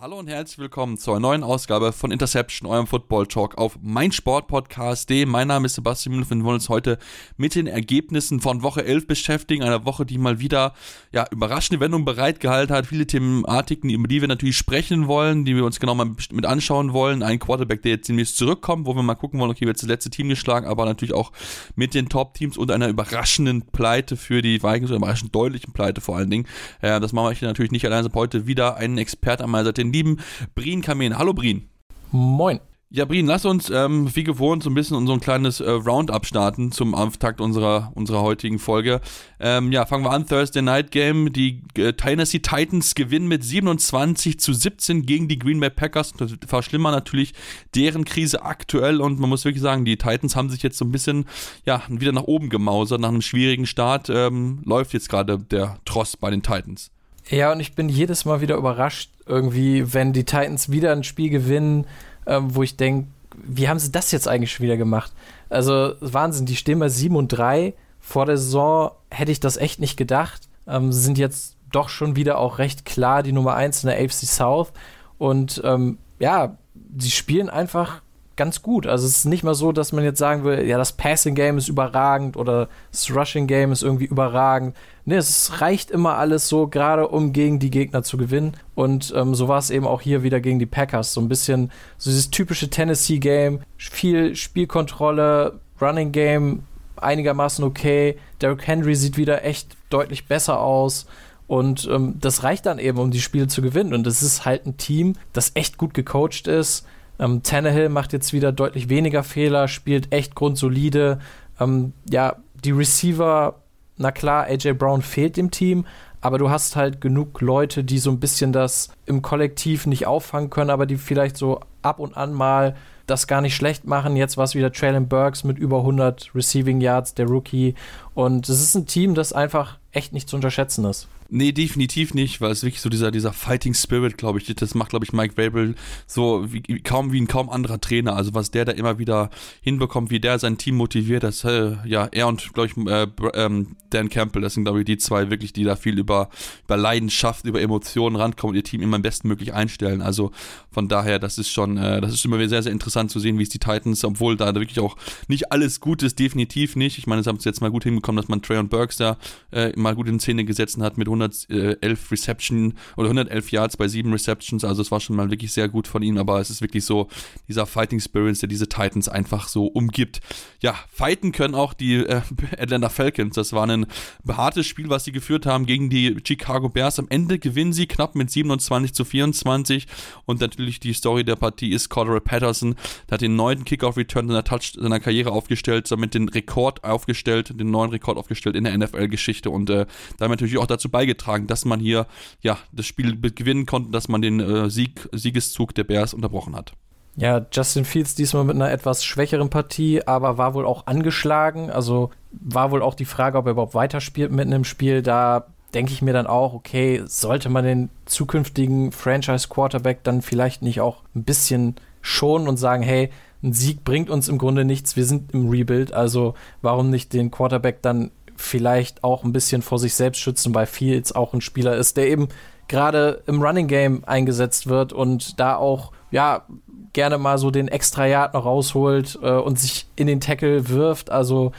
Hallo 0.00 0.16
und 0.16 0.28
herzlich 0.28 0.60
willkommen 0.60 0.96
zu 0.96 1.10
einer 1.10 1.18
neuen 1.18 1.42
Ausgabe 1.42 1.90
von 1.90 2.12
Interception, 2.12 2.70
eurem 2.70 2.86
Football 2.86 3.26
Talk 3.26 3.58
auf 3.58 3.80
meinsportpodcast.de. 3.82 5.26
Mein 5.26 5.48
Name 5.48 5.66
ist 5.66 5.74
Sebastian 5.74 6.14
Müller 6.14 6.30
und 6.30 6.38
wir 6.38 6.44
wollen 6.44 6.54
uns 6.54 6.68
heute 6.68 6.98
mit 7.36 7.56
den 7.56 7.66
Ergebnissen 7.66 8.38
von 8.38 8.62
Woche 8.62 8.84
11 8.84 9.08
beschäftigen. 9.08 9.64
Einer 9.64 9.84
Woche, 9.84 10.06
die 10.06 10.16
mal 10.18 10.38
wieder 10.38 10.74
ja, 11.10 11.26
überraschende 11.32 11.80
Wendungen 11.80 12.04
bereitgehalten 12.04 12.76
hat. 12.76 12.86
Viele 12.86 13.08
Thematiken, 13.08 13.90
über 13.90 14.06
die 14.06 14.20
wir 14.20 14.28
natürlich 14.28 14.56
sprechen 14.56 15.08
wollen, 15.08 15.44
die 15.44 15.56
wir 15.56 15.64
uns 15.64 15.80
genau 15.80 15.96
mal 15.96 16.12
mit 16.30 16.46
anschauen 16.46 16.92
wollen. 16.92 17.24
Ein 17.24 17.40
Quarterback, 17.40 17.82
der 17.82 17.90
jetzt 17.90 18.06
ziemlich 18.06 18.32
zurückkommt, 18.32 18.86
wo 18.86 18.94
wir 18.94 19.02
mal 19.02 19.16
gucken 19.16 19.40
wollen, 19.40 19.50
okay, 19.50 19.66
wird 19.66 19.82
das 19.82 19.88
letzte 19.88 20.10
Team 20.10 20.28
geschlagen, 20.28 20.68
aber 20.68 20.84
natürlich 20.84 21.12
auch 21.12 21.32
mit 21.74 21.94
den 21.94 22.08
Top-Teams 22.08 22.56
und 22.56 22.70
einer 22.70 22.86
überraschenden 22.86 23.62
Pleite 23.62 24.16
für 24.16 24.42
die 24.42 24.62
Vikings, 24.62 24.90
oder 24.90 24.98
überraschend 24.98 25.34
deutlichen 25.34 25.72
Pleite 25.72 26.00
vor 26.00 26.18
allen 26.18 26.30
Dingen. 26.30 26.46
Äh, 26.82 27.00
das 27.00 27.12
machen 27.12 27.30
wir 27.30 27.34
hier 27.34 27.48
natürlich 27.48 27.72
nicht 27.72 27.84
allein, 27.84 28.04
sondern 28.04 28.20
heute 28.20 28.46
wieder 28.46 28.76
einen 28.76 28.98
Experten 28.98 29.42
an 29.42 29.50
meiner 29.50 29.64
Seite, 29.64 29.87
den 29.88 29.92
lieben 29.92 30.16
Brien 30.54 30.82
Kamen. 30.82 31.18
Hallo 31.18 31.32
Brien. 31.34 31.68
Moin. 32.10 32.60
Ja, 32.90 33.04
Brien, 33.04 33.26
lass 33.26 33.44
uns 33.44 33.68
ähm, 33.68 34.08
wie 34.16 34.24
gewohnt 34.24 34.62
so 34.62 34.70
ein 34.70 34.74
bisschen 34.74 34.96
unser 34.96 35.18
kleines 35.18 35.60
äh, 35.60 35.68
Roundup 35.68 36.24
starten 36.24 36.72
zum 36.72 36.94
Auftakt 36.94 37.38
unserer, 37.38 37.92
unserer 37.94 38.22
heutigen 38.22 38.58
Folge. 38.58 39.02
Ähm, 39.40 39.72
ja, 39.72 39.84
fangen 39.84 40.04
wir 40.04 40.10
an. 40.10 40.26
Thursday 40.26 40.62
Night 40.62 40.90
Game. 40.90 41.30
Die 41.30 41.64
äh, 41.76 41.92
Tennessee 41.92 42.38
Titans 42.38 42.94
gewinnen 42.94 43.28
mit 43.28 43.44
27 43.44 44.40
zu 44.40 44.54
17 44.54 45.04
gegen 45.04 45.28
die 45.28 45.38
Green 45.38 45.60
Bay 45.60 45.68
Packers. 45.68 46.14
Das 46.14 46.32
verschlimmern 46.46 46.94
natürlich 46.94 47.34
deren 47.74 48.06
Krise 48.06 48.42
aktuell 48.42 49.02
und 49.02 49.20
man 49.20 49.28
muss 49.28 49.44
wirklich 49.44 49.62
sagen, 49.62 49.84
die 49.84 49.98
Titans 49.98 50.34
haben 50.34 50.48
sich 50.48 50.62
jetzt 50.62 50.78
so 50.78 50.86
ein 50.86 50.92
bisschen 50.92 51.26
ja, 51.66 51.82
wieder 51.90 52.12
nach 52.12 52.22
oben 52.22 52.48
gemausert. 52.48 53.02
Nach 53.02 53.10
einem 53.10 53.20
schwierigen 53.20 53.66
Start 53.66 54.08
ähm, 54.08 54.62
läuft 54.64 54.94
jetzt 54.94 55.10
gerade 55.10 55.36
der 55.38 55.78
Tross 55.84 56.16
bei 56.16 56.30
den 56.30 56.42
Titans. 56.42 56.90
Ja, 57.30 57.52
und 57.52 57.60
ich 57.60 57.74
bin 57.74 57.88
jedes 57.88 58.24
Mal 58.24 58.40
wieder 58.40 58.56
überrascht, 58.56 59.10
irgendwie, 59.26 59.92
wenn 59.92 60.12
die 60.12 60.24
Titans 60.24 60.70
wieder 60.70 60.92
ein 60.92 61.04
Spiel 61.04 61.30
gewinnen, 61.30 61.86
ähm, 62.26 62.54
wo 62.54 62.62
ich 62.62 62.76
denke, 62.76 63.08
wie 63.36 63.68
haben 63.68 63.78
sie 63.78 63.92
das 63.92 64.10
jetzt 64.10 64.26
eigentlich 64.26 64.52
schon 64.52 64.64
wieder 64.64 64.76
gemacht? 64.76 65.12
Also 65.48 65.94
Wahnsinn, 66.00 66.46
die 66.46 66.56
stehen 66.56 66.78
bei 66.78 66.88
7 66.88 67.14
und 67.16 67.28
3. 67.28 67.74
Vor 68.00 68.26
der 68.26 68.38
Saison 68.38 68.92
hätte 69.10 69.32
ich 69.32 69.40
das 69.40 69.56
echt 69.56 69.80
nicht 69.80 69.96
gedacht. 69.96 70.48
Ähm, 70.66 70.92
sie 70.92 71.00
sind 71.00 71.18
jetzt 71.18 71.56
doch 71.70 71.88
schon 71.88 72.16
wieder 72.16 72.38
auch 72.38 72.58
recht 72.58 72.84
klar 72.84 73.22
die 73.22 73.32
Nummer 73.32 73.54
1 73.54 73.84
in 73.84 73.90
der 73.90 73.98
AFC 73.98 74.26
South. 74.26 74.72
Und 75.18 75.60
ähm, 75.64 75.98
ja, 76.18 76.56
sie 76.96 77.10
spielen 77.10 77.50
einfach 77.50 78.00
ganz 78.38 78.62
gut. 78.62 78.86
Also 78.86 79.06
es 79.06 79.18
ist 79.18 79.24
nicht 79.26 79.42
mal 79.42 79.54
so, 79.54 79.72
dass 79.72 79.92
man 79.92 80.04
jetzt 80.04 80.18
sagen 80.18 80.44
will, 80.44 80.66
ja, 80.66 80.78
das 80.78 80.92
Passing 80.92 81.34
Game 81.34 81.58
ist 81.58 81.68
überragend 81.68 82.36
oder 82.38 82.68
das 82.90 83.14
Rushing 83.14 83.46
Game 83.46 83.72
ist 83.72 83.82
irgendwie 83.82 84.06
überragend. 84.06 84.74
Nee, 85.04 85.16
es 85.16 85.60
reicht 85.60 85.90
immer 85.90 86.16
alles 86.16 86.48
so, 86.48 86.68
gerade 86.68 87.08
um 87.08 87.34
gegen 87.34 87.58
die 87.58 87.70
Gegner 87.70 88.02
zu 88.02 88.16
gewinnen. 88.16 88.56
Und 88.74 89.12
ähm, 89.14 89.34
so 89.34 89.48
war 89.48 89.58
es 89.58 89.70
eben 89.70 89.86
auch 89.86 90.00
hier 90.00 90.22
wieder 90.22 90.40
gegen 90.40 90.58
die 90.58 90.66
Packers. 90.66 91.12
So 91.12 91.20
ein 91.20 91.28
bisschen 91.28 91.70
so 91.98 92.10
dieses 92.10 92.30
typische 92.30 92.70
Tennessee-Game, 92.70 93.60
viel 93.76 94.34
Spielkontrolle, 94.34 95.60
Running 95.80 96.12
Game 96.12 96.62
einigermaßen 96.96 97.64
okay. 97.64 98.18
Derrick 98.40 98.66
Henry 98.66 98.94
sieht 98.94 99.16
wieder 99.16 99.44
echt 99.44 99.76
deutlich 99.90 100.26
besser 100.26 100.60
aus. 100.60 101.06
Und 101.48 101.88
ähm, 101.90 102.14
das 102.20 102.44
reicht 102.44 102.66
dann 102.66 102.78
eben, 102.78 102.98
um 102.98 103.10
die 103.10 103.20
Spiele 103.20 103.48
zu 103.48 103.62
gewinnen. 103.62 103.94
Und 103.94 104.06
es 104.06 104.22
ist 104.22 104.44
halt 104.44 104.66
ein 104.66 104.76
Team, 104.76 105.14
das 105.32 105.52
echt 105.54 105.76
gut 105.76 105.92
gecoacht 105.92 106.46
ist 106.46 106.86
ähm, 107.18 107.42
Tannehill 107.42 107.88
macht 107.88 108.12
jetzt 108.12 108.32
wieder 108.32 108.52
deutlich 108.52 108.88
weniger 108.88 109.22
Fehler, 109.22 109.68
spielt 109.68 110.12
echt 110.12 110.34
grundsolide. 110.34 111.18
Ähm, 111.60 111.92
ja, 112.08 112.36
die 112.64 112.70
Receiver, 112.70 113.56
na 113.96 114.12
klar, 114.12 114.44
AJ 114.44 114.74
Brown 114.74 115.02
fehlt 115.02 115.36
dem 115.36 115.50
Team, 115.50 115.86
aber 116.20 116.38
du 116.38 116.50
hast 116.50 116.76
halt 116.76 117.00
genug 117.00 117.40
Leute, 117.40 117.84
die 117.84 117.98
so 117.98 118.10
ein 118.10 118.20
bisschen 118.20 118.52
das 118.52 118.90
im 119.06 119.22
Kollektiv 119.22 119.86
nicht 119.86 120.06
auffangen 120.06 120.50
können, 120.50 120.70
aber 120.70 120.86
die 120.86 120.96
vielleicht 120.96 121.36
so 121.36 121.60
ab 121.82 122.00
und 122.00 122.16
an 122.16 122.32
mal 122.32 122.76
das 123.06 123.26
gar 123.26 123.40
nicht 123.40 123.56
schlecht 123.56 123.86
machen. 123.86 124.16
Jetzt 124.16 124.36
war 124.36 124.44
es 124.44 124.54
wieder 124.54 124.72
Traylon 124.72 125.08
Burks 125.08 125.42
mit 125.42 125.58
über 125.58 125.78
100 125.78 126.34
Receiving 126.34 126.80
Yards, 126.80 127.14
der 127.14 127.26
Rookie. 127.26 127.74
Und 128.14 128.48
es 128.48 128.60
ist 128.60 128.74
ein 128.74 128.86
Team, 128.86 129.14
das 129.14 129.32
einfach 129.32 129.78
echt 129.92 130.12
nicht 130.12 130.28
zu 130.28 130.36
unterschätzen 130.36 130.84
ist. 130.84 131.08
Nee, 131.30 131.52
definitiv 131.52 132.14
nicht, 132.14 132.40
weil 132.40 132.52
es 132.52 132.62
wirklich 132.62 132.80
so 132.80 132.88
dieser, 132.88 133.10
dieser 133.10 133.34
Fighting 133.34 133.74
Spirit, 133.74 134.16
glaube 134.16 134.38
ich, 134.38 134.46
das 134.46 134.74
macht, 134.74 134.88
glaube 134.88 135.04
ich, 135.04 135.12
Mike 135.12 135.34
Vrabel 135.34 135.74
so 136.06 136.50
wie, 136.50 136.62
kaum 136.80 137.12
wie 137.12 137.20
ein 137.20 137.26
kaum 137.26 137.50
anderer 137.50 137.78
Trainer. 137.82 138.16
Also 138.16 138.32
was 138.32 138.50
der 138.50 138.64
da 138.64 138.72
immer 138.72 138.98
wieder 138.98 139.28
hinbekommt, 139.60 140.10
wie 140.10 140.20
der 140.20 140.38
sein 140.38 140.56
Team 140.56 140.76
motiviert, 140.76 141.24
das, 141.24 141.44
äh, 141.44 141.76
ja, 141.84 142.08
er 142.12 142.28
und, 142.28 142.54
glaube 142.54 142.68
ich, 142.68 142.86
äh, 142.86 143.06
ähm, 143.34 143.76
Dan 143.90 144.08
Campbell, 144.08 144.40
das 144.40 144.54
sind, 144.54 144.64
glaube 144.64 144.78
ich, 144.78 144.86
die 144.86 144.96
zwei 144.96 145.28
wirklich, 145.28 145.52
die 145.52 145.64
da 145.64 145.76
viel 145.76 145.98
über, 145.98 146.30
über 146.64 146.78
Leidenschaft, 146.78 147.44
über 147.44 147.60
Emotionen 147.60 148.16
rankommen 148.16 148.52
und 148.52 148.56
ihr 148.56 148.64
Team 148.64 148.80
immer 148.80 148.98
bestmöglich 148.98 149.52
einstellen. 149.52 150.00
Also 150.00 150.32
von 150.78 150.86
daher, 150.86 151.18
das 151.18 151.38
ist 151.38 151.50
schon, 151.50 151.76
äh, 151.76 152.00
das 152.00 152.14
ist 152.14 152.24
immer 152.24 152.38
sehr, 152.48 152.62
sehr 152.62 152.70
interessant 152.70 153.10
zu 153.10 153.18
sehen, 153.18 153.36
wie 153.36 153.42
es 153.42 153.48
die 153.48 153.58
Titans, 153.58 154.04
obwohl 154.04 154.36
da 154.36 154.54
wirklich 154.54 154.78
auch 154.78 154.96
nicht 155.26 155.50
alles 155.50 155.80
gut 155.80 156.04
ist, 156.04 156.20
definitiv 156.20 156.76
nicht. 156.76 156.98
Ich 156.98 157.08
meine, 157.08 157.20
es 157.20 157.26
haben 157.26 157.38
es 157.38 157.44
jetzt 157.44 157.60
mal 157.60 157.72
gut 157.72 157.82
hinbekommen, 157.82 158.16
dass 158.16 158.28
man 158.28 158.42
Trey 158.42 158.58
und 158.58 158.70
Burks 158.70 158.96
da 158.96 159.18
äh, 159.50 159.72
mal 159.74 159.96
gut 159.96 160.06
in 160.06 160.20
Szene 160.20 160.44
gesetzt 160.44 160.78
hat 160.78 160.96
mit 160.96 161.08
111 161.08 162.12
Reception 162.12 162.74
oder 162.96 163.08
111 163.08 163.50
Yards 163.50 163.76
bei 163.76 163.88
sieben 163.88 164.12
Receptions. 164.12 164.62
Also 164.62 164.80
es 164.82 164.92
war 164.92 165.00
schon 165.00 165.16
mal 165.16 165.28
wirklich 165.32 165.50
sehr 165.50 165.68
gut 165.68 165.88
von 165.88 166.00
ihm, 166.00 166.16
aber 166.16 166.38
es 166.38 166.48
ist 166.48 166.62
wirklich 166.62 166.84
so 166.84 167.08
dieser 167.48 167.66
Fighting 167.66 167.98
Spirit, 167.98 168.40
der 168.40 168.48
diese 168.48 168.68
Titans 168.68 169.08
einfach 169.08 169.48
so 169.48 169.66
umgibt. 169.66 170.20
Ja, 170.62 170.76
fighten 170.92 171.32
können 171.32 171.56
auch 171.56 171.74
die 171.74 171.96
äh, 171.96 172.20
Atlanta 172.56 172.88
Falcons. 172.88 173.34
Das 173.34 173.52
war 173.52 173.66
ein 173.66 173.86
hartes 174.28 174.68
Spiel, 174.68 174.90
was 174.90 175.04
sie 175.04 175.10
geführt 175.10 175.44
haben 175.44 175.66
gegen 175.66 175.90
die 175.90 176.16
Chicago 176.24 176.68
Bears. 176.68 177.00
Am 177.00 177.08
Ende 177.08 177.40
gewinnen 177.40 177.72
sie 177.72 177.88
knapp 177.88 178.14
mit 178.14 178.30
27 178.30 178.94
zu 178.94 179.04
24 179.04 179.88
und 180.24 180.40
natürlich 180.40 180.67
die 180.70 180.92
Story 180.92 181.24
der 181.24 181.36
Partie 181.36 181.72
ist 181.72 181.88
Cordero 181.88 182.20
Patterson, 182.20 182.76
der 183.08 183.14
hat 183.14 183.20
den 183.20 183.36
neunten 183.36 183.64
Kickoff-Return 183.64 184.28
seiner, 184.28 184.44
seiner 184.60 185.00
Karriere 185.00 185.32
aufgestellt, 185.32 185.90
damit 185.90 186.14
den 186.14 186.28
Rekord 186.28 186.84
aufgestellt, 186.84 187.58
den 187.58 187.70
neuen 187.70 187.90
Rekord 187.90 188.18
aufgestellt 188.18 188.56
in 188.56 188.64
der 188.64 188.76
NFL-Geschichte 188.76 189.50
und 189.50 189.68
äh, 189.70 189.86
damit 190.18 190.40
natürlich 190.40 190.58
auch 190.58 190.66
dazu 190.66 190.88
beigetragen 190.88 191.08
beigetragen, 191.08 191.46
dass 191.46 191.64
man 191.64 191.80
hier 191.80 192.06
ja 192.40 192.58
das 192.72 192.86
Spiel 192.86 193.18
gewinnen 193.20 193.66
konnte, 193.66 193.90
dass 193.90 194.08
man 194.08 194.22
den 194.22 194.40
äh, 194.40 194.70
Sieg, 194.70 195.08
Siegeszug 195.12 195.74
der 195.74 195.84
Bears 195.84 196.14
unterbrochen 196.14 196.54
hat. 196.54 196.72
Ja, 197.16 197.46
Justin 197.50 197.84
Fields 197.84 198.14
diesmal 198.14 198.44
mit 198.44 198.54
einer 198.54 198.70
etwas 198.70 199.04
schwächeren 199.04 199.50
Partie, 199.50 200.06
aber 200.06 200.38
war 200.38 200.54
wohl 200.54 200.64
auch 200.64 200.86
angeschlagen. 200.86 201.70
Also 201.70 202.10
war 202.30 202.70
wohl 202.70 202.82
auch 202.82 202.94
die 202.94 203.06
Frage, 203.06 203.38
ob 203.38 203.46
er 203.46 203.52
überhaupt 203.52 203.74
weiterspielt 203.74 204.30
mitten 204.30 204.52
im 204.52 204.64
Spiel. 204.64 205.02
Da 205.02 205.46
denke 205.74 205.92
ich 205.92 206.02
mir 206.02 206.12
dann 206.12 206.26
auch, 206.26 206.54
okay, 206.54 207.02
sollte 207.06 207.48
man 207.48 207.64
den 207.64 207.90
zukünftigen 208.06 208.92
Franchise-Quarterback 208.92 210.02
dann 210.02 210.22
vielleicht 210.22 210.62
nicht 210.62 210.80
auch 210.80 211.02
ein 211.14 211.24
bisschen 211.24 211.76
schonen 212.00 212.48
und 212.48 212.56
sagen, 212.56 212.82
hey, 212.82 213.10
ein 213.42 213.52
Sieg 213.52 213.84
bringt 213.84 214.10
uns 214.10 214.28
im 214.28 214.38
Grunde 214.38 214.64
nichts, 214.64 214.96
wir 214.96 215.04
sind 215.04 215.32
im 215.32 215.48
Rebuild, 215.48 215.92
also 215.92 216.34
warum 216.62 216.90
nicht 216.90 217.12
den 217.12 217.30
Quarterback 217.30 217.82
dann 217.82 218.10
vielleicht 218.36 219.04
auch 219.04 219.24
ein 219.24 219.32
bisschen 219.32 219.62
vor 219.62 219.78
sich 219.78 219.94
selbst 219.94 220.18
schützen, 220.20 220.54
weil 220.54 220.66
Fields 220.66 221.12
auch 221.12 221.34
ein 221.34 221.40
Spieler 221.40 221.76
ist, 221.76 221.96
der 221.96 222.08
eben 222.08 222.28
gerade 222.68 223.22
im 223.26 223.42
Running 223.42 223.66
Game 223.66 224.02
eingesetzt 224.06 224.68
wird 224.68 224.92
und 224.92 225.38
da 225.40 225.56
auch, 225.56 225.92
ja, 226.10 226.44
gerne 226.92 227.18
mal 227.18 227.38
so 227.38 227.50
den 227.50 227.68
extra 227.68 228.06
Yard 228.06 228.34
noch 228.34 228.44
rausholt 228.44 229.18
äh, 229.22 229.32
und 229.32 229.58
sich 229.58 229.86
in 229.96 230.06
den 230.06 230.20
Tackle 230.20 230.68
wirft. 230.68 231.10
Also 231.10 231.52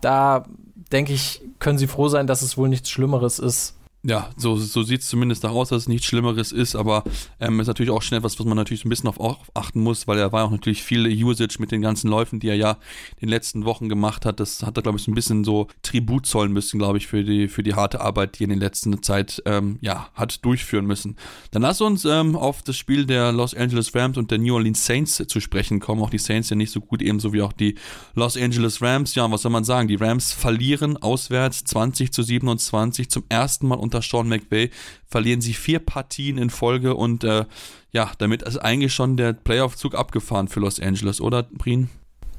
da 0.00 0.44
denke 0.92 1.12
ich, 1.12 1.42
können 1.58 1.78
sie 1.78 1.86
froh 1.86 2.08
sein, 2.08 2.26
dass 2.26 2.42
es 2.42 2.56
wohl 2.56 2.68
nichts 2.68 2.90
Schlimmeres 2.90 3.38
ist, 3.38 3.75
ja, 4.06 4.30
so, 4.36 4.56
so 4.56 4.84
sieht 4.84 5.00
es 5.00 5.08
zumindest 5.08 5.42
nach 5.42 5.50
aus, 5.50 5.70
dass 5.70 5.82
es 5.82 5.88
nichts 5.88 6.06
Schlimmeres 6.06 6.52
ist, 6.52 6.76
aber 6.76 7.02
ähm, 7.40 7.58
ist 7.58 7.66
natürlich 7.66 7.90
auch 7.90 8.02
schnell 8.02 8.22
was, 8.22 8.38
was 8.38 8.46
man 8.46 8.56
natürlich 8.56 8.84
ein 8.84 8.88
bisschen 8.88 9.08
auf, 9.08 9.18
achten 9.54 9.80
muss, 9.80 10.06
weil 10.06 10.16
er 10.18 10.30
war 10.30 10.44
auch 10.44 10.52
natürlich 10.52 10.84
viel 10.84 11.06
Usage 11.24 11.56
mit 11.58 11.72
den 11.72 11.82
ganzen 11.82 12.08
Läufen, 12.08 12.38
die 12.38 12.48
er 12.48 12.54
ja 12.54 12.78
in 13.16 13.26
den 13.26 13.28
letzten 13.30 13.64
Wochen 13.64 13.88
gemacht 13.88 14.24
hat. 14.24 14.38
Das 14.38 14.62
hat 14.62 14.78
er, 14.78 14.82
glaube 14.84 14.98
ich, 14.98 15.08
ein 15.08 15.14
bisschen 15.14 15.42
so 15.42 15.66
Tribut 15.82 16.26
zollen 16.26 16.52
müssen, 16.52 16.78
glaube 16.78 16.98
ich, 16.98 17.08
für 17.08 17.24
die, 17.24 17.48
für 17.48 17.64
die 17.64 17.74
harte 17.74 18.00
Arbeit, 18.00 18.38
die 18.38 18.44
er 18.44 18.50
in 18.50 18.60
der 18.60 18.68
letzten 18.68 19.02
Zeit 19.02 19.42
ähm, 19.44 19.78
ja, 19.80 20.08
hat 20.14 20.44
durchführen 20.44 20.86
müssen. 20.86 21.16
Dann 21.50 21.62
lass 21.62 21.80
uns 21.80 22.04
ähm, 22.04 22.36
auf 22.36 22.62
das 22.62 22.76
Spiel 22.76 23.06
der 23.06 23.32
Los 23.32 23.54
Angeles 23.54 23.92
Rams 23.92 24.18
und 24.18 24.30
der 24.30 24.38
New 24.38 24.54
Orleans 24.54 24.86
Saints 24.86 25.20
zu 25.26 25.40
sprechen 25.40 25.80
kommen. 25.80 26.00
Auch 26.00 26.10
die 26.10 26.18
Saints 26.18 26.48
ja 26.48 26.54
nicht 26.54 26.70
so 26.70 26.80
gut, 26.80 27.02
ebenso 27.02 27.32
wie 27.32 27.42
auch 27.42 27.52
die 27.52 27.74
Los 28.14 28.36
Angeles 28.36 28.80
Rams. 28.80 29.16
Ja, 29.16 29.28
was 29.32 29.42
soll 29.42 29.50
man 29.50 29.64
sagen? 29.64 29.88
Die 29.88 29.96
Rams 29.96 30.32
verlieren 30.32 30.96
auswärts 30.96 31.64
20 31.64 32.12
zu 32.12 32.22
27 32.22 33.10
zum 33.10 33.24
ersten 33.28 33.66
Mal 33.66 33.74
unter 33.74 33.95
unter 33.96 34.06
Sean 34.06 34.28
McVay 34.28 34.70
verlieren 35.06 35.40
sie 35.40 35.54
vier 35.54 35.78
Partien 35.78 36.38
in 36.38 36.50
Folge 36.50 36.94
und 36.94 37.24
äh, 37.24 37.44
ja, 37.92 38.10
damit 38.18 38.42
ist 38.42 38.58
eigentlich 38.58 38.92
schon 38.92 39.16
der 39.16 39.32
Playoff-Zug 39.32 39.94
abgefahren 39.94 40.48
für 40.48 40.60
Los 40.60 40.80
Angeles, 40.80 41.20
oder, 41.20 41.44
Brien? 41.44 41.88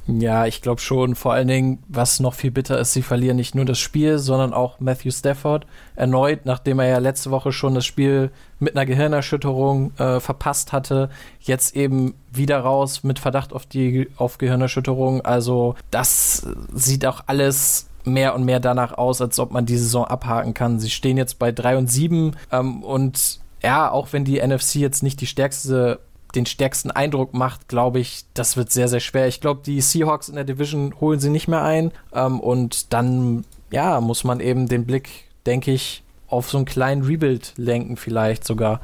Ja, 0.09 0.45
ich 0.45 0.61
glaube 0.61 0.79
schon. 0.79 1.15
Vor 1.15 1.33
allen 1.33 1.49
Dingen, 1.49 1.83
was 1.89 2.21
noch 2.21 2.33
viel 2.33 2.51
bitter 2.51 2.79
ist, 2.79 2.93
sie 2.93 3.01
verlieren 3.01 3.35
nicht 3.35 3.55
nur 3.55 3.65
das 3.65 3.77
Spiel, 3.77 4.19
sondern 4.19 4.53
auch 4.53 4.79
Matthew 4.79 5.11
Stafford 5.11 5.67
erneut, 5.95 6.45
nachdem 6.45 6.79
er 6.79 6.87
ja 6.87 6.97
letzte 6.99 7.29
Woche 7.29 7.51
schon 7.51 7.75
das 7.75 7.85
Spiel 7.85 8.31
mit 8.59 8.75
einer 8.75 8.85
Gehirnerschütterung 8.85 9.91
äh, 9.97 10.21
verpasst 10.21 10.71
hatte, 10.71 11.09
jetzt 11.41 11.75
eben 11.75 12.13
wieder 12.31 12.59
raus 12.59 13.03
mit 13.03 13.19
Verdacht 13.19 13.51
auf 13.51 13.65
die 13.65 14.07
auf 14.15 14.37
Gehirnerschütterung. 14.37 15.25
Also 15.25 15.75
das 15.91 16.47
sieht 16.73 17.05
auch 17.05 17.23
alles 17.25 17.87
mehr 18.07 18.33
und 18.33 18.43
mehr 18.43 18.59
danach 18.59 18.97
aus, 18.97 19.21
als 19.21 19.39
ob 19.39 19.51
man 19.51 19.65
die 19.65 19.77
Saison 19.77 20.05
abhaken 20.05 20.53
kann. 20.53 20.79
Sie 20.79 20.89
stehen 20.89 21.17
jetzt 21.17 21.39
bei 21.39 21.51
3 21.51 21.77
und 21.77 21.91
7 21.91 22.35
ähm, 22.51 22.83
und 22.83 23.39
ja, 23.61 23.91
auch 23.91 24.13
wenn 24.13 24.25
die 24.25 24.39
NFC 24.39 24.75
jetzt 24.75 25.03
nicht 25.03 25.19
die 25.21 25.27
stärkste 25.27 25.99
den 26.35 26.45
stärksten 26.45 26.91
Eindruck 26.91 27.33
macht, 27.33 27.67
glaube 27.67 27.99
ich, 27.99 28.25
das 28.33 28.57
wird 28.57 28.71
sehr, 28.71 28.87
sehr 28.87 28.99
schwer. 28.99 29.27
Ich 29.27 29.41
glaube, 29.41 29.61
die 29.65 29.81
Seahawks 29.81 30.29
in 30.29 30.35
der 30.35 30.43
Division 30.43 30.93
holen 30.99 31.19
sie 31.19 31.29
nicht 31.29 31.47
mehr 31.47 31.63
ein. 31.63 31.91
Ähm, 32.13 32.39
und 32.39 32.93
dann, 32.93 33.45
ja, 33.71 34.01
muss 34.01 34.23
man 34.23 34.39
eben 34.39 34.67
den 34.67 34.85
Blick, 34.85 35.09
denke 35.45 35.71
ich, 35.71 36.03
auf 36.27 36.49
so 36.49 36.57
einen 36.57 36.65
kleinen 36.65 37.03
Rebuild 37.03 37.53
lenken, 37.55 37.97
vielleicht 37.97 38.45
sogar. 38.45 38.81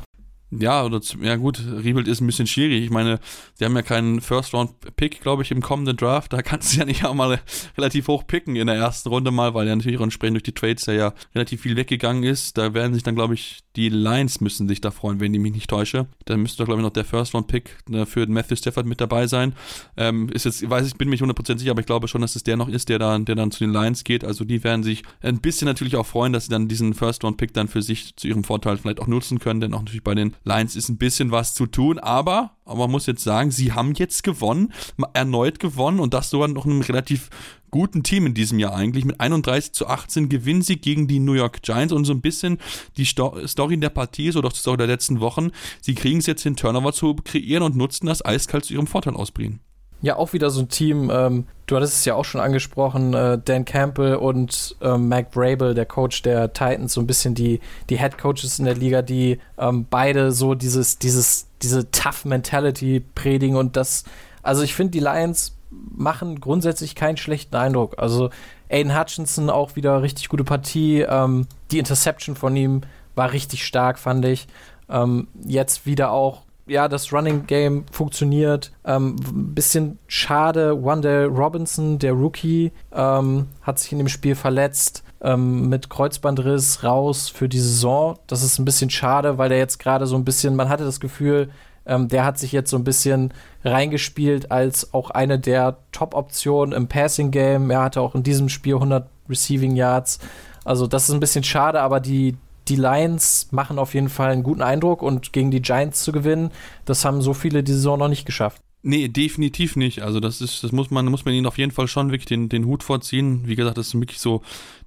Ja, 0.60 0.84
oder 0.84 1.02
ja 1.22 1.36
gut, 1.36 1.60
Rebuild 1.66 2.08
ist 2.08 2.22
ein 2.22 2.28
bisschen 2.28 2.48
schwierig. 2.48 2.84
Ich 2.84 2.90
meine, 2.90 3.20
sie 3.56 3.66
haben 3.66 3.76
ja 3.76 3.82
keinen 3.82 4.22
First-Round-Pick, 4.22 5.22
glaube 5.22 5.42
ich, 5.42 5.52
im 5.52 5.62
kommenden 5.62 5.98
Draft. 5.98 6.34
Da 6.34 6.42
kannst 6.42 6.74
du 6.74 6.80
ja 6.80 6.86
nicht 6.86 7.06
auch 7.06 7.14
mal 7.14 7.40
relativ 7.78 8.08
hoch 8.08 8.28
picken 8.28 8.56
in 8.56 8.68
der 8.68 8.76
ersten 8.76 9.10
Runde 9.10 9.32
mal, 9.32 9.54
weil 9.54 9.68
ja 9.68 9.76
natürlich 9.76 9.98
auch 9.98 10.04
entsprechend 10.04 10.36
durch 10.36 10.44
die 10.44 10.54
Trades 10.54 10.86
ja, 10.86 10.94
ja 10.94 11.14
relativ 11.34 11.62
viel 11.62 11.76
weggegangen 11.76 12.24
ist. 12.24 12.58
Da 12.58 12.74
werden 12.74 12.94
sich 12.94 13.04
dann, 13.04 13.16
glaube 13.16 13.34
ich, 13.34 13.63
die 13.76 13.90
Lions 13.90 14.40
müssen 14.40 14.68
sich 14.68 14.82
da 14.82 14.92
freuen, 14.92 15.20
wenn 15.20 15.34
ich 15.34 15.40
mich 15.40 15.54
nicht 15.54 15.70
täusche. 15.70 16.08
Dann 16.26 16.42
müsste 16.42 16.60
doch, 16.60 16.66
glaube 16.66 16.82
ich, 16.82 16.86
noch 16.86 16.94
der 16.94 17.06
First-Round-Pick 17.06 17.90
ne, 17.90 18.06
für 18.06 18.28
Matthew 18.28 18.58
Stafford 18.58 18.86
mit 18.86 19.02
dabei 19.02 19.26
sein. 19.26 19.54
Ähm, 19.98 20.30
ist 20.30 20.46
jetzt, 20.46 20.70
weiß, 20.70 20.86
ich 20.86 20.96
bin 20.96 21.10
mir 21.10 21.16
nicht 21.16 21.24
100% 21.24 21.58
sicher, 21.58 21.72
aber 21.72 21.80
ich 21.80 21.88
glaube 21.88 22.08
schon, 22.08 22.22
dass 22.22 22.36
es 22.36 22.44
der 22.44 22.56
noch 22.56 22.68
ist, 22.68 22.90
der 22.90 23.00
dann, 23.00 23.26
der 23.26 23.36
dann 23.36 23.52
zu 23.52 23.60
den 23.60 23.74
Lions 23.74 24.04
geht. 24.04 24.24
Also 24.24 24.46
die 24.46 24.64
werden 24.64 24.84
sich 24.84 25.04
ein 25.22 25.42
bisschen 25.42 25.66
natürlich 25.66 25.96
auch 25.96 26.06
freuen, 26.06 26.34
dass 26.34 26.46
sie 26.46 26.52
dann 26.52 26.68
diesen 26.68 26.94
First-Round-Pick 26.94 27.54
dann 27.54 27.68
für 27.68 27.82
sich 27.82 28.16
zu 28.16 28.28
ihrem 28.28 28.44
Vorteil 28.44 28.78
vielleicht 28.78 29.00
auch 29.00 29.08
nutzen 29.08 29.40
können, 29.40 29.60
denn 29.60 29.74
auch 29.74 29.80
natürlich 29.80 30.04
bei 30.04 30.16
den 30.16 30.36
Lions 30.44 30.76
ist 30.76 30.90
ein 30.90 30.98
bisschen 30.98 31.32
was 31.32 31.56
zu 31.56 31.66
tun, 31.66 31.98
aber, 31.98 32.52
aber 32.66 32.80
man 32.80 32.92
muss 32.92 33.08
jetzt 33.08 33.24
sagen, 33.24 33.50
sie 33.50 33.74
haben 33.74 33.94
jetzt 33.94 34.24
gewonnen, 34.24 34.72
erneut 35.14 35.60
gewonnen 35.60 36.00
und 36.00 36.14
das 36.14 36.30
sogar 36.30 36.48
noch 36.48 36.66
einem 36.66 36.82
relativ 36.82 37.30
guten 37.74 38.04
Team 38.04 38.28
in 38.28 38.36
diesem 38.36 38.60
Jahr 38.60 38.76
eigentlich. 38.76 39.04
Mit 39.04 39.20
31 39.20 39.74
zu 39.74 39.88
18 39.88 40.30
gewinnen 40.30 40.62
sie 40.62 40.78
gegen 40.78 41.08
die 41.08 41.20
New 41.20 41.34
York 41.34 41.64
Giants 41.64 41.92
und 41.92 42.06
so 42.06 42.14
ein 42.14 42.22
bisschen 42.22 42.60
die 42.98 43.06
Story 43.06 43.74
in 43.74 43.82
der 43.82 43.90
Partie 43.90 44.28
ist 44.28 44.38
oder 44.38 44.50
auch 44.50 44.54
die 44.54 44.60
Story 44.60 44.78
der 44.78 44.86
letzten 44.86 45.20
Wochen. 45.20 45.50
Sie 45.82 45.96
kriegen 45.96 46.20
es 46.20 46.28
jetzt 46.28 46.44
hin, 46.44 46.56
Turnover 46.56 46.94
zu 46.94 47.16
kreieren 47.16 47.64
und 47.64 47.76
nutzen 47.76 48.06
das 48.06 48.24
eiskalt 48.24 48.66
zu 48.66 48.76
ihrem 48.76 48.86
Vorteil 48.86 49.16
ausbringen. 49.16 49.60
Ja, 50.04 50.18
auch 50.18 50.34
wieder 50.34 50.52
so 50.52 50.60
ein 50.60 50.70
Team, 50.70 51.10
ähm, 51.12 51.48
du 51.66 51.78
hattest 51.78 51.98
es 51.98 52.06
ja 52.06 52.14
auch 52.14 52.26
schon 52.26 52.42
angesprochen, 52.42 53.16
äh, 53.16 53.40
Dan 53.44 53.66
Campbell 53.66 54.18
und 54.18 54.76
äh, 54.82 54.98
Mac 54.98 55.32
Brable, 55.32 55.74
der 55.74 55.86
Coach 55.86 56.22
der 56.22 56.54
Titans, 56.54 56.94
so 56.94 57.02
ein 57.02 57.08
bisschen 57.08 57.34
die, 57.34 57.60
die 57.90 57.98
Head 57.98 58.20
Coaches 58.20 58.60
in 58.60 58.66
der 58.66 58.76
Liga, 58.76 59.02
die 59.02 59.40
ähm, 59.58 59.88
beide 59.90 60.32
so 60.32 60.54
dieses, 60.54 61.00
dieses, 61.00 61.48
diese 61.64 61.90
Tough 61.90 62.26
Mentality 62.26 63.02
predigen 63.16 63.56
und 63.56 63.78
das, 63.78 64.04
also 64.44 64.62
ich 64.62 64.76
finde, 64.76 64.92
die 64.92 65.00
Lions 65.00 65.56
machen 65.96 66.40
grundsätzlich 66.40 66.96
keinen 66.96 67.18
schlechten 67.18 67.56
Eindruck. 67.56 67.96
Also 67.98 68.30
Aiden 68.70 68.98
Hutchinson 68.98 69.50
auch 69.50 69.76
wieder 69.76 70.02
richtig 70.02 70.30
gute 70.30 70.44
Partie, 70.44 71.02
ähm, 71.02 71.48
die 71.72 71.80
Interception 71.80 72.36
von 72.36 72.56
ihm 72.56 72.82
war 73.16 73.32
richtig 73.32 73.66
stark, 73.66 74.00
fand 74.00 74.26
ich. 74.26 74.48
Ähm, 74.90 75.28
jetzt 75.46 75.86
wieder 75.86 76.12
auch 76.12 76.42
ja, 76.66 76.88
das 76.88 77.12
Running 77.12 77.46
Game 77.46 77.86
funktioniert. 77.92 78.72
Ähm, 78.86 79.16
bisschen 79.54 80.00
schade, 80.08 80.84
Wanda 80.84 81.26
Robinson, 81.26 82.00
der 82.00 82.14
Rookie, 82.14 82.72
ähm, 82.94 83.48
hat 83.62 83.80
sich 83.80 83.92
in 83.92 83.98
dem 83.98 84.08
Spiel 84.08 84.36
verletzt. 84.36 85.04
Ähm, 85.22 85.70
mit 85.70 85.90
Kreuzbandriss 85.90 86.84
raus 86.84 87.30
für 87.30 87.48
die 87.48 87.60
Saison. 87.60 88.20
Das 88.28 88.44
ist 88.44 88.60
ein 88.60 88.66
bisschen 88.66 88.90
schade, 88.90 89.38
weil 89.38 89.50
der 89.50 89.58
jetzt 89.58 89.80
gerade 89.80 90.06
so 90.06 90.16
ein 90.16 90.26
bisschen, 90.26 90.56
man 90.56 90.68
hatte 90.70 90.84
das 90.84 91.00
Gefühl, 91.00 91.50
ähm, 91.86 92.08
der 92.08 92.26
hat 92.26 92.40
sich 92.40 92.52
jetzt 92.52 92.70
so 92.70 92.78
ein 92.78 92.84
bisschen 92.84 93.34
reingespielt 93.64 94.52
als 94.52 94.94
auch 94.94 95.10
eine 95.10 95.40
der 95.40 95.78
Top-Optionen 95.92 96.74
im 96.74 96.88
Passing-Game. 96.88 97.70
Er 97.72 97.82
hatte 97.84 98.02
auch 98.02 98.16
in 98.16 98.24
diesem 98.24 98.50
Spiel 98.50 98.76
100 98.76 99.08
Receiving 99.30 99.76
Yards. 99.76 100.20
Also 100.66 100.88
das 100.88 101.10
ist 101.10 101.14
ein 101.14 101.20
bisschen 101.20 101.44
schade, 101.44 101.82
aber 101.82 102.00
die, 102.00 102.38
die 102.68 102.76
Lions 102.76 103.50
machen 103.52 103.80
auf 103.80 103.94
jeden 103.94 104.10
Fall 104.10 104.32
einen 104.32 104.44
guten 104.44 104.62
Eindruck 104.62 105.02
und 105.02 105.34
gegen 105.34 105.52
die 105.52 105.62
Giants 105.62 106.04
zu 106.04 106.12
gewinnen, 106.12 106.52
das 106.86 107.04
haben 107.04 107.22
so 107.22 107.34
viele 107.34 107.64
die 107.64 107.74
Saison 107.74 108.00
noch 108.00 108.08
nicht 108.08 108.26
geschafft. 108.26 108.62
Nee, 108.86 109.08
definitiv 109.08 109.78
nicht. 109.78 110.02
Also 110.02 110.20
das 110.20 110.42
ist, 110.42 110.62
das 110.62 110.74
muss 110.74 110.92
man, 110.92 111.06
muss 111.06 111.24
man 111.24 111.34
ihnen 111.34 111.48
auf 111.48 111.58
jeden 111.58 111.72
Fall 111.72 111.88
schon 111.88 112.12
wirklich 112.12 112.26
den, 112.26 112.50
den 112.50 112.66
Hut 112.66 112.84
vorziehen. 112.84 113.44
Wie 113.46 113.56
gesagt, 113.56 113.78
das 113.78 113.88
ist 113.88 113.94
wirklich 113.94 114.20
so 114.20 114.42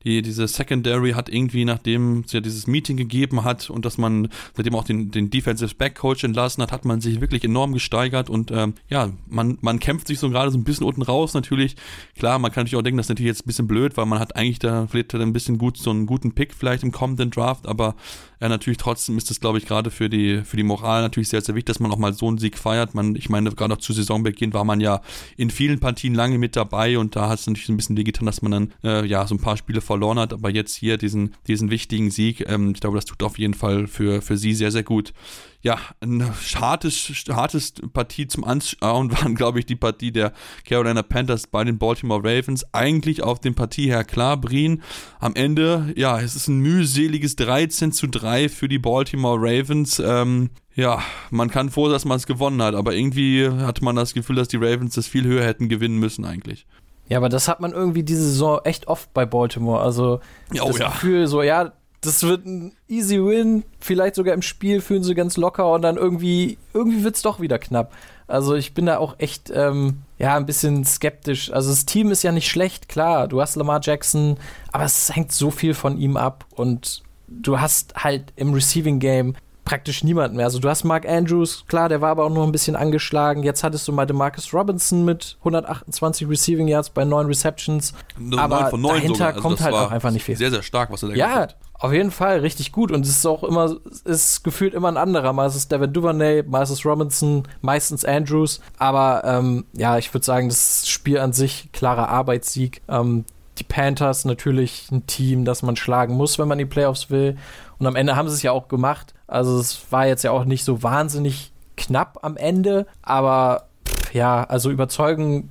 die, 0.07 0.23
diese 0.23 0.47
Secondary 0.47 1.13
hat 1.13 1.29
irgendwie, 1.29 1.65
nachdem 1.65 2.21
es 2.21 2.33
ja 2.33 2.41
dieses 2.41 2.69
Meeting 2.69 2.97
gegeben 2.97 3.43
hat 3.43 3.69
und 3.71 3.85
dass 3.85 3.99
man 3.99 4.29
seitdem 4.55 4.77
auch 4.77 4.85
den, 4.85 5.11
den 5.11 5.31
Defensive 5.31 5.75
Back 5.75 5.97
Coach 5.97 6.23
entlassen 6.23 6.63
hat, 6.63 6.71
hat 6.71 6.85
man 6.85 7.01
sich 7.01 7.21
wirklich 7.21 7.43
enorm 7.43 7.73
gesteigert 7.73 8.31
und 8.31 8.53
ähm, 8.53 8.75
ja, 8.89 9.11
man, 9.29 9.59
man 9.63 9.81
kämpft 9.81 10.07
sich 10.07 10.21
so 10.21 10.31
gerade 10.31 10.53
so 10.53 10.59
ein 10.59 10.63
bisschen 10.63 10.87
unten 10.87 11.03
raus 11.03 11.35
natürlich. 11.35 11.75
Klar, 12.17 12.39
man 12.39 12.53
kann 12.53 12.63
natürlich 12.63 12.79
auch 12.79 12.83
denken, 12.83 12.99
das 12.99 13.07
ist 13.07 13.11
natürlich 13.11 13.31
jetzt 13.31 13.43
ein 13.43 13.49
bisschen 13.49 13.67
blöd, 13.67 13.97
weil 13.97 14.07
man 14.07 14.21
hat 14.21 14.37
eigentlich 14.37 14.61
da 14.61 14.87
vielleicht 14.87 15.13
ein 15.17 15.33
bisschen 15.33 15.59
gut 15.59 15.77
so 15.77 15.91
einen 15.91 16.07
guten 16.07 16.33
Pick 16.33 16.55
vielleicht 16.55 16.85
im 16.85 16.93
kommenden 16.93 17.33
Draft, 17.33 17.67
aber 17.67 17.97
ja, 18.41 18.49
natürlich 18.49 18.77
trotzdem 18.77 19.17
ist 19.17 19.31
das, 19.31 19.41
glaube 19.41 19.59
ich, 19.59 19.67
gerade 19.67 19.91
für 19.91 20.11
die, 20.11 20.43
für 20.45 20.59
die 20.59 20.63
Moral 20.63 21.03
natürlich 21.03 21.31
sehr, 21.31 21.41
sehr 21.41 21.55
wichtig, 21.55 21.67
dass 21.67 21.81
man 21.81 21.91
auch 21.91 21.97
mal 21.97 22.13
so 22.13 22.29
einen 22.29 22.37
Sieg 22.37 22.59
feiert. 22.59 22.95
Man, 22.95 23.17
ich 23.17 23.31
meine, 23.31 23.51
gerade 23.51 23.75
auch 23.75 23.79
zu 23.79 23.95
Saisonbeginn 23.95 24.53
war 24.53 24.65
man 24.65 24.81
ja 24.81 25.01
in 25.39 25.51
vielen 25.51 25.81
Partien 25.81 26.15
lange 26.15 26.37
mit 26.37 26.55
dabei 26.55 26.99
und 26.99 27.17
da 27.17 27.31
hat 27.31 27.39
es 27.39 27.47
natürlich 27.47 27.71
ein 27.71 27.79
bisschen 27.79 27.97
wehgetan, 27.97 28.27
dass 28.27 28.43
man 28.43 28.53
dann 28.53 28.73
äh, 28.85 29.07
ja 29.07 29.27
so 29.27 29.35
ein 29.35 29.41
paar 29.41 29.57
Spiele 29.57 29.81
verloren 29.97 30.19
hat, 30.19 30.35
aber 30.35 30.51
jetzt 30.51 30.75
hier 30.75 30.99
diesen, 30.99 31.35
diesen 31.47 31.71
wichtigen 31.71 32.11
Sieg, 32.11 32.45
ähm, 32.49 32.73
ich 32.75 32.81
glaube, 32.81 32.97
das 32.97 33.07
tut 33.07 33.23
auf 33.23 33.39
jeden 33.39 33.55
Fall 33.55 33.87
für, 33.87 34.21
für 34.21 34.37
sie 34.37 34.53
sehr, 34.53 34.71
sehr 34.71 34.83
gut. 34.83 35.15
Ja, 35.63 35.79
ein 36.01 36.23
hartes, 36.55 37.25
hartes 37.31 37.73
Partie 37.95 38.27
zum 38.27 38.45
Anschauen 38.45 39.11
waren, 39.19 39.35
glaube 39.35 39.59
ich, 39.59 39.67
die 39.67 39.75
Partie 39.75 40.13
der 40.13 40.35
Carolina 40.67 41.03
Panthers 41.03 41.47
bei 41.47 41.65
den 41.65 41.79
Baltimore 41.79 42.21
Ravens. 42.23 42.67
Eigentlich 42.75 43.23
auf 43.23 43.41
dem 43.41 43.55
Partie 43.55 43.87
her 43.87 44.05
klar, 44.05 44.37
Brien. 44.37 44.83
Am 45.19 45.35
Ende, 45.35 45.95
ja, 45.97 46.21
es 46.21 46.37
ist 46.37 46.49
ein 46.49 46.59
mühseliges 46.59 47.37
13 47.37 47.93
zu 47.93 48.07
3 48.07 48.51
für 48.51 48.69
die 48.69 48.79
Baltimore 48.79 49.39
Ravens. 49.41 49.99
Ähm, 49.99 50.51
ja, 50.75 51.03
man 51.31 51.51
kann 51.51 51.71
froh, 51.71 51.89
dass 51.89 52.05
man 52.05 52.19
es 52.19 52.27
gewonnen 52.27 52.61
hat, 52.61 52.75
aber 52.75 52.95
irgendwie 52.95 53.49
hat 53.49 53.81
man 53.81 53.97
das 53.97 54.13
Gefühl, 54.13 54.37
dass 54.37 54.49
die 54.49 54.59
Ravens 54.59 54.95
das 54.95 55.07
viel 55.07 55.25
höher 55.25 55.45
hätten 55.45 55.71
gewinnen 55.71 55.99
müssen 55.99 56.27
eigentlich. 56.27 56.67
Ja, 57.09 57.19
aber 57.19 57.29
das 57.29 57.49
hat 57.49 57.61
man 57.61 57.73
irgendwie 57.73 58.03
diese 58.03 58.23
Saison 58.23 58.61
echt 58.65 58.89
oft 58.89 59.13
bei 59.15 59.27
Baltimore. 59.27 59.81
Also 59.81 60.21
oh, 60.61 60.67
das 60.69 60.79
ja. 60.79 60.89
Gefühl, 60.89 61.27
so, 61.27 61.43
ja, 61.43 61.73
das 62.01 62.23
wird 62.23 62.47
ein 62.47 62.73
easy 62.89 63.17
win, 63.25 63.65
vielleicht 63.81 64.15
sogar 64.15 64.35
im 64.35 64.43
Spiel 64.43 64.81
fühlen 64.81 65.03
sie 65.03 65.15
ganz 65.15 65.37
locker 65.37 65.73
und 65.73 65.83
dann 65.83 65.97
irgendwie, 65.97 66.59
irgendwie 66.73 67.05
wird 67.05 67.17
es 67.17 67.23
doch 67.23 67.41
wieder 67.41 67.59
knapp. 67.59 67.93
Also 68.29 68.55
ich 68.55 68.75
bin 68.75 68.87
da 68.87 68.99
auch 68.99 69.17
echt, 69.19 69.51
ähm, 69.55 70.03
ja, 70.19 70.37
ein 70.37 70.47
bisschen 70.47 70.85
skeptisch. 70.85 71.53
Also 71.53 71.71
das 71.71 71.87
Team 71.87 72.11
ist 72.11 72.23
ja 72.23 72.33
nicht 72.33 72.49
schlecht, 72.49 72.89
klar, 72.89 73.29
du 73.29 73.41
hast 73.41 73.57
Lamar 73.57 73.81
Jackson, 73.83 74.37
aber 74.73 74.85
es 74.85 75.15
hängt 75.15 75.33
so 75.33 75.51
viel 75.51 75.75
von 75.75 75.99
ihm 75.99 76.17
ab 76.17 76.45
und 76.55 77.03
du 77.29 77.61
hast 77.61 77.95
halt 77.97 78.33
im 78.37 78.53
Receiving 78.53 78.99
Game 78.99 79.35
praktisch 79.67 80.05
niemanden 80.05 80.37
mehr. 80.37 80.47
Also 80.47 80.61
du 80.61 80.69
hast 80.71 80.85
Mark 80.85 81.07
Andrews, 81.07 81.65
klar, 81.67 81.91
der 81.91 82.01
war 82.01 82.11
aber 82.11 82.25
auch 82.25 82.31
noch 82.31 82.45
ein 82.45 82.53
bisschen 82.53 82.77
angeschlagen. 82.77 83.43
Jetzt 83.43 83.65
hattest 83.65 83.87
du 83.87 83.93
mal 83.93 84.07
Demarcus 84.07 84.55
Robinson 84.55 85.05
mit 85.05 85.37
128 85.41 86.27
Receiving 86.27 86.69
Yards 86.69 86.89
bei 86.91 87.05
9 87.05 87.27
Receptions. 87.27 87.93
No, 88.17 88.39
aber 88.39 88.71
9 88.75 88.95
dahinter 88.95 89.27
also 89.27 89.41
kommt 89.41 89.61
halt 89.61 89.75
auch 89.75 89.91
einfach 89.91 90.13
nicht 90.13 90.25
viel. 90.25 90.37
Sehr, 90.37 90.51
sehr 90.51 90.63
stark, 90.63 90.91
was 90.91 91.03
er 91.03 91.11
da 91.11 91.15
ja, 91.17 91.27
gemacht 91.27 91.41
hat. 91.41 91.57
Auf 91.75 91.93
jeden 91.93 92.13
Fall, 92.13 92.39
richtig 92.39 92.71
gut. 92.71 92.93
Und 92.93 93.05
es 93.05 93.11
ist 93.11 93.27
auch 93.27 93.43
immer, 93.43 93.77
ist 94.05 94.45
gefühlt 94.45 94.73
immer 94.73 94.89
ein 94.89 94.97
anderer. 94.97 95.33
Mal 95.33 95.49
ist 95.49 95.57
es 95.57 95.69
Devin 95.69 95.93
Duvernay, 95.93 96.45
mal 96.45 96.63
ist 96.63 96.71
es 96.71 96.87
Robinson, 96.87 97.43
meistens 97.61 98.05
Andrews. 98.05 98.61
Aber 98.79 99.23
ähm, 99.25 99.67
ja, 99.75 99.99
ich 99.99 100.15
würde 100.15 100.25
sagen, 100.25 100.49
das 100.49 100.89
Spiel 100.89 101.19
an 101.19 101.33
sich, 101.33 101.71
klarer 101.73 102.09
Arbeitssieg. 102.09 102.83
Ähm, 102.89 103.25
die 103.59 103.65
Panthers 103.65 104.25
natürlich 104.25 104.89
ein 104.93 105.07
Team, 105.07 105.45
das 105.45 105.63
man 105.63 105.75
schlagen 105.75 106.15
muss, 106.15 106.39
wenn 106.39 106.47
man 106.47 106.59
die 106.59 106.67
Playoffs 106.67 107.11
will. 107.11 107.37
Und 107.79 107.87
am 107.87 107.97
Ende 107.97 108.15
haben 108.15 108.29
sie 108.29 108.37
es 108.37 108.43
ja 108.43 108.53
auch 108.53 108.69
gemacht. 108.69 109.13
Also 109.27 109.59
es 109.59 109.91
war 109.91 110.07
jetzt 110.07 110.23
ja 110.25 110.31
auch 110.31 110.45
nicht 110.45 110.65
so 110.65 110.83
wahnsinnig 110.83 111.53
knapp 111.77 112.19
am 112.23 112.37
Ende, 112.37 112.87
aber 113.03 113.69
pff, 113.87 114.15
ja, 114.15 114.45
also 114.45 114.71
überzeugen, 114.71 115.51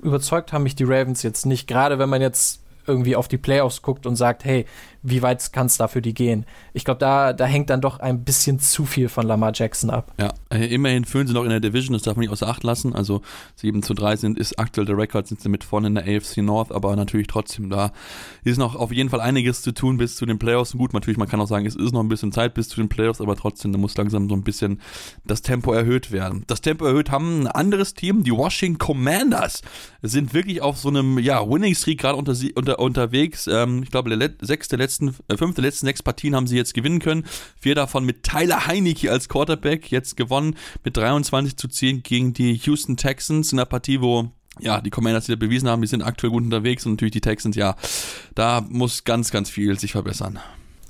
überzeugt 0.00 0.52
haben 0.52 0.62
mich 0.62 0.76
die 0.76 0.84
Ravens 0.84 1.22
jetzt 1.22 1.46
nicht, 1.46 1.66
gerade 1.66 1.98
wenn 1.98 2.08
man 2.08 2.22
jetzt 2.22 2.62
irgendwie 2.86 3.16
auf 3.16 3.28
die 3.28 3.38
Playoffs 3.38 3.82
guckt 3.82 4.06
und 4.06 4.16
sagt, 4.16 4.44
hey, 4.44 4.64
wie 5.08 5.22
weit 5.22 5.52
kann 5.52 5.66
es 5.66 5.76
da 5.76 5.88
für 5.88 6.02
die 6.02 6.14
gehen? 6.14 6.44
Ich 6.72 6.84
glaube, 6.84 6.98
da, 6.98 7.32
da 7.32 7.44
hängt 7.46 7.70
dann 7.70 7.80
doch 7.80 8.00
ein 8.00 8.24
bisschen 8.24 8.58
zu 8.58 8.84
viel 8.84 9.08
von 9.08 9.26
Lamar 9.26 9.52
Jackson 9.54 9.90
ab. 9.90 10.12
Ja, 10.18 10.32
äh, 10.50 10.66
immerhin 10.66 11.04
führen 11.04 11.26
sie 11.26 11.32
noch 11.32 11.44
in 11.44 11.50
der 11.50 11.60
Division, 11.60 11.92
das 11.92 12.02
darf 12.02 12.16
man 12.16 12.22
nicht 12.22 12.32
außer 12.32 12.48
Acht 12.48 12.64
lassen. 12.64 12.94
Also 12.94 13.22
7 13.56 13.82
zu 13.82 13.94
3 13.94 14.16
sind, 14.16 14.38
ist 14.38 14.58
aktuell 14.58 14.86
der 14.86 14.98
Rekord, 14.98 15.26
sind 15.26 15.40
sie 15.40 15.48
mit 15.48 15.64
vorne 15.64 15.86
in 15.86 15.94
der 15.94 16.04
AFC 16.04 16.38
North, 16.38 16.72
aber 16.72 16.96
natürlich 16.96 17.28
trotzdem, 17.28 17.70
da 17.70 17.92
ist 18.44 18.58
noch 18.58 18.74
auf 18.74 18.92
jeden 18.92 19.10
Fall 19.10 19.20
einiges 19.20 19.62
zu 19.62 19.72
tun 19.72 19.96
bis 19.96 20.16
zu 20.16 20.26
den 20.26 20.38
Playoffs. 20.38 20.72
Gut, 20.72 20.92
natürlich, 20.92 21.18
man 21.18 21.28
kann 21.28 21.40
auch 21.40 21.48
sagen, 21.48 21.66
es 21.66 21.76
ist 21.76 21.92
noch 21.92 22.00
ein 22.00 22.08
bisschen 22.08 22.32
Zeit 22.32 22.54
bis 22.54 22.68
zu 22.68 22.76
den 22.76 22.88
Playoffs, 22.88 23.20
aber 23.20 23.36
trotzdem, 23.36 23.72
da 23.72 23.78
muss 23.78 23.96
langsam 23.96 24.28
so 24.28 24.34
ein 24.34 24.42
bisschen 24.42 24.80
das 25.24 25.42
Tempo 25.42 25.72
erhöht 25.72 26.10
werden. 26.10 26.44
Das 26.48 26.60
Tempo 26.60 26.84
erhöht 26.84 27.10
haben 27.10 27.42
ein 27.42 27.46
anderes 27.46 27.94
Team, 27.94 28.24
die 28.24 28.32
Washington 28.32 28.78
Commanders, 28.78 29.62
sind 30.02 30.34
wirklich 30.34 30.62
auf 30.62 30.78
so 30.78 30.88
einem 30.88 31.18
ja, 31.18 31.48
Winning 31.48 31.74
Streak 31.74 32.00
gerade 32.00 32.16
unter, 32.16 32.34
unter, 32.54 32.78
unterwegs. 32.78 33.46
Ähm, 33.46 33.82
ich 33.82 33.90
glaube, 33.90 34.16
der 34.16 34.30
sechste 34.40 34.76
letzten, 35.00 35.14
äh, 35.28 35.36
fünfte 35.36 35.62
letzten 35.62 35.86
sechs 35.86 36.02
Partien 36.02 36.34
haben 36.34 36.46
sie 36.46 36.56
jetzt 36.56 36.74
gewinnen 36.74 36.98
können. 36.98 37.24
Vier 37.60 37.74
davon 37.74 38.04
mit 38.04 38.22
Tyler 38.22 38.66
Heinecke 38.66 39.10
als 39.10 39.28
Quarterback. 39.28 39.90
Jetzt 39.90 40.16
gewonnen 40.16 40.56
mit 40.84 40.96
23 40.96 41.56
zu 41.56 41.68
10 41.68 42.02
gegen 42.02 42.32
die 42.32 42.54
Houston 42.54 42.96
Texans 42.96 43.52
in 43.52 43.58
einer 43.58 43.66
Partie, 43.66 44.00
wo 44.00 44.30
ja, 44.58 44.80
die 44.80 44.90
Commanders 44.90 45.28
wieder 45.28 45.36
bewiesen 45.36 45.68
haben, 45.68 45.82
die 45.82 45.88
sind 45.88 46.02
aktuell 46.02 46.30
gut 46.30 46.42
unterwegs 46.42 46.86
und 46.86 46.92
natürlich 46.92 47.12
die 47.12 47.20
Texans, 47.20 47.56
ja, 47.56 47.76
da 48.34 48.62
muss 48.66 49.04
ganz, 49.04 49.30
ganz 49.30 49.50
viel 49.50 49.78
sich 49.78 49.92
verbessern. 49.92 50.38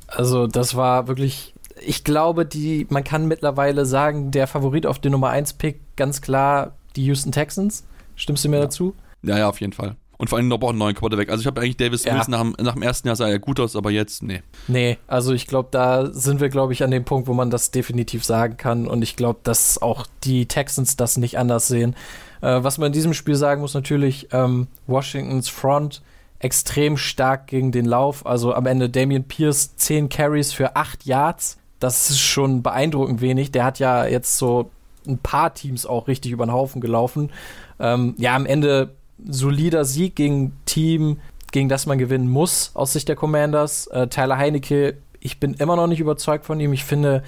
Also, 0.06 0.46
das 0.46 0.76
war 0.76 1.08
wirklich, 1.08 1.52
ich 1.84 2.04
glaube, 2.04 2.46
die, 2.46 2.86
man 2.90 3.02
kann 3.02 3.26
mittlerweile 3.26 3.84
sagen, 3.84 4.30
der 4.30 4.46
Favorit 4.46 4.86
auf 4.86 5.00
den 5.00 5.10
Nummer 5.10 5.30
1 5.30 5.54
Pick 5.54 5.80
ganz 5.96 6.20
klar 6.20 6.76
die 6.94 7.06
Houston 7.06 7.32
Texans. 7.32 7.84
Stimmst 8.14 8.44
du 8.44 8.48
mir 8.50 8.58
ja. 8.58 8.62
dazu? 8.62 8.94
Ja, 9.22 9.36
ja, 9.36 9.48
auf 9.48 9.60
jeden 9.60 9.72
Fall. 9.72 9.96
Und 10.18 10.28
vor 10.28 10.38
allem 10.38 10.48
noch 10.48 10.60
einen 10.62 10.78
neuen 10.78 10.94
Quarterback. 10.94 11.28
Also 11.30 11.42
ich 11.42 11.46
habe 11.46 11.60
eigentlich 11.60 11.76
Davis 11.76 12.04
ja. 12.04 12.14
Mills 12.14 12.28
nach, 12.28 12.44
nach, 12.44 12.74
dem 12.74 12.82
ersten 12.82 13.08
Jahr 13.08 13.16
sah 13.16 13.28
er 13.28 13.38
gut 13.38 13.60
aus, 13.60 13.76
aber 13.76 13.90
jetzt, 13.90 14.22
nee. 14.22 14.42
Nee, 14.66 14.98
also 15.06 15.32
ich 15.32 15.46
glaube, 15.46 15.68
da 15.70 16.12
sind 16.12 16.40
wir, 16.40 16.48
glaube 16.48 16.72
ich, 16.72 16.82
an 16.82 16.90
dem 16.90 17.04
Punkt, 17.04 17.28
wo 17.28 17.34
man 17.34 17.50
das 17.50 17.70
definitiv 17.70 18.24
sagen 18.24 18.56
kann. 18.56 18.86
Und 18.86 19.02
ich 19.02 19.16
glaube, 19.16 19.40
dass 19.42 19.80
auch 19.80 20.06
die 20.24 20.46
Texans 20.46 20.96
das 20.96 21.16
nicht 21.18 21.38
anders 21.38 21.68
sehen. 21.68 21.94
Äh, 22.40 22.62
was 22.62 22.78
man 22.78 22.88
in 22.88 22.92
diesem 22.92 23.14
Spiel 23.14 23.34
sagen 23.34 23.60
muss, 23.60 23.74
natürlich, 23.74 24.28
ähm, 24.32 24.68
Washingtons 24.86 25.48
Front 25.48 26.02
extrem 26.38 26.96
stark 26.96 27.46
gegen 27.46 27.72
den 27.72 27.86
Lauf. 27.86 28.26
Also 28.26 28.54
am 28.54 28.66
Ende 28.66 28.88
Damian 28.88 29.24
Pierce 29.24 29.76
10 29.76 30.08
Carries 30.08 30.52
für 30.52 30.76
8 30.76 31.04
Yards. 31.04 31.58
Das 31.80 32.10
ist 32.10 32.20
schon 32.20 32.62
beeindruckend 32.62 33.20
wenig. 33.20 33.52
Der 33.52 33.64
hat 33.64 33.78
ja 33.78 34.06
jetzt 34.06 34.38
so 34.38 34.70
ein 35.06 35.18
paar 35.18 35.54
Teams 35.54 35.86
auch 35.86 36.08
richtig 36.08 36.32
über 36.32 36.46
den 36.46 36.52
Haufen 36.52 36.80
gelaufen. 36.80 37.30
Ähm, 37.78 38.14
ja, 38.18 38.34
am 38.34 38.46
Ende 38.46 38.94
solider 39.24 39.84
Sieg 39.84 40.16
gegen 40.16 40.56
Team, 40.66 41.18
gegen 41.52 41.68
das 41.68 41.86
man 41.86 41.98
gewinnen 41.98 42.28
muss, 42.28 42.70
aus 42.74 42.92
Sicht 42.92 43.08
der 43.08 43.16
Commanders. 43.16 43.86
Äh, 43.88 44.08
Tyler 44.08 44.36
Heinecke, 44.36 44.98
ich 45.20 45.40
bin 45.40 45.54
immer 45.54 45.76
noch 45.76 45.86
nicht 45.86 46.00
überzeugt 46.00 46.44
von 46.44 46.60
ihm. 46.60 46.72
Ich 46.72 46.84
finde, 46.84 47.22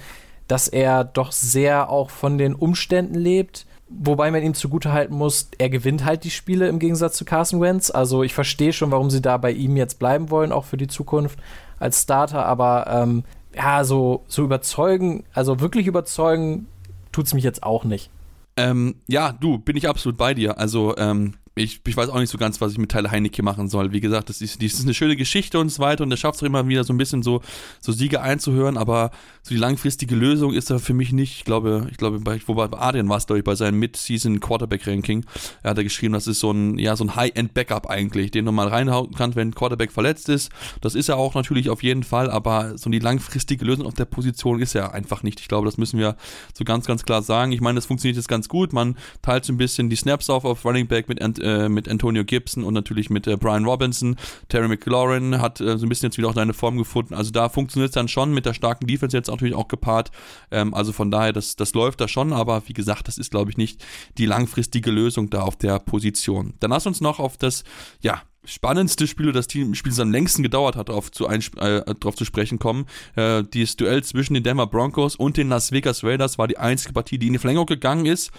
dass 0.47 0.67
er 0.67 1.03
doch 1.03 1.31
sehr 1.31 1.89
auch 1.89 2.09
von 2.09 2.37
den 2.37 2.55
Umständen 2.55 3.15
lebt. 3.15 3.65
Wobei 3.91 4.29
man 4.29 4.43
ihm 4.43 4.53
zugutehalten 4.53 5.17
muss, 5.17 5.49
er 5.57 5.69
gewinnt 5.69 6.05
halt 6.05 6.23
die 6.23 6.29
Spiele 6.29 6.67
im 6.67 6.77
Gegensatz 6.77 7.17
zu 7.17 7.25
Carson 7.25 7.59
Wentz. 7.59 7.89
Also 7.89 8.21
ich 8.21 8.35
verstehe 8.35 8.71
schon, 8.71 8.91
warum 8.91 9.09
sie 9.09 9.21
da 9.21 9.37
bei 9.37 9.51
ihm 9.51 9.75
jetzt 9.77 9.97
bleiben 9.97 10.29
wollen, 10.29 10.51
auch 10.51 10.65
für 10.65 10.77
die 10.77 10.87
Zukunft 10.87 11.39
als 11.79 12.03
Starter. 12.03 12.45
Aber 12.45 12.85
ähm, 12.87 13.23
ja, 13.55 13.83
so, 13.83 14.23
so 14.27 14.43
überzeugen, 14.43 15.23
also 15.33 15.59
wirklich 15.59 15.87
überzeugen, 15.87 16.67
tut 17.11 17.25
es 17.25 17.33
mich 17.33 17.43
jetzt 17.43 17.63
auch 17.63 17.83
nicht. 17.83 18.11
Ähm, 18.57 18.95
ja, 19.07 19.31
du, 19.31 19.57
bin 19.57 19.75
ich 19.75 19.89
absolut 19.89 20.17
bei 20.17 20.33
dir. 20.33 20.59
Also, 20.59 20.95
ähm, 20.97 21.35
ich, 21.59 21.81
ich 21.85 21.97
weiß 21.97 22.09
auch 22.09 22.19
nicht 22.19 22.29
so 22.29 22.37
ganz, 22.37 22.61
was 22.61 22.71
ich 22.71 22.77
mit 22.77 22.91
Tyler 22.91 23.11
Heinecke 23.11 23.43
machen 23.43 23.67
soll. 23.67 23.91
Wie 23.91 23.99
gesagt, 23.99 24.29
das 24.29 24.41
ist, 24.41 24.61
das 24.63 24.73
ist 24.73 24.83
eine 24.83 24.93
schöne 24.93 25.15
Geschichte 25.15 25.59
und 25.59 25.69
so 25.69 25.81
weiter 25.81 26.03
und 26.03 26.11
er 26.11 26.17
schafft 26.17 26.37
es 26.37 26.41
immer 26.41 26.67
wieder 26.67 26.83
so 26.83 26.93
ein 26.93 26.97
bisschen 26.97 27.23
so, 27.23 27.41
so 27.81 27.91
Siege 27.91 28.21
einzuhören, 28.21 28.77
aber 28.77 29.11
so 29.43 29.53
die 29.53 29.59
langfristige 29.59 30.15
Lösung 30.15 30.53
ist 30.53 30.69
da 30.69 30.79
für 30.79 30.93
mich 30.93 31.11
nicht. 31.11 31.37
Ich 31.37 31.45
glaube, 31.45 31.87
ich 31.91 31.97
glaube, 31.97 32.19
bei, 32.19 32.39
wobei 32.45 32.67
bei 32.67 32.79
Adrian 32.79 33.09
war 33.09 33.17
es, 33.17 33.27
glaube 33.27 33.39
ich, 33.39 33.43
bei 33.43 33.55
seinem 33.55 33.79
Mid-Season 33.79 34.39
Quarterback 34.39 34.87
Ranking. 34.87 35.25
Er 35.63 35.71
hat 35.71 35.77
da 35.77 35.83
geschrieben, 35.83 36.13
das 36.13 36.27
ist 36.27 36.39
so 36.39 36.51
ein, 36.51 36.77
ja, 36.77 36.95
so 36.95 37.03
ein 37.03 37.15
High-End-Backup 37.15 37.87
eigentlich, 37.89 38.31
den 38.31 38.45
du 38.45 38.51
mal 38.51 38.67
reinhauen 38.67 39.11
kannst, 39.15 39.35
wenn 39.35 39.49
ein 39.49 39.55
Quarterback 39.55 39.91
verletzt 39.91 40.29
ist. 40.29 40.51
Das 40.81 40.95
ist 40.95 41.09
er 41.09 41.17
auch 41.17 41.35
natürlich 41.35 41.69
auf 41.69 41.83
jeden 41.83 42.03
Fall, 42.03 42.29
aber 42.29 42.77
so 42.77 42.89
die 42.89 42.99
langfristige 42.99 43.65
Lösung 43.65 43.85
auf 43.85 43.93
der 43.93 44.05
Position 44.05 44.61
ist 44.61 44.75
er 44.75 44.93
einfach 44.93 45.23
nicht. 45.23 45.39
Ich 45.39 45.47
glaube, 45.47 45.65
das 45.65 45.77
müssen 45.77 45.99
wir 45.99 46.15
so 46.53 46.63
ganz, 46.63 46.85
ganz 46.85 47.03
klar 47.03 47.21
sagen. 47.21 47.51
Ich 47.51 47.61
meine, 47.61 47.75
das 47.75 47.85
funktioniert 47.85 48.17
jetzt 48.17 48.29
ganz 48.29 48.49
gut. 48.49 48.73
Man 48.73 48.97
teilt 49.21 49.45
so 49.45 49.53
ein 49.53 49.57
bisschen 49.57 49.89
die 49.89 49.95
Snaps 49.95 50.29
auf 50.29 50.45
auf 50.45 50.65
Running 50.65 50.87
Back 50.87 51.09
mit, 51.09 51.19
äh, 51.49 51.69
mit 51.69 51.89
Antonio 51.89 52.23
Gibson 52.23 52.63
und 52.63 52.73
natürlich 52.73 53.09
mit 53.09 53.27
äh, 53.27 53.37
Brian 53.37 53.65
Robinson. 53.65 54.15
Terry 54.47 54.67
McLaurin 54.67 55.41
hat 55.41 55.59
äh, 55.59 55.77
so 55.77 55.85
ein 55.85 55.89
bisschen 55.89 56.07
jetzt 56.07 56.17
wieder 56.17 56.29
auch 56.29 56.35
seine 56.35 56.53
Form 56.53 56.77
gefunden. 56.77 57.13
Also 57.13 57.31
da 57.31 57.49
funktioniert 57.49 57.89
es 57.89 57.95
dann 57.95 58.07
schon 58.07 58.33
mit 58.33 58.45
der 58.45 58.53
starken 58.53 58.87
Defense 58.87 59.15
jetzt 59.17 59.27
natürlich 59.27 59.55
auch 59.55 59.67
gepaart. 59.67 60.11
Ähm, 60.51 60.73
also 60.73 60.93
von 60.93 61.11
daher, 61.11 61.33
das, 61.33 61.55
das 61.55 61.73
läuft 61.73 62.01
da 62.01 62.07
schon, 62.07 62.33
aber 62.33 62.63
wie 62.67 62.73
gesagt, 62.73 63.07
das 63.07 63.17
ist, 63.17 63.31
glaube 63.31 63.51
ich, 63.51 63.57
nicht 63.57 63.83
die 64.17 64.25
langfristige 64.25 64.91
Lösung 64.91 65.29
da 65.29 65.41
auf 65.41 65.55
der 65.55 65.79
Position. 65.79 66.53
Dann 66.59 66.71
lass 66.71 66.85
uns 66.85 67.01
noch 67.01 67.19
auf 67.19 67.37
das, 67.37 67.63
ja, 68.01 68.21
spannendste 68.45 69.07
Spiel, 69.07 69.31
das 69.31 69.47
Team 69.47 69.75
Spiel, 69.75 69.91
das 69.91 69.99
am 69.99 70.11
längsten 70.11 70.43
gedauert 70.43 70.75
hat, 70.75 70.89
darauf 70.89 71.11
zu, 71.11 71.27
äh, 71.27 71.39
drauf 71.95 72.15
zu 72.15 72.25
sprechen 72.25 72.59
kommen. 72.59 72.85
Äh, 73.15 73.43
dieses 73.43 73.75
Duell 73.75 74.03
zwischen 74.03 74.33
den 74.33 74.43
Denver 74.43 74.67
Broncos 74.67 75.15
und 75.15 75.37
den 75.37 75.49
Las 75.49 75.71
Vegas 75.71 76.03
Raiders 76.03 76.37
war 76.37 76.47
die 76.47 76.57
einzige 76.57 76.93
Partie, 76.93 77.17
die 77.17 77.27
in 77.27 77.33
die 77.33 77.39
Verlängerung 77.39 77.67
gegangen 77.67 78.05
ist 78.05 78.31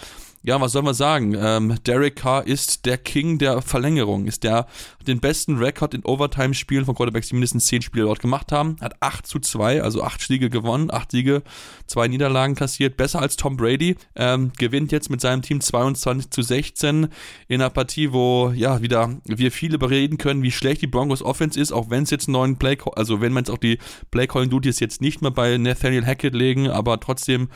ja, 0.42 0.58
was 0.58 0.72
soll 0.72 0.82
man 0.82 0.94
sagen? 0.94 1.36
Ähm, 1.38 1.76
Derek 1.86 2.16
Carr 2.16 2.46
ist 2.46 2.86
der 2.86 2.96
King 2.96 3.36
der 3.36 3.60
Verlängerung, 3.60 4.26
ist 4.26 4.42
der 4.42 4.66
den 5.06 5.20
besten 5.20 5.58
Rekord 5.58 5.92
in 5.92 6.04
Overtime-Spielen 6.04 6.86
von 6.86 6.94
Quarterbacks, 6.94 7.28
die 7.28 7.34
mindestens 7.34 7.66
10 7.66 7.82
Spiele 7.82 8.06
dort 8.06 8.20
gemacht 8.20 8.50
haben. 8.50 8.76
Hat 8.80 8.94
8 9.00 9.26
zu 9.26 9.38
2, 9.38 9.82
also 9.82 10.02
8 10.02 10.20
Siege 10.22 10.48
gewonnen, 10.48 10.90
8 10.90 11.10
Siege, 11.10 11.42
2 11.86 12.08
Niederlagen 12.08 12.54
kassiert, 12.54 12.96
besser 12.96 13.20
als 13.20 13.36
Tom 13.36 13.58
Brady. 13.58 13.96
Ähm, 14.14 14.52
gewinnt 14.56 14.92
jetzt 14.92 15.10
mit 15.10 15.20
seinem 15.20 15.42
Team 15.42 15.60
22 15.60 16.30
zu 16.30 16.40
16 16.40 17.08
in 17.48 17.60
einer 17.60 17.68
Partie, 17.68 18.12
wo 18.12 18.50
ja 18.54 18.80
wieder 18.80 19.16
wir 19.24 19.52
viele 19.52 19.78
bereden 19.78 20.16
können, 20.16 20.42
wie 20.42 20.52
schlecht 20.52 20.80
die 20.80 20.86
Broncos 20.86 21.22
Offense 21.22 21.60
ist, 21.60 21.72
auch 21.72 21.90
wenn 21.90 22.04
es 22.04 22.10
jetzt 22.10 22.28
einen 22.28 22.34
neuen 22.34 22.56
Play, 22.56 22.78
also 22.94 23.20
wenn 23.20 23.32
man 23.32 23.42
jetzt 23.42 23.50
auch 23.50 23.58
die 23.58 23.78
Play 24.10 24.26
Calling 24.26 24.48
Duties 24.48 24.80
jetzt 24.80 25.02
nicht 25.02 25.20
mehr 25.20 25.30
bei 25.30 25.58
Nathaniel 25.58 26.06
Hackett 26.06 26.34
legen, 26.34 26.68
aber 26.68 26.98
trotzdem, 26.98 27.50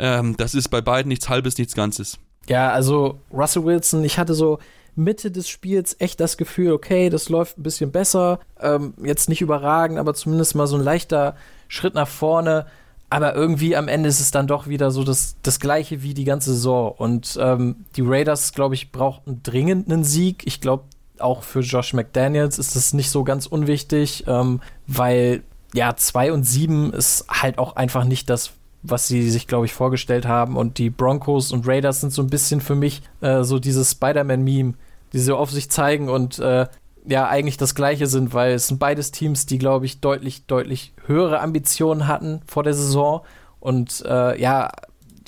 ähm, 0.00 0.36
das 0.36 0.54
ist 0.54 0.68
bei 0.68 0.80
beiden 0.80 1.08
nichts 1.08 1.28
Halbes, 1.28 1.58
nichts 1.58 1.74
Ganzes. 1.74 2.18
Ja, 2.48 2.70
also 2.70 3.18
Russell 3.32 3.64
Wilson, 3.64 4.04
ich 4.04 4.18
hatte 4.18 4.34
so 4.34 4.58
Mitte 4.96 5.30
des 5.30 5.48
Spiels 5.48 5.96
echt 5.98 6.20
das 6.20 6.36
Gefühl, 6.36 6.72
okay, 6.72 7.10
das 7.10 7.28
läuft 7.28 7.58
ein 7.58 7.62
bisschen 7.62 7.90
besser. 7.90 8.38
Ähm, 8.60 8.94
jetzt 9.02 9.28
nicht 9.28 9.40
überragend, 9.40 9.98
aber 9.98 10.14
zumindest 10.14 10.54
mal 10.54 10.66
so 10.66 10.76
ein 10.76 10.84
leichter 10.84 11.36
Schritt 11.68 11.94
nach 11.94 12.08
vorne. 12.08 12.66
Aber 13.10 13.34
irgendwie 13.34 13.76
am 13.76 13.88
Ende 13.88 14.08
ist 14.08 14.20
es 14.20 14.30
dann 14.30 14.46
doch 14.46 14.66
wieder 14.66 14.90
so 14.90 15.04
das, 15.04 15.36
das 15.42 15.60
gleiche 15.60 16.02
wie 16.02 16.14
die 16.14 16.24
ganze 16.24 16.52
Saison. 16.52 16.92
Und 16.92 17.38
ähm, 17.40 17.84
die 17.96 18.02
Raiders, 18.02 18.52
glaube 18.52 18.74
ich, 18.74 18.92
brauchten 18.92 19.40
dringend 19.42 19.90
einen 19.90 20.04
Sieg. 20.04 20.42
Ich 20.46 20.60
glaube, 20.60 20.84
auch 21.18 21.42
für 21.42 21.60
Josh 21.60 21.92
McDaniels 21.92 22.58
ist 22.58 22.76
das 22.76 22.92
nicht 22.92 23.10
so 23.10 23.24
ganz 23.24 23.46
unwichtig, 23.46 24.24
ähm, 24.26 24.60
weil 24.86 25.44
ja, 25.74 25.94
2 25.94 26.32
und 26.32 26.44
7 26.44 26.92
ist 26.92 27.26
halt 27.28 27.58
auch 27.58 27.76
einfach 27.76 28.04
nicht 28.04 28.30
das, 28.30 28.52
was 28.84 29.08
sie 29.08 29.28
sich, 29.30 29.46
glaube 29.46 29.66
ich, 29.66 29.72
vorgestellt 29.72 30.26
haben. 30.26 30.56
Und 30.56 30.78
die 30.78 30.90
Broncos 30.90 31.50
und 31.50 31.66
Raiders 31.66 32.02
sind 32.02 32.12
so 32.12 32.22
ein 32.22 32.28
bisschen 32.28 32.60
für 32.60 32.74
mich 32.74 33.02
äh, 33.20 33.42
so 33.42 33.58
dieses 33.58 33.92
Spider-Man-Meme, 33.92 34.74
die 35.12 35.18
sie 35.18 35.34
auf 35.34 35.50
sich 35.50 35.70
zeigen 35.70 36.08
und 36.08 36.38
äh, 36.38 36.66
ja 37.06 37.28
eigentlich 37.28 37.56
das 37.56 37.74
gleiche 37.74 38.06
sind, 38.06 38.34
weil 38.34 38.52
es 38.52 38.68
sind 38.68 38.78
beides 38.78 39.10
Teams, 39.10 39.46
die, 39.46 39.58
glaube 39.58 39.86
ich, 39.86 40.00
deutlich, 40.00 40.46
deutlich 40.46 40.92
höhere 41.06 41.40
Ambitionen 41.40 42.06
hatten 42.06 42.42
vor 42.46 42.62
der 42.62 42.74
Saison. 42.74 43.22
Und 43.58 44.04
äh, 44.06 44.40
ja, 44.40 44.70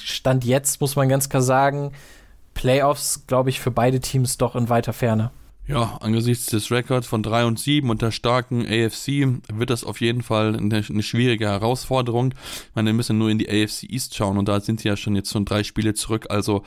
Stand 0.00 0.44
jetzt 0.44 0.80
muss 0.80 0.96
man 0.96 1.08
ganz 1.08 1.28
klar 1.28 1.42
sagen, 1.42 1.92
Playoffs, 2.54 3.26
glaube 3.26 3.50
ich, 3.50 3.60
für 3.60 3.70
beide 3.70 4.00
Teams 4.00 4.36
doch 4.38 4.54
in 4.54 4.68
weiter 4.68 4.92
Ferne. 4.92 5.30
Ja, 5.68 5.98
angesichts 6.00 6.46
des 6.46 6.70
Records 6.70 7.08
von 7.08 7.24
3 7.24 7.44
und 7.44 7.58
7 7.58 7.90
und 7.90 8.00
der 8.00 8.12
starken 8.12 8.64
AFC 8.64 9.42
wird 9.52 9.70
das 9.70 9.82
auf 9.82 10.00
jeden 10.00 10.22
Fall 10.22 10.54
eine, 10.54 10.84
eine, 10.88 11.02
schwierige 11.02 11.46
Herausforderung. 11.46 12.32
Ich 12.32 12.74
meine, 12.76 12.90
wir 12.90 12.94
müssen 12.94 13.18
nur 13.18 13.30
in 13.30 13.38
die 13.38 13.48
AFC 13.48 13.82
East 13.90 14.14
schauen 14.14 14.38
und 14.38 14.46
da 14.46 14.60
sind 14.60 14.78
sie 14.78 14.86
ja 14.86 14.96
schon 14.96 15.16
jetzt 15.16 15.32
schon 15.32 15.44
drei 15.44 15.64
Spiele 15.64 15.94
zurück. 15.94 16.26
Also 16.30 16.62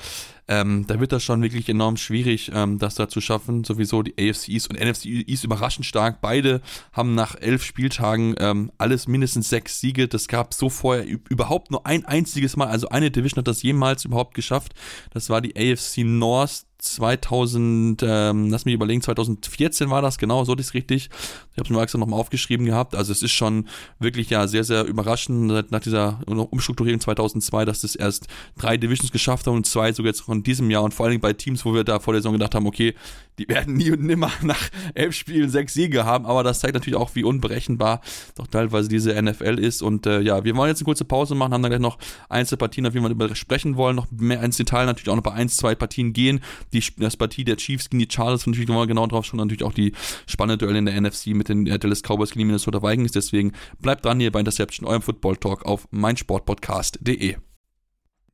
ähm, 0.50 0.86
da 0.86 1.00
wird 1.00 1.14
das 1.14 1.24
schon 1.24 1.42
wirklich 1.42 1.70
enorm 1.70 1.96
schwierig, 1.96 2.52
ähm, 2.54 2.78
das 2.78 2.96
da 2.96 3.08
zu 3.08 3.22
schaffen. 3.22 3.64
Sowieso 3.64 4.04
die 4.04 4.16
AFC 4.20 4.50
East 4.50 4.70
und 4.70 4.78
NFC 4.78 5.06
East 5.06 5.46
überraschend 5.46 5.86
stark. 5.86 6.20
Beide 6.20 6.62
haben 6.92 7.16
nach 7.16 7.36
elf 7.40 7.64
Spieltagen 7.64 8.36
ähm, 8.38 8.70
alles 8.78 9.08
mindestens 9.08 9.48
sechs 9.48 9.80
Siege. 9.80 10.10
Das 10.10 10.28
gab 10.28 10.54
so 10.54 10.70
vorher 10.70 11.06
überhaupt 11.30 11.72
nur 11.72 11.86
ein 11.86 12.04
einziges 12.04 12.58
Mal. 12.58 12.68
Also 12.68 12.90
eine 12.90 13.12
Division 13.12 13.38
hat 13.38 13.48
das 13.48 13.64
jemals 13.64 14.04
überhaupt 14.04 14.34
geschafft. 14.34 14.74
Das 15.12 15.30
war 15.30 15.40
die 15.40 15.56
AFC 15.56 16.00
North 16.00 16.66
2000, 16.80 18.04
ähm, 18.04 18.50
lass 18.50 18.64
mich 18.64 18.74
überlegen, 18.74 19.02
2014 19.02 19.90
war 19.90 20.02
das, 20.02 20.18
genau, 20.18 20.46
so 20.46 20.56
ist 20.56 20.74
richtig. 20.74 21.10
Ich 21.52 21.58
habe 21.58 21.64
es 21.64 21.70
mir 21.70 21.82
extra 21.82 22.00
nochmal 22.00 22.20
aufgeschrieben 22.20 22.66
gehabt. 22.66 22.96
Also 22.96 23.12
es 23.12 23.22
ist 23.22 23.34
schon 23.34 23.68
wirklich 24.00 24.30
ja 24.30 24.48
sehr, 24.48 24.64
sehr 24.64 24.86
überraschend 24.86 25.72
nach 25.72 25.82
dieser 25.82 26.20
Umstrukturierung 26.26 27.02
2002, 27.02 27.66
dass 27.66 27.82
das 27.82 27.96
erst 27.96 28.28
drei 28.58 28.78
Divisions 28.78 29.12
geschafft 29.12 29.46
haben 29.48 29.56
und 29.56 29.66
zwei 29.66 29.92
sogar 29.92 30.10
jetzt 30.10 30.22
von 30.22 30.42
diesem 30.42 30.72
Jahr. 30.72 30.84
Und 30.84 30.94
vor 30.94 31.06
allem 31.06 31.20
bei 31.20 31.34
Teams, 31.34 31.66
wo 31.66 31.74
wir 31.74 31.84
da 31.84 32.00
vor 32.00 32.14
der 32.14 32.22
Saison 32.22 32.34
gedacht 32.34 32.56
haben, 32.56 32.66
okay, 32.66 32.96
die 33.40 33.48
werden 33.50 33.74
nie 33.78 33.92
und 33.92 34.04
nimmer 34.04 34.32
nach 34.42 34.70
elf 34.94 35.16
Spielen 35.16 35.50
sechs 35.50 35.74
Siege 35.74 36.06
haben, 36.06 36.26
aber 36.26 36.44
das 36.44 36.60
zeigt 36.60 36.76
natürlich 36.76 36.98
auch, 36.98 37.16
wie 37.16 37.24
unberechenbar 37.24 38.02
doch 38.36 38.48
teilweise 38.48 38.90
diese 38.90 39.20
NFL 39.20 39.60
ist. 39.60 39.82
Und 39.82 40.06
äh, 40.06 40.22
ja, 40.22 40.44
wir 40.44 40.56
wollen 40.56 40.70
jetzt 40.70 40.80
eine 40.80 40.86
kurze 40.86 41.06
Pause 41.06 41.36
machen, 41.36 41.54
haben 41.54 41.64
dann 41.64 41.72
gleich 41.72 41.82
noch 41.82 41.98
Einzelpartien, 42.30 42.86
auf 42.86 42.94
die 42.94 43.02
wir 43.02 43.36
sprechen 43.36 43.76
wollen, 43.76 43.96
noch 43.96 44.08
mehr 44.12 44.44
ins 44.44 44.58
Detail 44.58 44.86
natürlich 44.86 45.10
auch 45.10 45.16
noch 45.16 45.24
bei 45.24 45.34
ein, 45.34 45.50
zwei 45.50 45.76
Partien 45.76 46.14
gehen, 46.14 46.42
die 46.74 46.84
das 46.98 47.18
Partie 47.18 47.44
der 47.44 47.58
Chiefs 47.58 47.90
gegen 47.90 48.00
die 48.00 48.08
Chargers, 48.12 48.48
natürlich 48.48 48.70
wir 48.70 48.88
genau 48.88 49.08
drauf 49.08 49.26
schauen, 49.26 49.38
natürlich 49.38 49.64
auch 49.64 49.74
die 49.74 49.94
spannende 50.28 50.66
Duelle 50.66 50.80
in 50.80 50.86
der 50.86 51.00
NFC 51.00 51.28
mit 51.28 51.50
den 51.50 51.66
Dallas 51.66 52.02
Cowboys 52.02 52.30
gegen 52.32 52.40
die 52.40 52.46
Minnesota 52.46 52.82
Vikings, 52.82 53.12
deswegen 53.12 53.54
bleibt 53.80 54.06
dran 54.06 54.20
hier 54.20 54.32
bei 54.32 54.40
Interception, 54.40 54.88
eurem 54.88 55.02
Football 55.02 55.38
Talk 55.38 55.66
auf 55.66 55.88
meinsportpodcast.de. 55.92 57.38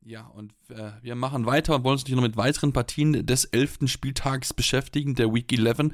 Ja, 0.08 0.30
und 0.36 0.52
äh, 0.68 0.92
wir 1.02 1.16
machen 1.16 1.46
weiter 1.46 1.74
und 1.74 1.82
wollen 1.82 1.94
uns 1.94 2.02
natürlich 2.02 2.20
noch 2.20 2.28
mit 2.28 2.36
weiteren 2.36 2.72
Partien 2.72 3.26
des 3.26 3.44
elften 3.46 3.88
Spieltags 3.88 4.54
beschäftigen, 4.54 5.16
der 5.16 5.34
Week 5.34 5.52
11. 5.52 5.90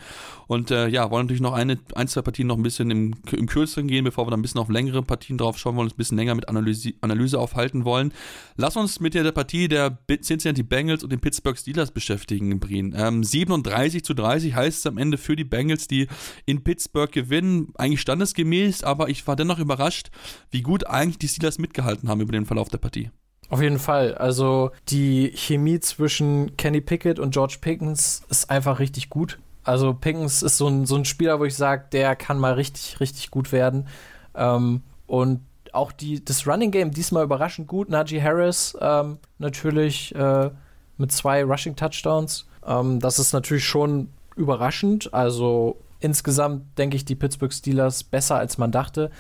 Und 0.47 0.71
äh, 0.71 0.87
ja, 0.89 1.11
wollen 1.11 1.25
natürlich 1.25 1.41
noch 1.41 1.55
eine, 1.55 1.79
ein, 1.95 2.09
zwei 2.09 2.21
Partien 2.21 2.47
noch 2.47 2.59
ein 2.59 2.63
bisschen 2.63 2.91
im, 2.91 3.15
im 3.31 3.47
Kürzeren 3.47 3.89
gehen, 3.89 4.05
bevor 4.05 4.27
wir 4.27 4.31
dann 4.31 4.41
ein 4.41 4.43
bisschen 4.43 4.61
auf 4.61 4.69
längere 4.69 5.03
Partien 5.03 5.39
drauf 5.39 5.57
schauen 5.57 5.77
wollen, 5.77 5.87
uns 5.87 5.95
ein 5.95 5.97
bisschen 5.97 6.19
länger 6.19 6.35
mit 6.35 6.51
Analyse, 6.51 6.93
Analyse 7.01 7.39
aufhalten 7.39 7.87
wollen. 7.87 8.13
Lass 8.55 8.77
uns 8.77 9.01
mit 9.01 9.15
der, 9.15 9.23
der 9.23 9.33
Partie 9.33 9.67
der 9.67 9.99
Cincinnati 10.07 10.63
Bengals 10.63 11.03
und 11.03 11.11
den 11.11 11.21
Pittsburgh 11.21 11.57
Steelers 11.57 11.91
beschäftigen, 11.91 12.61
Brien. 12.61 12.95
Ähm, 12.95 13.25
37 13.25 14.05
zu 14.05 14.13
30 14.13 14.55
heißt 14.55 14.81
es 14.81 14.87
am 14.87 14.99
Ende 14.99 15.17
für 15.17 15.37
die 15.37 15.45
Bengals, 15.45 15.89
die 15.89 16.07
in 16.45 16.63
Pittsburgh 16.63 17.11
gewinnen. 17.11 17.73
Eigentlich 17.77 18.03
standesgemäß, 18.03 18.85
aber 18.85 19.09
ich 19.09 19.27
war 19.27 19.37
dennoch 19.37 19.59
überrascht, 19.59 20.11
wie 20.51 20.61
gut 20.61 20.87
eigentlich 20.87 21.17
die 21.17 21.29
Steelers 21.29 21.57
mitgehalten 21.59 22.11
haben 22.11 22.21
über 22.21 22.33
den 22.33 22.45
Verlauf 22.45 22.69
der 22.69 22.77
Partie. 22.77 23.11
Auf 23.53 23.61
jeden 23.61 23.79
Fall. 23.79 24.15
Also 24.15 24.71
die 24.89 25.31
Chemie 25.35 25.79
zwischen 25.79 26.57
Kenny 26.57 26.81
Pickett 26.81 27.19
und 27.19 27.35
George 27.35 27.59
Pickens 27.61 28.23
ist 28.31 28.49
einfach 28.49 28.79
richtig 28.79 29.11
gut. 29.11 29.39
Also 29.63 29.93
Pickens 29.93 30.43
ist 30.43 30.57
so 30.57 30.69
ein, 30.69 30.87
so 30.87 30.97
ein 30.97 31.05
Spieler, 31.05 31.39
wo 31.39 31.45
ich 31.45 31.55
sage, 31.55 31.85
der 31.93 32.17
kann 32.17 32.39
mal 32.39 32.55
richtig, 32.55 32.99
richtig 32.99 33.31
gut 33.31 33.53
werden. 33.53 33.89
Ähm, 34.35 34.81
und 35.07 35.43
auch 35.75 35.93
die, 35.93 36.25
das 36.25 36.47
Running 36.47 36.71
Game 36.71 36.93
diesmal 36.93 37.25
überraschend 37.25 37.69
gut. 37.69 37.91
Najee 37.91 38.23
Harris 38.23 38.75
ähm, 38.81 39.19
natürlich 39.37 40.15
äh, 40.15 40.49
mit 40.97 41.13
zwei 41.13 41.45
Rushing 41.45 41.77
Touchdowns. 41.77 42.47
Ähm, 42.67 43.01
das 43.01 43.19
ist 43.19 43.35
natürlich 43.35 43.67
schon 43.67 44.09
überraschend. 44.35 45.13
Also 45.13 45.77
insgesamt 46.01 46.79
denke 46.79 46.97
ich 46.97 47.05
die 47.05 47.17
Pittsburgh 47.17 47.53
Steelers 47.53 48.03
besser 48.03 48.37
als 48.37 48.57
man 48.57 48.73
dachte. 48.73 49.11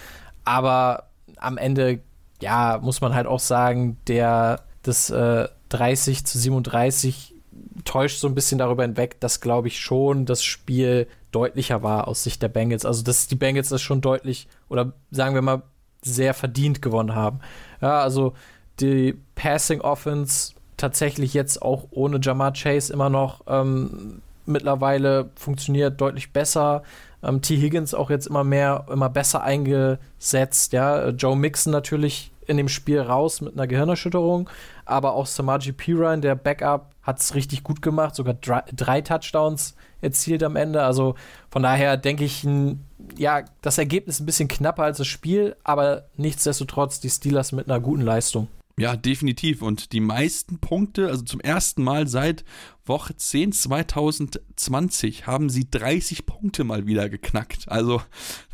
Aber 0.46 1.10
am 1.36 1.58
Ende 1.58 2.00
ja, 2.42 2.78
muss 2.82 3.00
man 3.00 3.14
halt 3.14 3.26
auch 3.26 3.40
sagen, 3.40 3.96
der 4.06 4.60
das 4.82 5.10
äh, 5.10 5.48
30 5.70 6.26
zu 6.26 6.38
37 6.38 7.34
täuscht 7.84 8.18
so 8.18 8.28
ein 8.28 8.34
bisschen 8.34 8.58
darüber 8.58 8.82
hinweg, 8.82 9.20
dass, 9.20 9.40
glaube 9.40 9.68
ich, 9.68 9.80
schon 9.80 10.26
das 10.26 10.44
Spiel 10.44 11.06
deutlicher 11.30 11.82
war 11.82 12.08
aus 12.08 12.22
Sicht 12.22 12.42
der 12.42 12.48
Bengals. 12.48 12.84
Also, 12.84 13.02
dass 13.02 13.28
die 13.28 13.36
Bengals 13.36 13.68
das 13.70 13.80
schon 13.80 14.00
deutlich 14.00 14.48
oder 14.68 14.92
sagen 15.10 15.34
wir 15.34 15.42
mal 15.42 15.62
sehr 16.02 16.34
verdient 16.34 16.82
gewonnen 16.82 17.14
haben. 17.14 17.40
Ja, 17.80 18.00
also 18.00 18.34
die 18.80 19.14
Passing 19.34 19.80
Offense 19.80 20.54
tatsächlich 20.76 21.32
jetzt 21.32 21.62
auch 21.62 21.86
ohne 21.90 22.18
Jamar 22.20 22.52
Chase 22.52 22.92
immer 22.92 23.08
noch 23.08 23.42
ähm, 23.46 24.20
mittlerweile 24.46 25.30
funktioniert 25.36 26.00
deutlich 26.00 26.32
besser. 26.32 26.82
Ähm, 27.22 27.40
T. 27.40 27.56
Higgins 27.56 27.94
auch 27.94 28.10
jetzt 28.10 28.26
immer 28.26 28.42
mehr, 28.42 28.86
immer 28.90 29.08
besser 29.08 29.42
eingesetzt. 29.42 30.72
Ja, 30.72 31.10
Joe 31.10 31.36
Mixon 31.36 31.72
natürlich 31.72 32.31
in 32.46 32.56
dem 32.56 32.68
Spiel 32.68 33.00
raus 33.00 33.40
mit 33.40 33.54
einer 33.54 33.66
Gehirnerschütterung, 33.66 34.48
aber 34.84 35.14
auch 35.14 35.26
Samaji 35.26 35.72
Piran, 35.72 36.22
der 36.22 36.34
Backup, 36.34 36.90
hat 37.02 37.20
es 37.20 37.34
richtig 37.34 37.62
gut 37.64 37.82
gemacht, 37.82 38.14
sogar 38.14 38.34
drei, 38.34 38.62
drei, 38.72 39.00
Touchdowns 39.00 39.74
erzielt 40.00 40.42
am 40.42 40.56
Ende. 40.56 40.82
Also 40.82 41.16
von 41.50 41.62
daher 41.62 41.96
denke 41.96 42.24
ich, 42.24 42.46
ja, 43.16 43.44
das 43.60 43.78
Ergebnis 43.78 44.20
ein 44.20 44.26
bisschen 44.26 44.48
knapper 44.48 44.84
als 44.84 44.98
das 44.98 45.06
Spiel, 45.06 45.56
aber 45.64 46.04
nichtsdestotrotz 46.16 47.00
die 47.00 47.10
Steelers 47.10 47.52
mit 47.52 47.68
einer 47.68 47.80
guten 47.80 48.02
Leistung. 48.02 48.48
Ja, 48.78 48.96
definitiv. 48.96 49.62
Und 49.62 49.92
die 49.92 50.00
meisten 50.00 50.58
Punkte, 50.58 51.08
also 51.08 51.22
zum 51.22 51.40
ersten 51.40 51.82
Mal 51.82 52.06
seit 52.08 52.44
Woche 52.84 53.16
10 53.16 53.52
2020 53.52 55.26
haben 55.26 55.48
sie 55.50 55.70
30 55.70 56.26
Punkte 56.26 56.64
mal 56.64 56.86
wieder 56.86 57.08
geknackt. 57.08 57.68
Also 57.68 58.02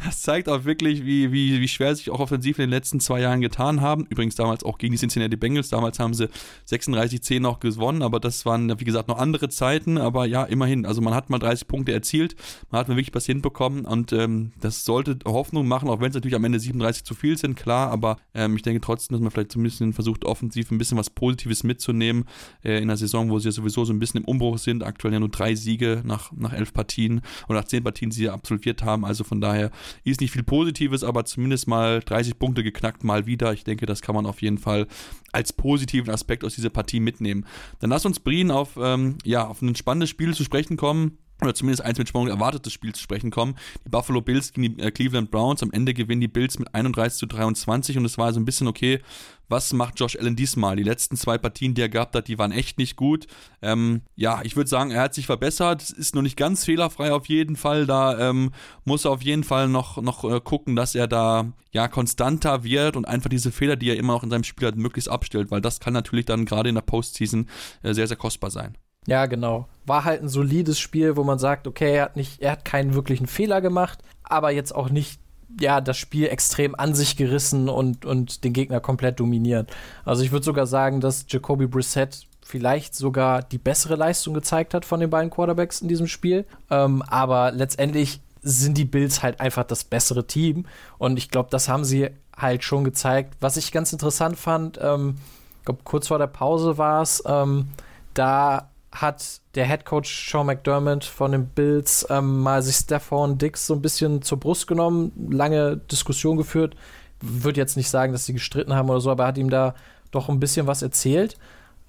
das 0.04 0.20
zeigt 0.20 0.50
auch 0.50 0.64
wirklich, 0.64 1.06
wie, 1.06 1.32
wie, 1.32 1.60
wie 1.60 1.68
schwer 1.68 1.94
sich 1.96 2.10
auch 2.10 2.20
offensiv 2.20 2.58
in 2.58 2.64
den 2.64 2.70
letzten 2.70 3.00
zwei 3.00 3.20
Jahren 3.20 3.40
getan 3.40 3.80
haben. 3.80 4.06
Übrigens 4.10 4.34
damals 4.34 4.64
auch 4.64 4.76
gegen 4.76 4.92
die 4.92 4.98
Cincinnati 4.98 5.36
Bengals. 5.36 5.70
Damals 5.70 5.98
haben 5.98 6.12
sie 6.12 6.28
36-10 6.68 7.40
noch 7.40 7.58
gewonnen, 7.58 8.02
aber 8.02 8.20
das 8.20 8.44
waren, 8.44 8.78
wie 8.78 8.84
gesagt, 8.84 9.08
noch 9.08 9.18
andere 9.18 9.48
Zeiten. 9.48 9.96
Aber 9.96 10.26
ja, 10.26 10.44
immerhin. 10.44 10.84
Also 10.84 11.00
man 11.00 11.14
hat 11.14 11.30
mal 11.30 11.38
30 11.38 11.66
Punkte 11.66 11.92
erzielt. 11.92 12.36
Man 12.70 12.80
hat 12.80 12.88
mal 12.88 12.96
wirklich 12.96 13.14
was 13.14 13.24
hinbekommen 13.24 13.86
und 13.86 14.12
ähm, 14.12 14.52
das 14.60 14.84
sollte 14.84 15.18
Hoffnung 15.24 15.66
machen, 15.66 15.88
auch 15.88 16.00
wenn 16.00 16.10
es 16.10 16.14
natürlich 16.14 16.36
am 16.36 16.44
Ende 16.44 16.60
37 16.60 17.04
zu 17.04 17.14
viel 17.14 17.38
sind, 17.38 17.56
klar. 17.56 17.90
Aber 17.90 18.18
ähm, 18.34 18.56
ich 18.56 18.62
denke 18.62 18.82
trotzdem, 18.82 19.14
dass 19.14 19.22
man 19.22 19.30
vielleicht 19.30 19.52
zumindest 19.52 19.82
versucht, 19.94 20.26
offensiv 20.26 20.70
ein 20.70 20.78
bisschen 20.78 20.98
was 20.98 21.08
Positives 21.08 21.64
mitzunehmen 21.64 22.24
äh, 22.62 22.80
in 22.82 22.88
der 22.88 22.98
Saison, 22.98 23.30
wo 23.30 23.38
sie 23.38 23.48
ja 23.48 23.52
sowieso 23.52 23.86
so 23.86 23.92
ein 23.92 23.98
bisschen 23.98 24.17
im 24.18 24.24
Umbruch 24.24 24.58
sind. 24.58 24.84
Aktuell 24.84 25.14
ja 25.14 25.20
nur 25.20 25.28
drei 25.28 25.54
Siege 25.54 26.02
nach, 26.04 26.32
nach 26.32 26.52
elf 26.52 26.72
Partien 26.72 27.22
oder 27.48 27.60
nach 27.60 27.66
zehn 27.66 27.82
Partien, 27.82 28.10
die 28.10 28.16
sie 28.16 28.28
absolviert 28.28 28.82
haben. 28.82 29.04
Also 29.04 29.24
von 29.24 29.40
daher 29.40 29.70
ist 30.04 30.20
nicht 30.20 30.32
viel 30.32 30.42
Positives, 30.42 31.02
aber 31.02 31.24
zumindest 31.24 31.66
mal 31.68 32.00
30 32.00 32.38
Punkte 32.38 32.62
geknackt 32.62 33.04
mal 33.04 33.26
wieder. 33.26 33.52
Ich 33.52 33.64
denke, 33.64 33.86
das 33.86 34.02
kann 34.02 34.14
man 34.14 34.26
auf 34.26 34.42
jeden 34.42 34.58
Fall 34.58 34.86
als 35.32 35.52
positiven 35.52 36.12
Aspekt 36.12 36.44
aus 36.44 36.54
dieser 36.54 36.70
Partie 36.70 37.00
mitnehmen. 37.00 37.46
Dann 37.80 37.90
lass 37.90 38.06
uns 38.06 38.20
Brien 38.20 38.50
auf, 38.50 38.78
ähm, 38.80 39.16
ja, 39.24 39.46
auf 39.46 39.62
ein 39.62 39.74
spannendes 39.76 40.10
Spiel 40.10 40.34
zu 40.34 40.44
sprechen 40.44 40.76
kommen 40.76 41.18
oder 41.40 41.54
zumindest 41.54 41.84
eins 41.84 41.98
mit 41.98 42.08
Spannung 42.08 42.28
erwartetes 42.28 42.72
Spiel 42.72 42.94
zu 42.94 43.02
sprechen 43.02 43.30
kommen. 43.30 43.56
Die 43.84 43.90
Buffalo 43.90 44.20
Bills 44.20 44.52
gegen 44.52 44.76
die 44.76 44.82
äh, 44.82 44.90
Cleveland 44.90 45.30
Browns. 45.30 45.62
Am 45.62 45.70
Ende 45.70 45.94
gewinnen 45.94 46.20
die 46.20 46.28
Bills 46.28 46.58
mit 46.58 46.74
31 46.74 47.18
zu 47.18 47.26
23 47.26 47.96
und 47.96 48.04
es 48.04 48.18
war 48.18 48.32
so 48.32 48.40
ein 48.40 48.44
bisschen 48.44 48.66
okay, 48.66 49.00
was 49.48 49.72
macht 49.72 49.98
Josh 49.98 50.16
Allen 50.16 50.36
diesmal? 50.36 50.76
Die 50.76 50.82
letzten 50.82 51.16
zwei 51.16 51.38
Partien, 51.38 51.74
die 51.74 51.80
er 51.80 51.88
gehabt 51.88 52.14
hat, 52.14 52.28
die 52.28 52.38
waren 52.38 52.52
echt 52.52 52.78
nicht 52.78 52.96
gut. 52.96 53.26
Ähm, 53.62 54.02
ja, 54.14 54.40
ich 54.42 54.56
würde 54.56 54.68
sagen, 54.68 54.90
er 54.90 55.02
hat 55.02 55.14
sich 55.14 55.26
verbessert. 55.26 55.82
Es 55.82 55.90
ist 55.90 56.14
noch 56.14 56.22
nicht 56.22 56.36
ganz 56.36 56.64
fehlerfrei 56.64 57.12
auf 57.12 57.26
jeden 57.26 57.56
Fall. 57.56 57.86
Da 57.86 58.28
ähm, 58.28 58.50
muss 58.84 59.04
er 59.04 59.12
auf 59.12 59.22
jeden 59.22 59.44
Fall 59.44 59.68
noch, 59.68 60.00
noch 60.02 60.24
äh, 60.24 60.40
gucken, 60.40 60.76
dass 60.76 60.94
er 60.94 61.06
da 61.06 61.52
ja 61.72 61.88
konstanter 61.88 62.64
wird 62.64 62.96
und 62.96 63.06
einfach 63.06 63.30
diese 63.30 63.52
Fehler, 63.52 63.76
die 63.76 63.90
er 63.90 63.96
immer 63.96 64.14
noch 64.14 64.22
in 64.22 64.30
seinem 64.30 64.44
Spiel 64.44 64.68
hat, 64.68 64.76
möglichst 64.76 65.08
abstellt, 65.08 65.50
weil 65.50 65.60
das 65.60 65.80
kann 65.80 65.92
natürlich 65.92 66.26
dann 66.26 66.44
gerade 66.44 66.68
in 66.68 66.74
der 66.74 66.82
Postseason 66.82 67.48
äh, 67.82 67.94
sehr, 67.94 68.06
sehr 68.06 68.16
kostbar 68.16 68.50
sein. 68.50 68.76
Ja, 69.08 69.24
genau. 69.24 69.66
War 69.86 70.04
halt 70.04 70.22
ein 70.22 70.28
solides 70.28 70.78
Spiel, 70.78 71.16
wo 71.16 71.24
man 71.24 71.38
sagt, 71.38 71.66
okay, 71.66 71.94
er 71.94 72.04
hat 72.04 72.16
nicht, 72.16 72.42
er 72.42 72.52
hat 72.52 72.64
keinen 72.66 72.92
wirklichen 72.94 73.26
Fehler 73.26 73.62
gemacht, 73.62 74.00
aber 74.22 74.50
jetzt 74.50 74.74
auch 74.74 74.90
nicht 74.90 75.18
ja, 75.58 75.80
das 75.80 75.96
Spiel 75.96 76.26
extrem 76.26 76.74
an 76.74 76.94
sich 76.94 77.16
gerissen 77.16 77.70
und, 77.70 78.04
und 78.04 78.44
den 78.44 78.52
Gegner 78.52 78.80
komplett 78.80 79.18
dominiert. 79.18 79.70
Also 80.04 80.22
ich 80.22 80.30
würde 80.30 80.44
sogar 80.44 80.66
sagen, 80.66 81.00
dass 81.00 81.24
Jacoby 81.26 81.66
Brissett 81.66 82.26
vielleicht 82.42 82.94
sogar 82.94 83.42
die 83.42 83.56
bessere 83.56 83.96
Leistung 83.96 84.34
gezeigt 84.34 84.74
hat 84.74 84.84
von 84.84 85.00
den 85.00 85.08
beiden 85.08 85.30
Quarterbacks 85.30 85.80
in 85.80 85.88
diesem 85.88 86.06
Spiel. 86.06 86.44
Ähm, 86.70 87.02
aber 87.02 87.50
letztendlich 87.50 88.20
sind 88.42 88.76
die 88.76 88.84
Bills 88.84 89.22
halt 89.22 89.40
einfach 89.40 89.64
das 89.64 89.84
bessere 89.84 90.26
Team. 90.26 90.66
Und 90.98 91.16
ich 91.16 91.30
glaube, 91.30 91.48
das 91.50 91.70
haben 91.70 91.84
sie 91.84 92.10
halt 92.36 92.62
schon 92.62 92.84
gezeigt. 92.84 93.36
Was 93.40 93.56
ich 93.56 93.72
ganz 93.72 93.90
interessant 93.90 94.36
fand, 94.36 94.78
ähm, 94.82 95.16
ich 95.60 95.64
glaube, 95.64 95.80
kurz 95.84 96.08
vor 96.08 96.18
der 96.18 96.26
Pause 96.26 96.76
war 96.76 97.00
es, 97.00 97.22
ähm, 97.26 97.68
da 98.12 98.67
hat 98.92 99.40
der 99.54 99.66
Head 99.66 99.84
Coach 99.84 100.30
Sean 100.30 100.46
McDermott 100.46 101.04
von 101.04 101.32
den 101.32 101.46
Bills 101.46 102.06
ähm, 102.08 102.40
mal 102.40 102.62
sich 102.62 102.76
Stephon 102.76 103.38
Dix 103.38 103.66
so 103.66 103.74
ein 103.74 103.82
bisschen 103.82 104.22
zur 104.22 104.40
Brust 104.40 104.66
genommen, 104.66 105.12
lange 105.30 105.76
Diskussion 105.76 106.36
geführt. 106.36 106.74
Würde 107.20 107.60
jetzt 107.60 107.76
nicht 107.76 107.90
sagen, 107.90 108.12
dass 108.12 108.26
sie 108.26 108.32
gestritten 108.32 108.74
haben 108.74 108.88
oder 108.88 109.00
so, 109.00 109.10
aber 109.10 109.24
er 109.24 109.28
hat 109.28 109.38
ihm 109.38 109.50
da 109.50 109.74
doch 110.10 110.28
ein 110.28 110.40
bisschen 110.40 110.66
was 110.66 110.82
erzählt. 110.82 111.36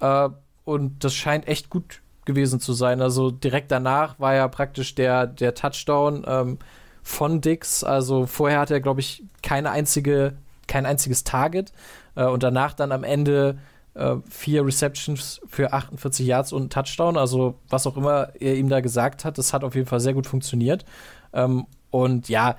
Äh, 0.00 0.28
und 0.64 1.02
das 1.04 1.14
scheint 1.14 1.48
echt 1.48 1.70
gut 1.70 2.00
gewesen 2.26 2.60
zu 2.60 2.72
sein. 2.72 3.00
Also 3.00 3.30
direkt 3.30 3.70
danach 3.70 4.18
war 4.18 4.34
ja 4.34 4.46
praktisch 4.48 4.94
der, 4.94 5.26
der 5.26 5.54
Touchdown 5.54 6.24
ähm, 6.26 6.58
von 7.02 7.40
Dix. 7.40 7.82
Also 7.82 8.26
vorher 8.26 8.60
hat 8.60 8.70
er, 8.70 8.80
glaube 8.80 9.00
ich, 9.00 9.24
keine 9.42 9.70
einzige, 9.70 10.36
kein 10.66 10.86
einziges 10.86 11.24
Target. 11.24 11.72
Äh, 12.14 12.26
und 12.26 12.42
danach 12.42 12.74
dann 12.74 12.92
am 12.92 13.04
Ende 13.04 13.58
äh, 14.00 14.16
vier 14.28 14.64
Receptions 14.64 15.40
für 15.46 15.72
48 15.72 16.26
Yards 16.26 16.52
und 16.52 16.72
Touchdown. 16.72 17.16
Also 17.16 17.54
was 17.68 17.86
auch 17.86 17.96
immer 17.96 18.30
er 18.40 18.56
ihm 18.56 18.68
da 18.68 18.80
gesagt 18.80 19.24
hat, 19.24 19.38
das 19.38 19.52
hat 19.52 19.62
auf 19.62 19.74
jeden 19.74 19.86
Fall 19.86 20.00
sehr 20.00 20.14
gut 20.14 20.26
funktioniert. 20.26 20.84
Ähm, 21.32 21.66
und 21.90 22.28
ja, 22.28 22.56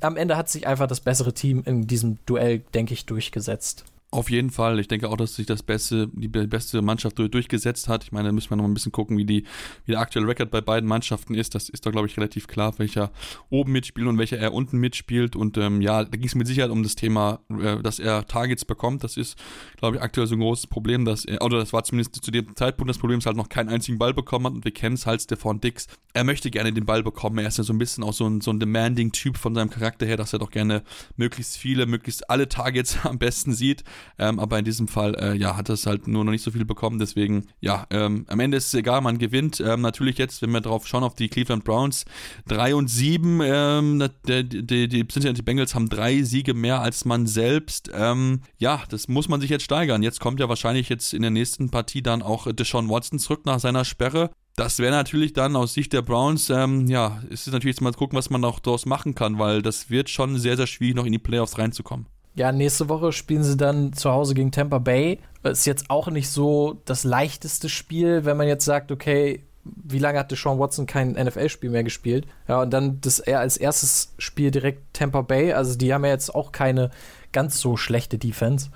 am 0.00 0.16
Ende 0.16 0.36
hat 0.36 0.48
sich 0.48 0.66
einfach 0.66 0.86
das 0.86 1.00
bessere 1.00 1.32
Team 1.32 1.62
in 1.64 1.86
diesem 1.86 2.18
Duell, 2.26 2.60
denke 2.74 2.94
ich, 2.94 3.06
durchgesetzt. 3.06 3.84
Auf 4.14 4.28
jeden 4.28 4.50
Fall. 4.50 4.78
Ich 4.78 4.88
denke 4.88 5.08
auch, 5.08 5.16
dass 5.16 5.36
sich 5.36 5.46
das 5.46 5.62
beste, 5.62 6.06
die 6.12 6.28
beste 6.28 6.82
Mannschaft 6.82 7.18
durchgesetzt 7.18 7.88
hat. 7.88 8.04
Ich 8.04 8.12
meine, 8.12 8.28
da 8.28 8.32
müssen 8.32 8.50
wir 8.50 8.56
noch 8.56 8.66
ein 8.66 8.74
bisschen 8.74 8.92
gucken, 8.92 9.16
wie, 9.16 9.24
die, 9.24 9.44
wie 9.86 9.92
der 9.92 10.00
aktuelle 10.00 10.28
Rekord 10.28 10.50
bei 10.50 10.60
beiden 10.60 10.86
Mannschaften 10.86 11.32
ist. 11.32 11.54
Das 11.54 11.70
ist 11.70 11.86
da, 11.86 11.90
glaube 11.90 12.08
ich, 12.08 12.18
relativ 12.18 12.46
klar, 12.46 12.78
welcher 12.78 13.10
oben 13.48 13.72
mitspielt 13.72 14.06
und 14.06 14.18
welcher 14.18 14.36
er 14.36 14.52
unten 14.52 14.76
mitspielt. 14.76 15.34
Und 15.34 15.56
ähm, 15.56 15.80
ja, 15.80 16.04
da 16.04 16.10
ging 16.10 16.26
es 16.26 16.34
mit 16.34 16.46
Sicherheit 16.46 16.70
um 16.70 16.82
das 16.82 16.94
Thema, 16.94 17.40
äh, 17.48 17.82
dass 17.82 17.98
er 17.98 18.26
Targets 18.26 18.66
bekommt. 18.66 19.02
Das 19.02 19.16
ist, 19.16 19.38
glaube 19.78 19.96
ich, 19.96 20.02
aktuell 20.02 20.26
so 20.26 20.34
ein 20.34 20.40
großes 20.40 20.66
Problem, 20.66 21.06
dass 21.06 21.24
er, 21.24 21.40
oder 21.40 21.56
das 21.56 21.72
war 21.72 21.82
zumindest 21.82 22.22
zu 22.22 22.30
dem 22.30 22.54
Zeitpunkt 22.54 22.90
das 22.90 22.98
Problem, 22.98 23.18
dass 23.18 23.24
er 23.24 23.30
halt 23.30 23.38
noch 23.38 23.48
keinen 23.48 23.70
einzigen 23.70 23.96
Ball 23.96 24.12
bekommen 24.12 24.44
hat. 24.44 24.52
Und 24.52 24.66
wir 24.66 24.74
kennen 24.74 24.96
es 24.96 25.06
halt, 25.06 25.22
Stefan 25.22 25.62
Dix. 25.62 25.86
Er 26.12 26.24
möchte 26.24 26.50
gerne 26.50 26.74
den 26.74 26.84
Ball 26.84 27.02
bekommen. 27.02 27.38
Er 27.38 27.48
ist 27.48 27.56
ja 27.56 27.64
so 27.64 27.72
ein 27.72 27.78
bisschen 27.78 28.04
auch 28.04 28.12
so 28.12 28.26
ein, 28.26 28.42
so 28.42 28.50
ein 28.50 28.60
demanding-Typ 28.60 29.38
von 29.38 29.54
seinem 29.54 29.70
Charakter 29.70 30.04
her, 30.04 30.18
dass 30.18 30.34
er 30.34 30.38
doch 30.38 30.50
gerne 30.50 30.82
möglichst 31.16 31.56
viele, 31.56 31.86
möglichst 31.86 32.28
alle 32.28 32.46
Targets 32.46 32.98
am 33.06 33.18
besten 33.18 33.54
sieht. 33.54 33.84
Ähm, 34.18 34.38
aber 34.38 34.58
in 34.58 34.64
diesem 34.64 34.88
Fall, 34.88 35.14
äh, 35.14 35.36
ja, 35.36 35.56
hat 35.56 35.68
es 35.68 35.86
halt 35.86 36.08
nur 36.08 36.24
noch 36.24 36.32
nicht 36.32 36.42
so 36.42 36.50
viel 36.50 36.64
bekommen. 36.64 36.98
Deswegen, 36.98 37.46
ja, 37.60 37.86
ähm, 37.90 38.24
am 38.28 38.40
Ende 38.40 38.56
ist 38.56 38.68
es 38.68 38.74
egal, 38.74 39.00
man 39.00 39.18
gewinnt. 39.18 39.60
Ähm, 39.60 39.80
natürlich 39.80 40.18
jetzt, 40.18 40.42
wenn 40.42 40.50
wir 40.50 40.60
drauf 40.60 40.86
schauen, 40.86 41.04
auf 41.04 41.14
die 41.14 41.28
Cleveland 41.28 41.64
Browns, 41.64 42.04
3 42.48 42.74
und 42.74 42.88
7, 42.88 43.40
ähm, 43.42 44.08
die, 44.26 44.48
die, 44.48 44.88
die 44.88 45.08
Cincinnati 45.08 45.42
Bengals 45.42 45.74
haben 45.74 45.88
drei 45.88 46.22
Siege 46.22 46.54
mehr 46.54 46.80
als 46.80 47.04
man 47.04 47.26
selbst. 47.26 47.90
Ähm, 47.94 48.40
ja, 48.58 48.82
das 48.88 49.08
muss 49.08 49.28
man 49.28 49.40
sich 49.40 49.50
jetzt 49.50 49.64
steigern. 49.64 50.02
Jetzt 50.02 50.20
kommt 50.20 50.40
ja 50.40 50.48
wahrscheinlich 50.48 50.88
jetzt 50.88 51.14
in 51.14 51.22
der 51.22 51.30
nächsten 51.30 51.70
Partie 51.70 52.02
dann 52.02 52.22
auch 52.22 52.50
Deshaun 52.52 52.88
Watson 52.88 53.18
zurück 53.18 53.46
nach 53.46 53.60
seiner 53.60 53.84
Sperre. 53.84 54.30
Das 54.56 54.78
wäre 54.78 54.92
natürlich 54.92 55.32
dann 55.32 55.56
aus 55.56 55.72
Sicht 55.72 55.94
der 55.94 56.02
Browns, 56.02 56.50
ähm, 56.50 56.86
ja, 56.86 57.22
es 57.30 57.46
ist 57.46 57.54
natürlich 57.54 57.76
jetzt 57.76 57.80
mal 57.80 57.92
gucken, 57.92 58.18
was 58.18 58.28
man 58.28 58.44
auch 58.44 58.60
daraus 58.60 58.84
machen 58.84 59.14
kann, 59.14 59.38
weil 59.38 59.62
das 59.62 59.88
wird 59.88 60.10
schon 60.10 60.38
sehr, 60.38 60.58
sehr 60.58 60.66
schwierig, 60.66 60.94
noch 60.94 61.06
in 61.06 61.12
die 61.12 61.18
Playoffs 61.18 61.56
reinzukommen. 61.56 62.06
Ja, 62.34 62.50
nächste 62.50 62.88
Woche 62.88 63.12
spielen 63.12 63.44
sie 63.44 63.56
dann 63.56 63.92
zu 63.92 64.10
Hause 64.10 64.34
gegen 64.34 64.52
Tampa 64.52 64.78
Bay. 64.78 65.18
Ist 65.42 65.66
jetzt 65.66 65.90
auch 65.90 66.08
nicht 66.08 66.30
so 66.30 66.80
das 66.84 67.04
leichteste 67.04 67.68
Spiel, 67.68 68.24
wenn 68.24 68.36
man 68.36 68.48
jetzt 68.48 68.64
sagt, 68.64 68.90
okay, 68.90 69.42
wie 69.64 69.98
lange 69.98 70.18
hat 70.18 70.30
Deshaun 70.30 70.58
Watson 70.58 70.86
kein 70.86 71.12
NFL-Spiel 71.12 71.70
mehr 71.70 71.84
gespielt? 71.84 72.26
Ja, 72.48 72.62
und 72.62 72.70
dann 72.70 73.00
das 73.00 73.18
er 73.18 73.40
als 73.40 73.56
erstes 73.56 74.14
Spiel 74.18 74.50
direkt 74.50 74.94
Tampa 74.94 75.22
Bay. 75.22 75.52
Also 75.52 75.76
die 75.76 75.92
haben 75.92 76.04
ja 76.04 76.10
jetzt 76.10 76.34
auch 76.34 76.52
keine 76.52 76.90
ganz 77.32 77.60
so 77.60 77.76
schlechte 77.76 78.18
Defense. 78.18 78.70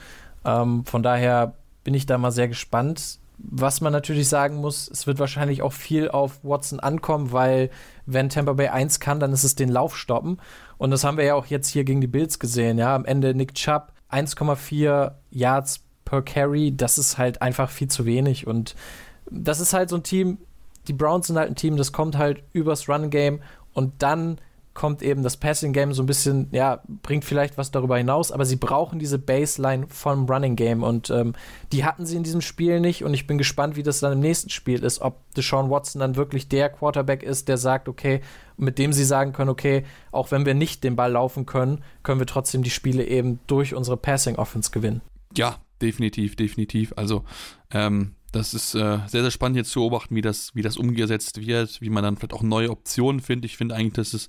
Ähm, 0.44 0.84
von 0.84 1.02
daher 1.02 1.54
bin 1.82 1.94
ich 1.94 2.06
da 2.06 2.18
mal 2.18 2.30
sehr 2.30 2.48
gespannt. 2.48 3.18
Was 3.38 3.80
man 3.80 3.92
natürlich 3.92 4.28
sagen 4.28 4.56
muss, 4.56 4.88
es 4.88 5.06
wird 5.06 5.18
wahrscheinlich 5.18 5.60
auch 5.60 5.72
viel 5.72 6.08
auf 6.08 6.40
Watson 6.42 6.80
ankommen, 6.80 7.32
weil 7.32 7.70
wenn 8.06 8.30
Tampa 8.30 8.54
Bay 8.54 8.68
1 8.68 8.98
kann, 8.98 9.20
dann 9.20 9.32
ist 9.32 9.44
es 9.44 9.56
den 9.56 9.68
Lauf 9.68 9.96
stoppen. 9.96 10.38
Und 10.78 10.90
das 10.90 11.04
haben 11.04 11.16
wir 11.16 11.24
ja 11.24 11.34
auch 11.34 11.46
jetzt 11.46 11.68
hier 11.68 11.84
gegen 11.84 12.00
die 12.00 12.06
Bills 12.06 12.38
gesehen. 12.38 12.78
Ja, 12.78 12.94
am 12.94 13.04
Ende 13.04 13.34
Nick 13.34 13.54
Chubb 13.54 13.92
1,4 14.10 15.12
Yards 15.30 15.80
per 16.04 16.22
Carry. 16.22 16.74
Das 16.76 16.98
ist 16.98 17.18
halt 17.18 17.42
einfach 17.42 17.70
viel 17.70 17.88
zu 17.88 18.06
wenig. 18.06 18.46
Und 18.46 18.74
das 19.30 19.60
ist 19.60 19.72
halt 19.72 19.90
so 19.90 19.96
ein 19.96 20.02
Team. 20.02 20.38
Die 20.88 20.92
Browns 20.92 21.26
sind 21.26 21.36
halt 21.36 21.50
ein 21.50 21.56
Team, 21.56 21.76
das 21.76 21.92
kommt 21.92 22.16
halt 22.16 22.44
übers 22.52 22.88
Run 22.88 23.10
Game 23.10 23.40
und 23.72 23.94
dann 23.98 24.38
kommt 24.76 25.02
eben 25.02 25.22
das 25.24 25.36
Passing 25.36 25.72
Game 25.72 25.92
so 25.92 26.02
ein 26.02 26.06
bisschen, 26.06 26.48
ja, 26.52 26.82
bringt 27.02 27.24
vielleicht 27.24 27.58
was 27.58 27.72
darüber 27.72 27.96
hinaus, 27.96 28.30
aber 28.30 28.44
sie 28.44 28.56
brauchen 28.56 29.00
diese 29.00 29.18
Baseline 29.18 29.86
vom 29.88 30.26
Running 30.26 30.54
Game 30.54 30.84
und 30.84 31.10
ähm, 31.10 31.32
die 31.72 31.84
hatten 31.84 32.06
sie 32.06 32.16
in 32.16 32.22
diesem 32.22 32.42
Spiel 32.42 32.78
nicht 32.78 33.02
und 33.02 33.14
ich 33.14 33.26
bin 33.26 33.38
gespannt, 33.38 33.74
wie 33.76 33.82
das 33.82 34.00
dann 34.00 34.12
im 34.12 34.20
nächsten 34.20 34.50
Spiel 34.50 34.84
ist, 34.84 35.00
ob 35.00 35.18
Deshaun 35.34 35.70
Watson 35.70 36.00
dann 36.00 36.14
wirklich 36.14 36.48
der 36.48 36.68
Quarterback 36.68 37.22
ist, 37.22 37.48
der 37.48 37.58
sagt, 37.58 37.88
okay, 37.88 38.20
mit 38.56 38.78
dem 38.78 38.92
sie 38.92 39.04
sagen 39.04 39.32
können, 39.32 39.50
okay, 39.50 39.84
auch 40.10 40.30
wenn 40.30 40.46
wir 40.46 40.54
nicht 40.54 40.82
den 40.82 40.96
Ball 40.96 41.12
laufen 41.12 41.46
können, 41.46 41.84
können 42.02 42.20
wir 42.20 42.26
trotzdem 42.26 42.62
die 42.62 42.70
Spiele 42.70 43.04
eben 43.04 43.38
durch 43.46 43.74
unsere 43.74 43.96
Passing 43.96 44.36
Offense 44.36 44.70
gewinnen. 44.70 45.02
Ja, 45.36 45.58
definitiv, 45.80 46.36
definitiv. 46.36 46.92
Also 46.96 47.24
ähm, 47.70 48.15
das 48.36 48.54
ist 48.54 48.74
äh, 48.74 48.98
sehr, 49.06 49.22
sehr 49.22 49.30
spannend 49.30 49.56
jetzt 49.56 49.70
zu 49.70 49.80
beobachten, 49.80 50.14
wie 50.14 50.20
das, 50.20 50.54
wie 50.54 50.62
das 50.62 50.76
umgesetzt 50.76 51.40
wird, 51.46 51.80
wie 51.80 51.90
man 51.90 52.02
dann 52.02 52.16
vielleicht 52.16 52.34
auch 52.34 52.42
neue 52.42 52.70
Optionen 52.70 53.20
findet. 53.20 53.50
Ich 53.50 53.56
finde 53.56 53.74
eigentlich, 53.74 53.94
dass 53.94 54.14
es 54.14 54.28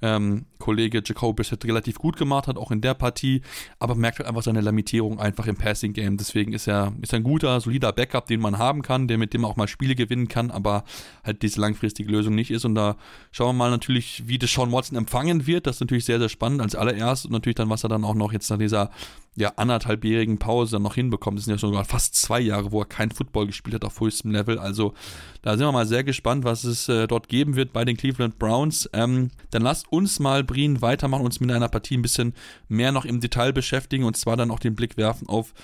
ähm, 0.00 0.46
Kollege 0.58 1.02
Jacob 1.04 1.36
bisher 1.36 1.58
relativ 1.62 1.98
gut 1.98 2.16
gemacht 2.16 2.46
hat, 2.46 2.56
auch 2.56 2.70
in 2.70 2.80
der 2.80 2.94
Partie, 2.94 3.42
aber 3.78 3.94
merkt 3.94 4.18
halt 4.18 4.28
einfach 4.28 4.42
seine 4.42 4.60
Limitierung 4.60 5.18
einfach 5.18 5.46
im 5.46 5.56
Passing 5.56 5.92
Game. 5.92 6.16
Deswegen 6.16 6.52
ist 6.52 6.68
er 6.68 6.92
ist 7.00 7.14
ein 7.14 7.22
guter, 7.22 7.60
solider 7.60 7.92
Backup, 7.92 8.26
den 8.26 8.40
man 8.40 8.58
haben 8.58 8.82
kann, 8.82 9.08
der 9.08 9.18
mit 9.18 9.34
dem 9.34 9.44
auch 9.44 9.56
mal 9.56 9.68
Spiele 9.68 9.94
gewinnen 9.94 10.28
kann, 10.28 10.50
aber 10.50 10.84
halt 11.24 11.42
diese 11.42 11.60
langfristige 11.60 12.10
Lösung 12.10 12.34
nicht 12.34 12.50
ist. 12.50 12.64
Und 12.64 12.74
da 12.74 12.96
schauen 13.32 13.48
wir 13.56 13.64
mal 13.64 13.70
natürlich, 13.70 14.24
wie 14.26 14.38
das 14.38 14.52
Sean 14.52 14.72
Watson 14.72 14.96
empfangen 14.96 15.46
wird. 15.46 15.66
Das 15.66 15.76
ist 15.76 15.80
natürlich 15.80 16.04
sehr, 16.04 16.18
sehr 16.18 16.28
spannend 16.28 16.60
als 16.60 16.74
allererstes 16.74 17.26
und 17.26 17.32
natürlich 17.32 17.56
dann, 17.56 17.70
was 17.70 17.84
er 17.84 17.88
dann 17.88 18.04
auch 18.04 18.14
noch 18.14 18.32
jetzt 18.32 18.50
nach 18.50 18.58
dieser 18.58 18.90
ja, 19.38 19.52
anderthalbjährigen 19.56 20.38
Pause 20.38 20.80
noch 20.80 20.94
hinbekommt. 20.94 21.38
Das 21.38 21.44
sind 21.44 21.54
ja 21.54 21.58
sogar 21.58 21.84
fast 21.84 22.16
zwei 22.16 22.40
Jahre, 22.40 22.72
wo 22.72 22.80
er 22.80 22.86
kein 22.86 23.10
Football 23.10 23.46
gespielt 23.46 23.74
hat 23.74 23.84
auf 23.84 24.00
höchstem 24.00 24.32
Level. 24.32 24.58
Also 24.58 24.94
da 25.42 25.56
sind 25.56 25.66
wir 25.66 25.72
mal 25.72 25.86
sehr 25.86 26.02
gespannt, 26.02 26.44
was 26.44 26.64
es 26.64 26.88
äh, 26.88 27.06
dort 27.06 27.28
geben 27.28 27.54
wird 27.54 27.72
bei 27.72 27.84
den 27.84 27.96
Cleveland 27.96 28.38
Browns. 28.38 28.90
Ähm, 28.92 29.30
dann 29.50 29.62
lasst 29.62 29.90
uns 29.92 30.18
mal, 30.18 30.42
Brien, 30.42 30.82
weitermachen, 30.82 31.24
uns 31.24 31.40
mit 31.40 31.50
einer 31.52 31.68
Partie 31.68 31.96
ein 31.96 32.02
bisschen 32.02 32.34
mehr 32.68 32.90
noch 32.90 33.04
im 33.04 33.20
Detail 33.20 33.52
beschäftigen 33.52 34.04
und 34.04 34.16
zwar 34.16 34.36
dann 34.36 34.50
auch 34.50 34.60
den 34.60 34.74
Blick 34.74 34.96
werfen 34.96 35.28
auf 35.28 35.54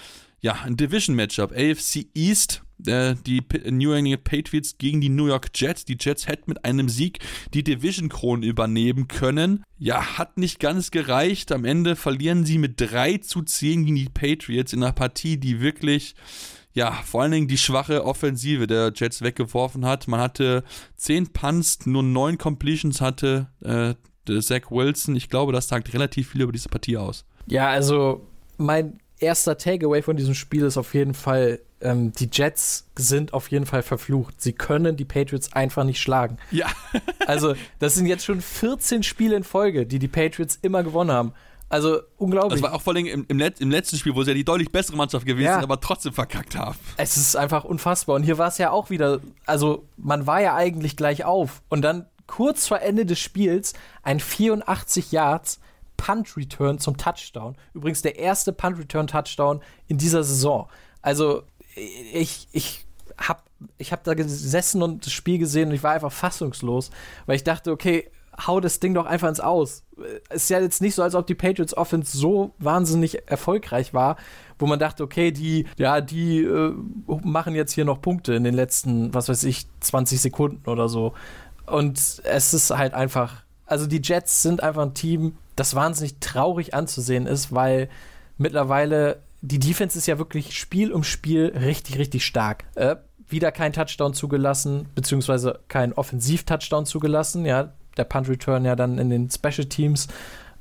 ja, 0.40 0.52
ein 0.62 0.76
Division-Matchup. 0.76 1.52
AFC 1.52 2.06
East, 2.14 2.63
die 2.78 3.42
New 3.70 3.92
England 3.92 4.24
Patriots 4.24 4.76
gegen 4.78 5.00
die 5.00 5.08
New 5.08 5.26
York 5.26 5.50
Jets. 5.54 5.84
Die 5.84 5.96
Jets 5.98 6.26
hätten 6.26 6.50
mit 6.50 6.64
einem 6.64 6.88
Sieg 6.88 7.18
die 7.52 7.62
Division-Krone 7.62 8.44
übernehmen 8.44 9.08
können. 9.08 9.64
Ja, 9.78 10.18
hat 10.18 10.38
nicht 10.38 10.60
ganz 10.60 10.90
gereicht. 10.90 11.52
Am 11.52 11.64
Ende 11.64 11.96
verlieren 11.96 12.44
sie 12.44 12.58
mit 12.58 12.80
3 12.80 13.18
zu 13.18 13.42
10 13.42 13.84
gegen 13.84 13.96
die 13.96 14.08
Patriots 14.08 14.72
in 14.72 14.82
einer 14.82 14.92
Partie, 14.92 15.36
die 15.38 15.60
wirklich 15.60 16.14
ja, 16.74 16.90
vor 16.90 17.22
allen 17.22 17.30
Dingen 17.30 17.48
die 17.48 17.56
schwache 17.56 18.04
Offensive 18.04 18.66
der 18.66 18.92
Jets 18.94 19.22
weggeworfen 19.22 19.86
hat. 19.86 20.08
Man 20.08 20.20
hatte 20.20 20.64
10 20.96 21.32
Punts, 21.32 21.86
nur 21.86 22.02
9 22.02 22.36
Completions 22.36 23.00
hatte 23.00 23.46
äh, 23.62 23.94
Zach 24.40 24.70
Wilson. 24.70 25.14
Ich 25.14 25.28
glaube, 25.28 25.52
das 25.52 25.68
sagt 25.68 25.92
relativ 25.94 26.30
viel 26.30 26.42
über 26.42 26.52
diese 26.52 26.68
Partie 26.68 26.96
aus. 26.96 27.24
Ja, 27.46 27.68
also 27.68 28.26
mein 28.56 28.98
erster 29.18 29.56
Takeaway 29.56 30.02
von 30.02 30.16
diesem 30.16 30.34
Spiel 30.34 30.64
ist 30.64 30.76
auf 30.76 30.94
jeden 30.94 31.14
Fall, 31.14 31.60
ähm, 31.84 32.12
die 32.12 32.28
Jets 32.32 32.86
sind 32.96 33.34
auf 33.34 33.50
jeden 33.50 33.66
Fall 33.66 33.82
verflucht. 33.82 34.40
Sie 34.40 34.52
können 34.52 34.96
die 34.96 35.04
Patriots 35.04 35.52
einfach 35.52 35.84
nicht 35.84 36.00
schlagen. 36.00 36.38
Ja. 36.50 36.66
also, 37.26 37.54
das 37.78 37.94
sind 37.94 38.06
jetzt 38.06 38.24
schon 38.24 38.40
14 38.40 39.02
Spiele 39.02 39.36
in 39.36 39.44
Folge, 39.44 39.86
die 39.86 39.98
die 39.98 40.08
Patriots 40.08 40.58
immer 40.62 40.82
gewonnen 40.82 41.12
haben. 41.12 41.32
Also 41.68 42.00
unglaublich. 42.18 42.60
Das 42.60 42.62
war 42.62 42.76
auch 42.76 42.82
vor 42.82 42.94
allem 42.94 43.06
im, 43.06 43.24
im, 43.28 43.38
Let 43.38 43.60
im 43.60 43.70
letzten 43.70 43.96
Spiel, 43.96 44.14
wo 44.14 44.22
sie 44.22 44.30
ja 44.30 44.34
die 44.34 44.44
deutlich 44.44 44.70
bessere 44.70 44.96
Mannschaft 44.96 45.26
gewesen 45.26 45.46
ja. 45.46 45.54
sind, 45.54 45.64
aber 45.64 45.80
trotzdem 45.80 46.12
verkackt 46.12 46.56
haben. 46.56 46.78
Es 46.96 47.16
ist 47.16 47.36
einfach 47.36 47.64
unfassbar. 47.64 48.16
Und 48.16 48.22
hier 48.22 48.38
war 48.38 48.48
es 48.48 48.58
ja 48.58 48.70
auch 48.70 48.90
wieder, 48.90 49.20
also 49.46 49.84
man 49.96 50.26
war 50.26 50.40
ja 50.40 50.54
eigentlich 50.54 50.96
gleich 50.96 51.24
auf. 51.24 51.62
Und 51.68 51.82
dann 51.82 52.06
kurz 52.26 52.68
vor 52.68 52.80
Ende 52.80 53.06
des 53.06 53.18
Spiels 53.18 53.72
ein 54.02 54.20
84 54.20 55.10
Yards 55.12 55.58
Punt 55.96 56.36
Return 56.36 56.78
zum 56.78 56.96
Touchdown. 56.96 57.56
Übrigens 57.72 58.02
der 58.02 58.18
erste 58.18 58.52
Punt 58.52 58.78
Return 58.78 59.06
Touchdown 59.06 59.60
in 59.88 59.98
dieser 59.98 60.22
Saison. 60.22 60.68
Also 61.02 61.42
ich, 61.76 62.48
ich 62.52 62.84
habe 63.18 63.40
ich 63.78 63.92
hab 63.92 64.04
da 64.04 64.14
gesessen 64.14 64.82
und 64.82 65.06
das 65.06 65.12
Spiel 65.12 65.38
gesehen 65.38 65.68
und 65.68 65.74
ich 65.74 65.82
war 65.82 65.92
einfach 65.92 66.12
fassungslos, 66.12 66.90
weil 67.26 67.36
ich 67.36 67.44
dachte, 67.44 67.70
okay, 67.70 68.10
hau 68.46 68.60
das 68.60 68.80
Ding 68.80 68.94
doch 68.94 69.06
einfach 69.06 69.28
ins 69.28 69.40
Aus. 69.40 69.84
Ist 70.30 70.50
ja 70.50 70.60
jetzt 70.60 70.82
nicht 70.82 70.94
so, 70.94 71.02
als 71.02 71.14
ob 71.14 71.26
die 71.26 71.34
Patriots 71.34 71.76
Offense 71.76 72.16
so 72.16 72.52
wahnsinnig 72.58 73.30
erfolgreich 73.30 73.94
war, 73.94 74.16
wo 74.58 74.66
man 74.66 74.78
dachte, 74.78 75.02
okay, 75.02 75.30
die, 75.30 75.66
ja, 75.76 76.00
die 76.00 76.42
äh, 76.42 76.74
machen 77.22 77.54
jetzt 77.54 77.72
hier 77.72 77.84
noch 77.84 78.00
Punkte 78.00 78.34
in 78.34 78.44
den 78.44 78.54
letzten, 78.54 79.14
was 79.14 79.28
weiß 79.28 79.44
ich, 79.44 79.66
20 79.80 80.20
Sekunden 80.20 80.68
oder 80.68 80.88
so. 80.88 81.14
Und 81.66 81.98
es 82.24 82.54
ist 82.54 82.70
halt 82.70 82.94
einfach, 82.94 83.42
also 83.66 83.86
die 83.86 84.00
Jets 84.02 84.42
sind 84.42 84.62
einfach 84.62 84.82
ein 84.82 84.94
Team, 84.94 85.36
das 85.56 85.74
wahnsinnig 85.74 86.18
traurig 86.18 86.74
anzusehen 86.74 87.26
ist, 87.26 87.54
weil 87.54 87.88
mittlerweile 88.36 89.22
die 89.46 89.58
Defense 89.58 89.98
ist 89.98 90.06
ja 90.06 90.18
wirklich 90.18 90.58
Spiel 90.58 90.90
um 90.90 91.04
Spiel 91.04 91.52
richtig, 91.54 91.98
richtig 91.98 92.24
stark. 92.24 92.64
Äh, 92.76 92.96
wieder 93.28 93.52
kein 93.52 93.74
Touchdown 93.74 94.14
zugelassen, 94.14 94.88
beziehungsweise 94.94 95.60
kein 95.68 95.92
Offensiv-Touchdown 95.92 96.86
zugelassen. 96.86 97.44
Ja, 97.44 97.74
der 97.98 98.04
Punt-Return 98.04 98.64
ja 98.64 98.74
dann 98.74 98.98
in 98.98 99.10
den 99.10 99.30
Special 99.30 99.66
Teams. 99.66 100.08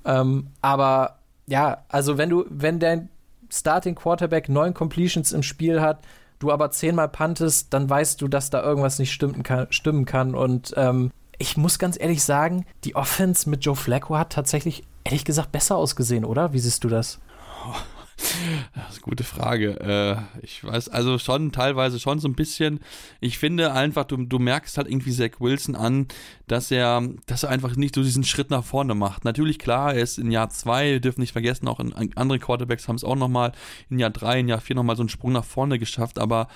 Ähm, 0.04 0.48
aber 0.62 1.20
ja, 1.48 1.86
also 1.88 2.18
wenn 2.18 2.30
du, 2.30 2.46
wenn 2.50 2.80
dein 2.80 3.10
Starting 3.50 3.96
Quarterback 3.96 4.50
neun 4.50 4.74
Completions 4.74 5.32
im 5.32 5.44
Spiel 5.44 5.80
hat, 5.80 6.00
du 6.40 6.52
aber 6.52 6.72
zehnmal 6.72 7.08
puntest, 7.08 7.74
dann 7.74 7.90
weißt 7.90 8.22
du, 8.22 8.28
dass 8.28 8.50
da 8.50 8.62
irgendwas 8.62 9.00
nicht 9.00 9.14
stimmen 9.14 9.44
kann. 9.44 9.68
Stimmen 9.70 10.06
kann. 10.06 10.36
Und 10.36 10.74
ähm, 10.76 11.12
ich 11.38 11.56
muss 11.56 11.80
ganz 11.80 11.98
ehrlich 11.98 12.22
sagen, 12.22 12.66
die 12.84 12.96
Offense 12.96 13.50
mit 13.50 13.64
Joe 13.64 13.78
Flacco 13.78 14.18
hat 14.18 14.34
tatsächlich, 14.34 14.84
ehrlich 15.06 15.24
gesagt, 15.24 15.54
besser 15.54 15.78
ausgesehen, 15.78 16.26
oder? 16.26 16.52
Wie 16.52 16.60
siehst 16.60 16.84
du 16.84 16.90
das? 16.90 17.20
Eine 17.64 17.76
gute 19.04 19.24
Frage. 19.24 19.80
Äh, 19.80 20.44
ich 20.44 20.64
weiß, 20.64 20.90
also 20.90 21.20
schon 21.20 21.52
teilweise 21.52 22.00
schon 22.00 22.20
so 22.20 22.28
ein 22.28 22.34
bisschen. 22.34 22.80
Ich 23.20 23.38
finde 23.38 23.74
einfach, 23.74 24.06
du, 24.06 24.18
du 24.18 24.40
merkst 24.40 24.78
halt 24.78 24.88
irgendwie 24.88 25.12
Zach 25.12 25.40
Wilson 25.40 25.76
an, 25.76 26.08
dass 26.48 26.72
er, 26.72 27.08
dass 27.28 27.44
er 27.44 27.50
einfach 27.50 27.76
nicht 27.76 27.96
so 27.96 28.02
diesen 28.02 28.24
Schritt 28.24 28.50
nach 28.50 28.64
vorne 28.64 28.96
macht. 28.96 29.26
Natürlich, 29.26 29.60
klar, 29.60 29.94
er 29.94 30.02
ist 30.02 30.18
in 30.18 30.32
Jahr 30.32 30.50
zwei, 30.50 30.92
wir 30.92 31.00
dürfen 31.00 31.22
nicht 31.22 31.34
vergessen, 31.34 31.68
auch 31.68 31.80
in, 31.80 31.94
andere 32.16 32.40
Quarterbacks 32.40 32.88
haben 32.88 32.96
es 32.96 33.04
auch 33.04 33.16
nochmal 33.16 33.52
in 33.90 34.00
Jahr 34.00 34.10
drei, 34.10 34.40
in 34.40 34.48
Jahr 34.48 34.62
vier 34.62 34.76
nochmal 34.76 34.96
so 34.96 35.04
einen 35.04 35.10
Sprung 35.10 35.34
nach 35.34 35.46
vorne 35.46 35.78
geschafft, 35.78 36.18
aber 36.18 36.48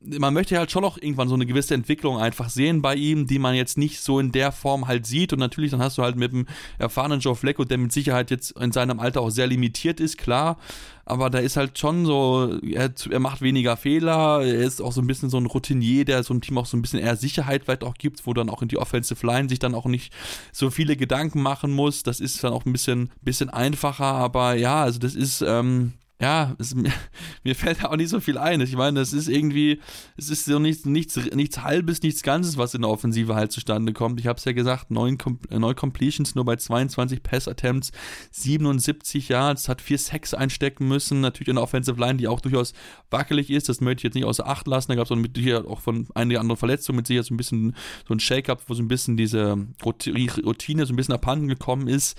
man 0.00 0.34
möchte 0.34 0.58
halt 0.58 0.70
schon 0.70 0.82
noch 0.82 0.96
irgendwann 0.96 1.28
so 1.28 1.34
eine 1.34 1.46
gewisse 1.46 1.74
Entwicklung 1.74 2.18
einfach 2.18 2.48
sehen 2.48 2.82
bei 2.82 2.94
ihm, 2.94 3.26
die 3.26 3.38
man 3.38 3.54
jetzt 3.54 3.78
nicht 3.78 4.00
so 4.00 4.18
in 4.18 4.32
der 4.32 4.52
Form 4.52 4.88
halt 4.88 5.06
sieht. 5.06 5.32
Und 5.32 5.38
natürlich, 5.38 5.70
dann 5.70 5.82
hast 5.82 5.98
du 5.98 6.02
halt 6.02 6.16
mit 6.16 6.32
dem 6.32 6.46
erfahrenen 6.78 7.20
Joe 7.20 7.36
Flacco, 7.36 7.64
der 7.64 7.78
mit 7.78 7.92
Sicherheit 7.92 8.30
jetzt 8.30 8.52
in 8.52 8.72
seinem 8.72 9.00
Alter 9.00 9.20
auch 9.20 9.30
sehr 9.30 9.46
limitiert 9.46 10.00
ist, 10.00 10.18
klar. 10.18 10.58
Aber 11.04 11.30
da 11.30 11.38
ist 11.38 11.56
halt 11.56 11.78
schon 11.78 12.06
so, 12.06 12.58
er, 12.62 12.92
er 13.10 13.20
macht 13.20 13.42
weniger 13.42 13.76
Fehler, 13.76 14.42
er 14.42 14.60
ist 14.60 14.80
auch 14.80 14.92
so 14.92 15.00
ein 15.00 15.06
bisschen 15.06 15.30
so 15.30 15.38
ein 15.38 15.46
Routinier, 15.46 16.04
der 16.04 16.22
so 16.22 16.32
ein 16.32 16.40
Team 16.40 16.58
auch 16.58 16.66
so 16.66 16.76
ein 16.76 16.82
bisschen 16.82 17.00
eher 17.00 17.16
Sicherheit 17.16 17.64
vielleicht 17.64 17.84
auch 17.84 17.94
gibt, 17.94 18.26
wo 18.26 18.34
dann 18.34 18.48
auch 18.48 18.62
in 18.62 18.68
die 18.68 18.78
Offensive 18.78 19.26
Line 19.26 19.48
sich 19.48 19.58
dann 19.58 19.74
auch 19.74 19.86
nicht 19.86 20.12
so 20.52 20.70
viele 20.70 20.96
Gedanken 20.96 21.42
machen 21.42 21.72
muss. 21.72 22.02
Das 22.02 22.20
ist 22.20 22.42
dann 22.44 22.52
auch 22.52 22.66
ein 22.66 22.72
bisschen, 22.72 23.10
bisschen 23.20 23.50
einfacher, 23.50 24.04
aber 24.04 24.54
ja, 24.54 24.82
also 24.82 25.00
das 25.00 25.14
ist, 25.14 25.42
ähm, 25.42 25.92
ja, 26.22 26.54
es, 26.58 26.74
mir 27.42 27.54
fällt 27.56 27.82
da 27.82 27.88
auch 27.88 27.96
nicht 27.96 28.08
so 28.08 28.20
viel 28.20 28.38
ein. 28.38 28.60
Ich 28.60 28.76
meine, 28.76 29.00
es 29.00 29.12
ist 29.12 29.28
irgendwie, 29.28 29.80
es 30.16 30.30
ist 30.30 30.44
so 30.44 30.60
nichts, 30.60 30.84
nichts, 30.84 31.16
nichts 31.34 31.62
Halbes, 31.62 32.00
nichts 32.02 32.22
Ganzes, 32.22 32.56
was 32.56 32.74
in 32.74 32.82
der 32.82 32.90
Offensive 32.90 33.34
halt 33.34 33.50
zustande 33.50 33.92
kommt. 33.92 34.20
Ich 34.20 34.28
habe 34.28 34.38
es 34.38 34.44
ja 34.44 34.52
gesagt, 34.52 34.92
neun, 34.92 35.18
neun 35.50 35.74
Completions 35.74 36.36
nur 36.36 36.44
bei 36.44 36.54
22 36.54 37.24
Pass-Attempts, 37.24 37.90
77 38.30 39.28
Yards, 39.30 39.68
hat 39.68 39.80
vier 39.80 39.98
Sacks 39.98 40.32
einstecken 40.32 40.86
müssen. 40.86 41.20
Natürlich 41.20 41.48
in 41.48 41.56
der 41.56 41.64
Offensive 41.64 42.00
Line, 42.00 42.18
die 42.18 42.28
auch 42.28 42.40
durchaus 42.40 42.72
wackelig 43.10 43.50
ist. 43.50 43.68
Das 43.68 43.80
möchte 43.80 44.00
ich 44.00 44.04
jetzt 44.04 44.14
nicht 44.14 44.24
außer 44.24 44.46
Acht 44.46 44.68
lassen. 44.68 44.92
Da 44.92 44.94
gab 44.94 45.10
es 45.10 45.30
hier 45.36 45.68
auch 45.68 45.80
von 45.80 46.06
einigen 46.14 46.38
anderen 46.38 46.58
Verletzungen 46.58 46.98
mit 46.98 47.08
sicher 47.08 47.24
so 47.24 47.34
ein 47.34 47.36
bisschen 47.36 47.74
so 48.06 48.14
ein 48.14 48.20
Shake-up, 48.20 48.62
wo 48.68 48.74
so 48.74 48.82
ein 48.82 48.88
bisschen 48.88 49.16
diese 49.16 49.58
Routine 49.84 50.86
so 50.86 50.92
ein 50.92 50.96
bisschen 50.96 51.14
abhanden 51.14 51.48
gekommen 51.48 51.88
ist. 51.88 52.16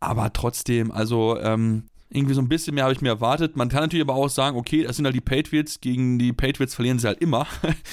Aber 0.00 0.32
trotzdem, 0.32 0.90
also 0.90 1.38
ähm, 1.40 1.84
irgendwie 2.14 2.34
so 2.34 2.40
ein 2.40 2.48
bisschen 2.48 2.74
mehr 2.74 2.84
habe 2.84 2.94
ich 2.94 3.00
mir 3.00 3.08
erwartet. 3.08 3.56
Man 3.56 3.68
kann 3.68 3.82
natürlich 3.82 4.04
aber 4.04 4.14
auch 4.14 4.28
sagen, 4.28 4.56
okay, 4.56 4.84
das 4.84 4.96
sind 4.96 5.04
halt 5.04 5.14
die 5.14 5.20
Patriots, 5.20 5.80
gegen 5.80 6.18
die 6.18 6.32
Patriots 6.32 6.74
verlieren 6.74 6.98
sie 6.98 7.06
halt 7.06 7.20
immer. 7.20 7.46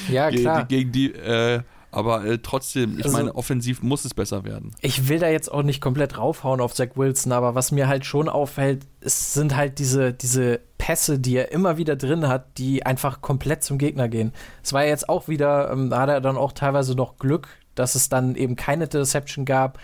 Ja, 0.09 0.29
klar. 0.31 0.65
gegen 0.65 0.91
die, 0.91 1.11
äh, 1.11 1.61
aber 1.91 2.25
äh, 2.25 2.37
trotzdem, 2.37 2.97
ich 2.97 3.05
also, 3.05 3.17
meine, 3.17 3.35
offensiv 3.35 3.83
muss 3.83 4.05
es 4.05 4.13
besser 4.13 4.45
werden. 4.45 4.71
Ich 4.81 5.09
will 5.09 5.19
da 5.19 5.27
jetzt 5.27 5.51
auch 5.51 5.63
nicht 5.63 5.81
komplett 5.81 6.17
raufhauen 6.17 6.61
auf 6.61 6.73
Zach 6.73 6.89
Wilson, 6.95 7.33
aber 7.33 7.53
was 7.53 7.71
mir 7.71 7.87
halt 7.87 8.05
schon 8.05 8.29
auffällt, 8.29 8.87
es 9.01 9.33
sind 9.33 9.55
halt 9.55 9.77
diese, 9.77 10.13
diese 10.13 10.61
Pässe, 10.77 11.19
die 11.19 11.35
er 11.35 11.51
immer 11.51 11.77
wieder 11.77 11.97
drin 11.97 12.27
hat, 12.27 12.57
die 12.57 12.85
einfach 12.85 13.21
komplett 13.21 13.63
zum 13.63 13.77
Gegner 13.77 14.07
gehen. 14.07 14.31
Es 14.63 14.71
war 14.71 14.83
ja 14.83 14.89
jetzt 14.89 15.09
auch 15.09 15.27
wieder, 15.27 15.69
ähm, 15.71 15.89
da 15.89 16.01
hat 16.01 16.09
er 16.09 16.21
dann 16.21 16.37
auch 16.37 16.53
teilweise 16.53 16.95
noch 16.95 17.17
Glück, 17.17 17.49
dass 17.75 17.95
es 17.95 18.07
dann 18.07 18.35
eben 18.35 18.55
keine 18.55 18.87
Deception 18.87 19.45
gab. 19.45 19.77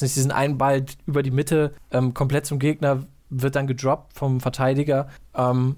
Nicht 0.00 0.16
diesen 0.16 0.32
einen 0.32 0.58
Ball 0.58 0.84
über 1.06 1.22
die 1.22 1.30
Mitte 1.30 1.72
ähm, 1.92 2.14
komplett 2.14 2.46
zum 2.46 2.58
Gegner 2.58 3.06
wird 3.42 3.56
dann 3.56 3.66
gedroppt 3.66 4.16
vom 4.16 4.40
Verteidiger. 4.40 5.08
Ähm, 5.34 5.76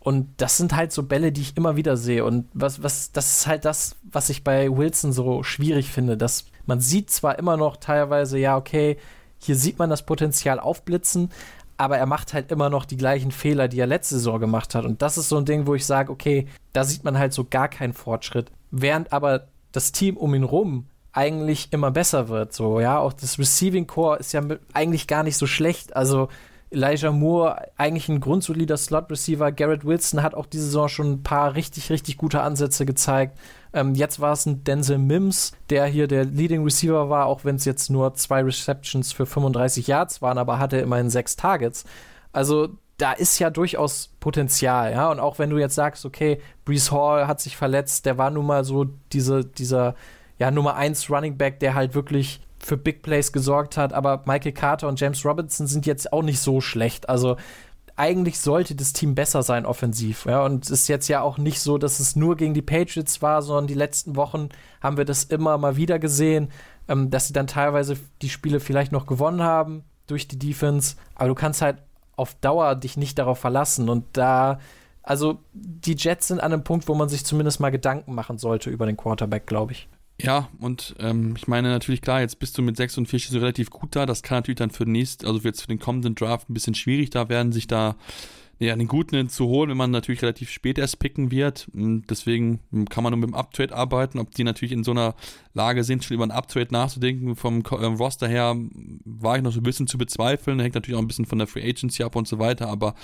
und 0.00 0.28
das 0.36 0.56
sind 0.56 0.76
halt 0.76 0.92
so 0.92 1.02
Bälle, 1.02 1.32
die 1.32 1.40
ich 1.40 1.56
immer 1.56 1.76
wieder 1.76 1.96
sehe. 1.96 2.24
Und 2.24 2.46
was, 2.54 2.82
was, 2.82 3.12
das 3.12 3.38
ist 3.38 3.46
halt 3.46 3.64
das, 3.64 3.96
was 4.02 4.28
ich 4.28 4.44
bei 4.44 4.70
Wilson 4.70 5.12
so 5.12 5.42
schwierig 5.42 5.90
finde. 5.90 6.16
Dass 6.16 6.46
man 6.66 6.80
sieht 6.80 7.10
zwar 7.10 7.38
immer 7.38 7.56
noch 7.56 7.76
teilweise, 7.76 8.38
ja, 8.38 8.56
okay, 8.56 8.96
hier 9.38 9.56
sieht 9.56 9.78
man 9.78 9.90
das 9.90 10.06
Potenzial 10.06 10.60
aufblitzen, 10.60 11.30
aber 11.76 11.98
er 11.98 12.06
macht 12.06 12.32
halt 12.32 12.52
immer 12.52 12.70
noch 12.70 12.84
die 12.84 12.96
gleichen 12.96 13.32
Fehler, 13.32 13.66
die 13.66 13.80
er 13.80 13.88
letzte 13.88 14.16
Saison 14.16 14.38
gemacht 14.38 14.74
hat. 14.74 14.84
Und 14.84 15.02
das 15.02 15.18
ist 15.18 15.28
so 15.28 15.36
ein 15.36 15.44
Ding, 15.44 15.66
wo 15.66 15.74
ich 15.74 15.84
sage, 15.84 16.12
okay, 16.12 16.46
da 16.72 16.84
sieht 16.84 17.02
man 17.02 17.18
halt 17.18 17.32
so 17.32 17.44
gar 17.44 17.68
keinen 17.68 17.92
Fortschritt. 17.92 18.52
Während 18.70 19.12
aber 19.12 19.48
das 19.72 19.90
Team 19.90 20.16
um 20.16 20.34
ihn 20.34 20.44
rum 20.44 20.86
eigentlich 21.12 21.72
immer 21.72 21.90
besser 21.90 22.28
wird. 22.28 22.52
So, 22.52 22.80
ja, 22.80 22.98
auch 22.98 23.12
das 23.12 23.38
Receiving 23.38 23.86
Core 23.86 24.18
ist 24.18 24.32
ja 24.32 24.42
eigentlich 24.72 25.06
gar 25.06 25.22
nicht 25.22 25.36
so 25.36 25.46
schlecht. 25.46 25.96
Also 25.96 26.28
Elijah 26.72 27.12
Moore 27.12 27.68
eigentlich 27.76 28.08
ein 28.08 28.20
grundsolider 28.20 28.76
Slot-Receiver. 28.76 29.52
Garrett 29.52 29.84
Wilson 29.84 30.22
hat 30.22 30.34
auch 30.34 30.46
diese 30.46 30.64
Saison 30.64 30.88
schon 30.88 31.12
ein 31.12 31.22
paar 31.22 31.54
richtig, 31.54 31.90
richtig 31.90 32.16
gute 32.16 32.40
Ansätze 32.42 32.86
gezeigt. 32.86 33.38
Ähm, 33.72 33.94
jetzt 33.94 34.20
war 34.20 34.32
es 34.32 34.46
ein 34.46 34.64
Denzel 34.64 34.98
Mims, 34.98 35.52
der 35.70 35.86
hier 35.86 36.08
der 36.08 36.24
Leading 36.24 36.64
Receiver 36.64 37.10
war, 37.10 37.26
auch 37.26 37.44
wenn 37.44 37.56
es 37.56 37.64
jetzt 37.64 37.90
nur 37.90 38.14
zwei 38.14 38.42
Receptions 38.42 39.12
für 39.12 39.26
35 39.26 39.86
Yards 39.86 40.22
waren, 40.22 40.38
aber 40.38 40.58
hatte 40.58 40.78
immerhin 40.78 41.10
sechs 41.10 41.36
Targets. 41.36 41.84
Also 42.32 42.70
da 42.98 43.12
ist 43.12 43.38
ja 43.38 43.50
durchaus 43.50 44.10
Potenzial, 44.20 44.92
ja. 44.92 45.10
Und 45.10 45.20
auch 45.20 45.38
wenn 45.38 45.50
du 45.50 45.58
jetzt 45.58 45.74
sagst, 45.74 46.04
okay, 46.04 46.40
Brees 46.64 46.92
Hall 46.92 47.26
hat 47.26 47.40
sich 47.40 47.56
verletzt, 47.56 48.06
der 48.06 48.18
war 48.18 48.30
nun 48.30 48.46
mal 48.46 48.64
so 48.64 48.86
diese, 49.12 49.44
dieser 49.44 49.94
ja, 50.38 50.50
Nummer 50.50 50.76
1 50.76 51.10
Running 51.10 51.36
Back, 51.36 51.60
der 51.60 51.74
halt 51.74 51.94
wirklich 51.94 52.40
für 52.64 52.76
Big 52.76 53.02
Plays 53.02 53.32
gesorgt 53.32 53.76
hat, 53.76 53.92
aber 53.92 54.22
Michael 54.26 54.52
Carter 54.52 54.88
und 54.88 55.00
James 55.00 55.24
Robinson 55.24 55.66
sind 55.66 55.86
jetzt 55.86 56.12
auch 56.12 56.22
nicht 56.22 56.40
so 56.40 56.60
schlecht. 56.60 57.08
Also 57.08 57.36
eigentlich 57.96 58.40
sollte 58.40 58.74
das 58.74 58.92
Team 58.92 59.14
besser 59.14 59.42
sein 59.42 59.66
offensiv. 59.66 60.24
Ja, 60.26 60.44
und 60.44 60.64
es 60.64 60.70
ist 60.70 60.88
jetzt 60.88 61.08
ja 61.08 61.20
auch 61.20 61.38
nicht 61.38 61.60
so, 61.60 61.78
dass 61.78 62.00
es 62.00 62.16
nur 62.16 62.36
gegen 62.36 62.54
die 62.54 62.62
Patriots 62.62 63.20
war, 63.22 63.42
sondern 63.42 63.66
die 63.66 63.74
letzten 63.74 64.16
Wochen 64.16 64.48
haben 64.80 64.96
wir 64.96 65.04
das 65.04 65.24
immer 65.24 65.58
mal 65.58 65.76
wieder 65.76 65.98
gesehen, 65.98 66.50
ähm, 66.88 67.10
dass 67.10 67.26
sie 67.26 67.32
dann 67.32 67.46
teilweise 67.46 67.96
die 68.22 68.30
Spiele 68.30 68.60
vielleicht 68.60 68.92
noch 68.92 69.06
gewonnen 69.06 69.42
haben 69.42 69.84
durch 70.06 70.26
die 70.26 70.38
Defense. 70.38 70.96
Aber 71.14 71.28
du 71.28 71.34
kannst 71.34 71.62
halt 71.62 71.78
auf 72.16 72.34
Dauer 72.34 72.74
dich 72.76 72.96
nicht 72.96 73.18
darauf 73.18 73.38
verlassen. 73.38 73.88
Und 73.88 74.04
da, 74.12 74.58
also 75.02 75.38
die 75.52 75.96
Jets 75.96 76.28
sind 76.28 76.40
an 76.40 76.52
einem 76.52 76.64
Punkt, 76.64 76.88
wo 76.88 76.94
man 76.94 77.08
sich 77.08 77.24
zumindest 77.24 77.60
mal 77.60 77.70
Gedanken 77.70 78.14
machen 78.14 78.38
sollte 78.38 78.70
über 78.70 78.86
den 78.86 78.96
Quarterback, 78.96 79.46
glaube 79.46 79.72
ich. 79.72 79.88
Ja, 80.22 80.48
und 80.60 80.94
ähm, 81.00 81.34
ich 81.36 81.48
meine 81.48 81.68
natürlich 81.68 82.00
klar, 82.00 82.20
jetzt 82.20 82.38
bist 82.38 82.56
du 82.56 82.62
mit 82.62 82.76
6 82.76 82.98
und 82.98 83.06
4 83.06 83.18
so 83.18 83.38
relativ 83.38 83.70
gut 83.70 83.96
da. 83.96 84.06
Das 84.06 84.22
kann 84.22 84.38
natürlich 84.38 84.58
dann 84.58 84.70
für 84.70 84.84
den 84.84 84.92
nächsten, 84.92 85.26
also 85.26 85.40
jetzt 85.40 85.62
für 85.62 85.68
den 85.68 85.80
kommenden 85.80 86.14
Draft 86.14 86.48
ein 86.48 86.54
bisschen 86.54 86.74
schwierig 86.74 87.10
da 87.10 87.28
werden, 87.28 87.50
sich 87.50 87.66
da 87.66 87.96
ja, 88.60 88.72
einen 88.72 88.86
guten 88.86 89.28
zu 89.28 89.46
holen, 89.46 89.70
wenn 89.70 89.76
man 89.76 89.90
natürlich 89.90 90.22
relativ 90.22 90.50
spät 90.50 90.78
erst 90.78 91.00
picken 91.00 91.32
wird. 91.32 91.66
Deswegen 91.74 92.60
kann 92.88 93.02
man 93.02 93.10
nur 93.12 93.18
mit 93.18 93.30
dem 93.30 93.34
Uptrade 93.34 93.74
arbeiten. 93.74 94.20
Ob 94.20 94.30
die 94.32 94.44
natürlich 94.44 94.70
in 94.70 94.84
so 94.84 94.92
einer 94.92 95.16
Lage 95.54 95.84
sind, 95.84 96.04
schon 96.04 96.14
über 96.14 96.24
ein 96.24 96.30
Uptrade 96.30 96.72
nachzudenken, 96.72 97.36
vom 97.36 97.62
ähm, 97.80 97.94
Roster 97.94 98.28
her 98.28 98.56
war 99.04 99.36
ich 99.36 99.42
noch 99.42 99.52
so 99.52 99.60
ein 99.60 99.64
bisschen 99.64 99.86
zu 99.86 99.98
bezweifeln. 99.98 100.60
Hängt 100.60 100.74
natürlich 100.74 100.96
auch 100.96 101.02
ein 101.02 101.08
bisschen 101.08 101.26
von 101.26 101.38
der 101.38 101.46
Free 101.46 101.68
Agency 101.68 102.02
ab 102.02 102.16
und 102.16 102.26
so 102.26 102.38
weiter. 102.38 102.68
Aber 102.68 102.94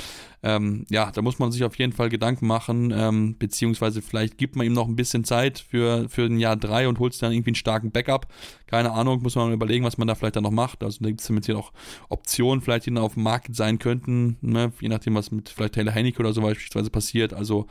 ähm, 0.43 0.87
ja, 0.89 1.11
da 1.11 1.23
muss 1.23 1.39
man 1.39 1.53
sich 1.53 1.65
auf 1.65 1.77
jeden 1.77 1.93
Fall 1.93 2.09
Gedanken 2.09 2.47
machen. 2.47 2.93
Ähm, 2.97 3.37
beziehungsweise 3.39 4.03
vielleicht 4.03 4.39
gibt 4.39 4.57
man 4.57 4.67
ihm 4.67 4.73
noch 4.73 4.89
ein 4.89 4.97
bisschen 4.97 5.25
Zeit 5.25 5.59
für, 5.59 6.09
für 6.09 6.25
ein 6.25 6.39
Jahr 6.39 6.57
drei 6.57 6.89
und 6.89 6.99
holt 6.99 7.21
dann 7.23 7.33
irgendwie 7.33 7.51
einen 7.51 7.55
starken 7.57 7.91
Backup. 7.91 8.29
Keine 8.67 8.93
Ahnung, 8.93 9.23
muss 9.23 9.35
man 9.35 9.53
überlegen, 9.53 9.85
was 9.85 9.99
man 9.99 10.09
da 10.09 10.15
vielleicht 10.15 10.37
dann 10.37 10.43
noch 10.43 10.51
macht. 10.51 10.83
Also 10.83 10.99
da 11.01 11.09
gibt 11.09 11.21
es 11.21 11.47
hier 11.47 11.55
noch 11.55 11.73
Optionen, 12.09 12.61
vielleicht 12.61 12.87
die 12.87 12.95
dann 12.95 13.03
auf 13.03 13.15
dem 13.15 13.23
Markt 13.23 13.55
sein 13.55 13.79
könnten, 13.79 14.37
ne? 14.41 14.73
je 14.81 14.89
nachdem, 14.89 15.15
was 15.15 15.31
mit 15.31 15.49
vielleicht 15.49 15.75
Taylor 15.75 15.95
Heineke 15.95 16.21
oder 16.21 16.33
so 16.33 16.43
beispielsweise 16.43 16.91
passiert. 16.91 17.33
Also 17.33 17.67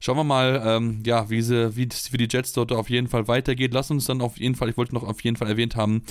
schauen 0.00 0.16
wir 0.16 0.24
mal, 0.24 0.62
ähm, 0.64 1.02
ja, 1.06 1.30
wie 1.30 1.40
sie, 1.40 1.76
wie 1.76 1.86
es 1.88 2.08
für 2.08 2.16
die 2.16 2.28
Jets 2.30 2.52
dort 2.52 2.72
auf 2.72 2.90
jeden 2.90 3.08
Fall 3.08 3.28
weitergeht. 3.28 3.72
Lass 3.72 3.90
uns 3.90 4.06
dann 4.06 4.19
auf 4.20 4.38
jeden 4.38 4.54
Fall, 4.54 4.68
ich 4.68 4.76
wollte 4.76 4.94
noch 4.94 5.04
auf 5.04 5.22
jeden 5.22 5.36
Fall 5.36 5.48
erwähnt 5.48 5.76
haben, 5.76 6.02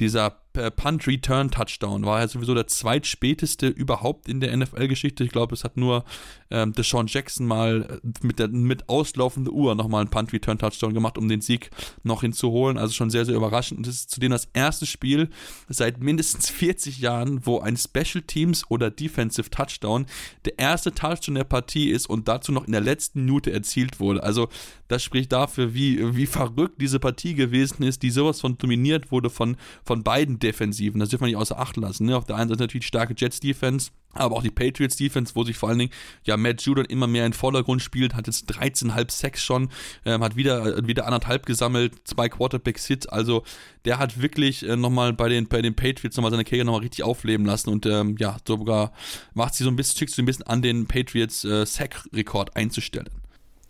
dieser 0.00 0.40
äh, 0.54 0.70
Punt 0.70 1.06
Return 1.06 1.50
Touchdown 1.50 2.04
war 2.04 2.20
ja 2.20 2.28
sowieso 2.28 2.54
der 2.54 2.66
zweitspäteste 2.66 3.68
überhaupt 3.68 4.28
in 4.28 4.40
der 4.40 4.56
NFL-Geschichte. 4.56 5.24
Ich 5.24 5.30
glaube, 5.30 5.54
es 5.54 5.64
hat 5.64 5.76
nur 5.76 6.04
ähm, 6.52 6.72
Deshaun 6.72 7.06
Jackson 7.06 7.46
mal 7.46 8.00
äh, 8.04 8.26
mit, 8.26 8.38
der, 8.38 8.48
mit 8.48 8.88
auslaufender 8.88 9.50
Uhr 9.50 9.74
nochmal 9.74 10.02
einen 10.02 10.10
Punt 10.10 10.32
Return 10.32 10.58
Touchdown 10.58 10.92
gemacht, 10.92 11.16
um 11.16 11.28
den 11.28 11.40
Sieg 11.40 11.70
noch 12.02 12.20
hinzuholen. 12.20 12.76
Also 12.76 12.92
schon 12.92 13.10
sehr, 13.10 13.24
sehr 13.24 13.34
überraschend. 13.34 13.78
Und 13.78 13.86
das 13.86 13.94
ist 13.94 14.10
zudem 14.10 14.30
das 14.30 14.48
erste 14.52 14.84
Spiel 14.84 15.30
seit 15.68 16.02
mindestens 16.02 16.50
40 16.62 16.98
Jahren, 16.98 17.46
wo 17.46 17.60
ein 17.60 17.76
Special 17.76 18.22
Teams 18.26 18.70
oder 18.70 18.90
Defensive 18.90 19.48
Touchdown 19.50 20.06
der 20.44 20.58
erste 20.58 20.92
Touchdown 20.92 21.36
der 21.36 21.44
Partie 21.44 21.90
ist 21.90 22.06
und 22.06 22.28
dazu 22.28 22.52
noch 22.52 22.66
in 22.66 22.72
der 22.72 22.82
letzten 22.82 23.20
Minute 23.24 23.50
erzielt 23.50 23.98
wurde. 23.98 24.22
Also 24.22 24.48
das 24.88 25.02
spricht 25.02 25.32
dafür, 25.32 25.72
wie, 25.72 26.14
wie 26.16 26.26
verrückt 26.26 26.80
diese 26.80 27.00
Partie 27.00 27.34
gewesen 27.34 27.82
ist, 27.82 28.02
die 28.02 28.10
sowas 28.10 28.42
von 28.42 28.58
dominiert 28.58 29.10
wurde 29.10 29.30
von, 29.30 29.56
von 29.84 30.02
beiden 30.02 30.38
Defensiven. 30.38 31.00
Das 31.00 31.08
dürfen 31.08 31.22
wir 31.22 31.28
nicht 31.28 31.36
außer 31.36 31.58
Acht 31.58 31.78
lassen. 31.78 32.06
Ne? 32.06 32.16
Auf 32.16 32.26
der 32.26 32.36
einen 32.36 32.50
Seite 32.50 32.62
natürlich 32.62 32.84
die 32.84 32.88
starke 32.88 33.14
Jets-Defense, 33.16 33.90
aber 34.12 34.36
auch 34.36 34.42
die 34.42 34.50
Patriots 34.50 34.96
Defense, 34.96 35.34
wo 35.34 35.44
sich 35.44 35.56
vor 35.56 35.70
allen 35.70 35.78
Dingen 35.78 35.92
ja 36.24 36.36
Matt 36.42 36.62
Judon 36.62 36.84
immer 36.84 37.06
mehr 37.06 37.24
in 37.24 37.32
den 37.32 37.36
Vordergrund 37.36 37.82
spielt, 37.82 38.14
hat 38.14 38.26
jetzt 38.26 38.50
13,5 38.50 39.10
Sacks 39.10 39.42
schon, 39.42 39.70
ähm, 40.04 40.22
hat 40.22 40.36
wieder 40.36 40.78
äh, 40.78 40.86
wieder 40.86 41.06
anderthalb 41.06 41.46
gesammelt, 41.46 41.94
zwei 42.04 42.28
Quarterbacks 42.28 42.86
Hits, 42.86 43.06
also 43.06 43.44
der 43.84 43.98
hat 43.98 44.20
wirklich 44.20 44.68
äh, 44.68 44.76
nochmal 44.76 45.12
bei 45.12 45.28
den 45.28 45.48
bei 45.48 45.62
den 45.62 45.74
Patriots 45.74 46.16
nochmal 46.16 46.30
seine 46.30 46.44
Karriere 46.44 46.66
nochmal 46.66 46.82
richtig 46.82 47.04
aufleben 47.04 47.46
lassen 47.46 47.70
und 47.70 47.86
ähm, 47.86 48.16
ja 48.18 48.36
sogar 48.46 48.92
macht 49.34 49.54
sie 49.54 49.64
so 49.64 49.70
ein 49.70 49.76
bisschen, 49.76 49.98
schickt 49.98 50.12
sie 50.12 50.22
ein 50.22 50.26
bisschen 50.26 50.46
an 50.46 50.62
den 50.62 50.86
Patriots 50.86 51.44
äh, 51.44 51.64
Sack-Rekord 51.64 52.56
einzustellen. 52.56 53.08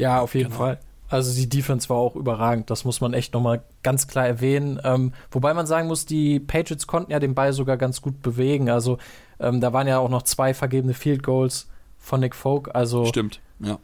Ja, 0.01 0.21
auf 0.21 0.35
jeden 0.35 0.51
genau. 0.51 0.59
Fall. 0.59 0.81
Also 1.13 1.39
die 1.39 1.47
Defense 1.47 1.91
war 1.91 1.99
auch 1.99 2.17
überragend, 2.17 2.71
das 2.71 2.87
muss 2.87 3.03
man 3.03 3.13
echt 3.13 3.35
nochmal 3.35 3.63
ganz 3.83 4.09
klar 4.09 4.27
erwähnen. 4.27 4.81
Ähm, 4.83 5.13
wobei 5.31 5.53
man 5.53 5.67
sagen 5.67 5.87
muss, 5.87 6.07
die 6.07 6.41
Patriots 6.41 6.87
konnten 6.87 7.13
ja 7.13 7.21
den 7.21 7.35
Ball 7.35 7.53
sogar 7.53 7.77
ganz 7.77 8.01
gut 8.01 8.23
bewegen. 8.23 8.71
Also 8.71 8.97
ähm, 9.39 9.61
da 9.61 9.75
waren 9.75 9.87
ja 9.87 9.99
auch 9.99 10.09
noch 10.09 10.23
zwei 10.23 10.55
vergebene 10.55 10.95
Field 10.95 11.23
Goals 11.23 11.69
von 12.03 12.21
Nick 12.21 12.35
Folk. 12.35 12.75
Also 12.75 13.07
Stimmt, 13.07 13.41
ja. 13.61 13.79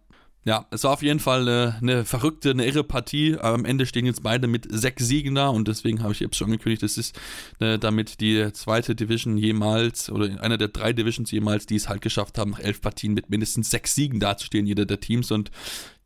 Ja, 0.44 0.66
es 0.70 0.84
war 0.84 0.92
auf 0.92 1.02
jeden 1.02 1.20
Fall 1.20 1.42
eine, 1.42 1.76
eine, 1.82 2.04
verrückte, 2.06 2.50
eine 2.50 2.64
irre 2.64 2.82
Partie. 2.82 3.36
Am 3.38 3.66
Ende 3.66 3.84
stehen 3.84 4.06
jetzt 4.06 4.22
beide 4.22 4.46
mit 4.46 4.66
sechs 4.70 5.06
Siegen 5.06 5.34
da 5.34 5.48
und 5.48 5.68
deswegen 5.68 6.02
habe 6.02 6.14
ich 6.14 6.20
jetzt 6.20 6.36
schon 6.36 6.46
angekündigt, 6.46 6.82
das 6.82 6.96
ist 6.96 7.20
äh, 7.60 7.78
damit 7.78 8.20
die 8.20 8.50
zweite 8.54 8.94
Division 8.94 9.36
jemals 9.36 10.08
oder 10.08 10.42
einer 10.42 10.56
der 10.56 10.68
drei 10.68 10.94
Divisions 10.94 11.30
jemals, 11.32 11.66
die 11.66 11.76
es 11.76 11.90
halt 11.90 12.00
geschafft 12.00 12.38
haben, 12.38 12.52
nach 12.52 12.60
elf 12.60 12.80
Partien 12.80 13.12
mit 13.12 13.28
mindestens 13.28 13.70
sechs 13.70 13.94
Siegen 13.94 14.20
dazustehen, 14.20 14.64
jeder 14.64 14.86
der 14.86 15.00
Teams 15.00 15.30
und 15.30 15.50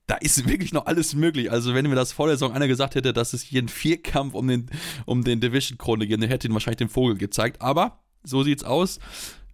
da 0.08 0.16
ist 0.16 0.48
wirklich 0.48 0.72
noch 0.72 0.86
alles 0.86 1.14
möglich. 1.14 1.52
Also 1.52 1.74
wenn 1.74 1.88
mir 1.88 1.94
das 1.94 2.10
vor 2.10 2.26
der 2.26 2.36
Saison 2.36 2.52
einer 2.52 2.66
gesagt 2.66 2.96
hätte, 2.96 3.12
dass 3.12 3.34
es 3.34 3.42
hier 3.42 3.62
ein 3.62 3.68
Vierkampf 3.68 4.34
um 4.34 4.48
den, 4.48 4.70
um 5.06 5.22
den 5.22 5.40
Division-Krone 5.40 6.08
geht, 6.08 6.20
dann 6.20 6.28
hätte 6.28 6.48
ihn 6.48 6.54
wahrscheinlich 6.54 6.78
den 6.78 6.88
Vogel 6.88 7.16
gezeigt. 7.16 7.62
Aber 7.62 8.00
so 8.24 8.42
sieht's 8.42 8.64
aus. 8.64 8.98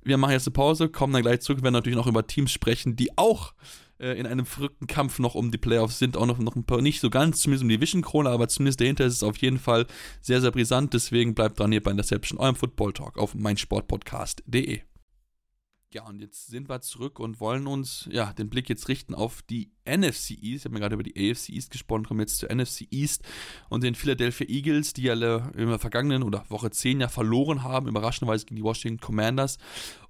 Wir 0.08 0.16
machen 0.16 0.32
jetzt 0.32 0.46
eine 0.46 0.54
Pause, 0.54 0.88
kommen 0.88 1.12
dann 1.12 1.22
gleich 1.22 1.40
zurück, 1.40 1.62
werden 1.62 1.74
natürlich 1.74 1.98
noch 1.98 2.06
über 2.06 2.26
Teams 2.26 2.50
sprechen, 2.50 2.96
die 2.96 3.16
auch 3.18 3.52
äh, 3.98 4.18
in 4.18 4.26
einem 4.26 4.46
verrückten 4.46 4.86
Kampf 4.86 5.18
noch 5.18 5.34
um 5.34 5.50
die 5.50 5.58
Playoffs 5.58 5.98
sind, 5.98 6.16
auch 6.16 6.24
noch, 6.24 6.38
noch 6.38 6.56
ein 6.56 6.64
paar, 6.64 6.80
nicht 6.80 7.00
so 7.00 7.10
ganz, 7.10 7.40
zumindest 7.40 7.64
um 7.64 7.68
die 7.68 7.80
Vision-Krone, 7.80 8.30
aber 8.30 8.48
zumindest 8.48 8.80
dahinter 8.80 9.04
ist 9.04 9.14
es 9.14 9.22
auf 9.22 9.36
jeden 9.36 9.58
Fall 9.58 9.86
sehr, 10.22 10.40
sehr 10.40 10.50
brisant. 10.50 10.94
Deswegen 10.94 11.34
bleibt 11.34 11.60
dran 11.60 11.72
hier 11.72 11.82
bei 11.82 11.90
Interception, 11.90 12.38
eurem 12.38 12.56
Football-Talk 12.56 13.18
auf 13.18 13.34
meinsportpodcast.de. 13.34 14.80
Ja, 15.94 16.06
und 16.06 16.20
jetzt 16.20 16.48
sind 16.48 16.68
wir 16.68 16.82
zurück 16.82 17.18
und 17.18 17.40
wollen 17.40 17.66
uns 17.66 18.06
ja 18.12 18.34
den 18.34 18.50
Blick 18.50 18.68
jetzt 18.68 18.88
richten 18.88 19.14
auf 19.14 19.40
die 19.40 19.70
NFC 19.86 20.32
East. 20.32 20.42
Ich 20.42 20.64
habe 20.66 20.74
mir 20.74 20.80
gerade 20.80 20.92
über 20.92 21.02
die 21.02 21.14
AFC 21.16 21.48
East 21.48 21.70
gesprochen, 21.70 22.04
kommen 22.04 22.20
jetzt 22.20 22.36
zur 22.36 22.54
NFC 22.54 22.86
East 22.90 23.22
und 23.70 23.82
den 23.82 23.94
Philadelphia 23.94 24.46
Eagles, 24.46 24.92
die 24.92 25.08
alle 25.08 25.50
in 25.56 25.66
der 25.66 25.78
vergangenen 25.78 26.24
oder 26.24 26.44
Woche 26.50 26.70
10 26.70 27.00
ja 27.00 27.08
verloren 27.08 27.62
haben, 27.62 27.88
überraschenderweise 27.88 28.44
gegen 28.44 28.56
die 28.56 28.64
Washington 28.64 29.00
Commanders 29.00 29.56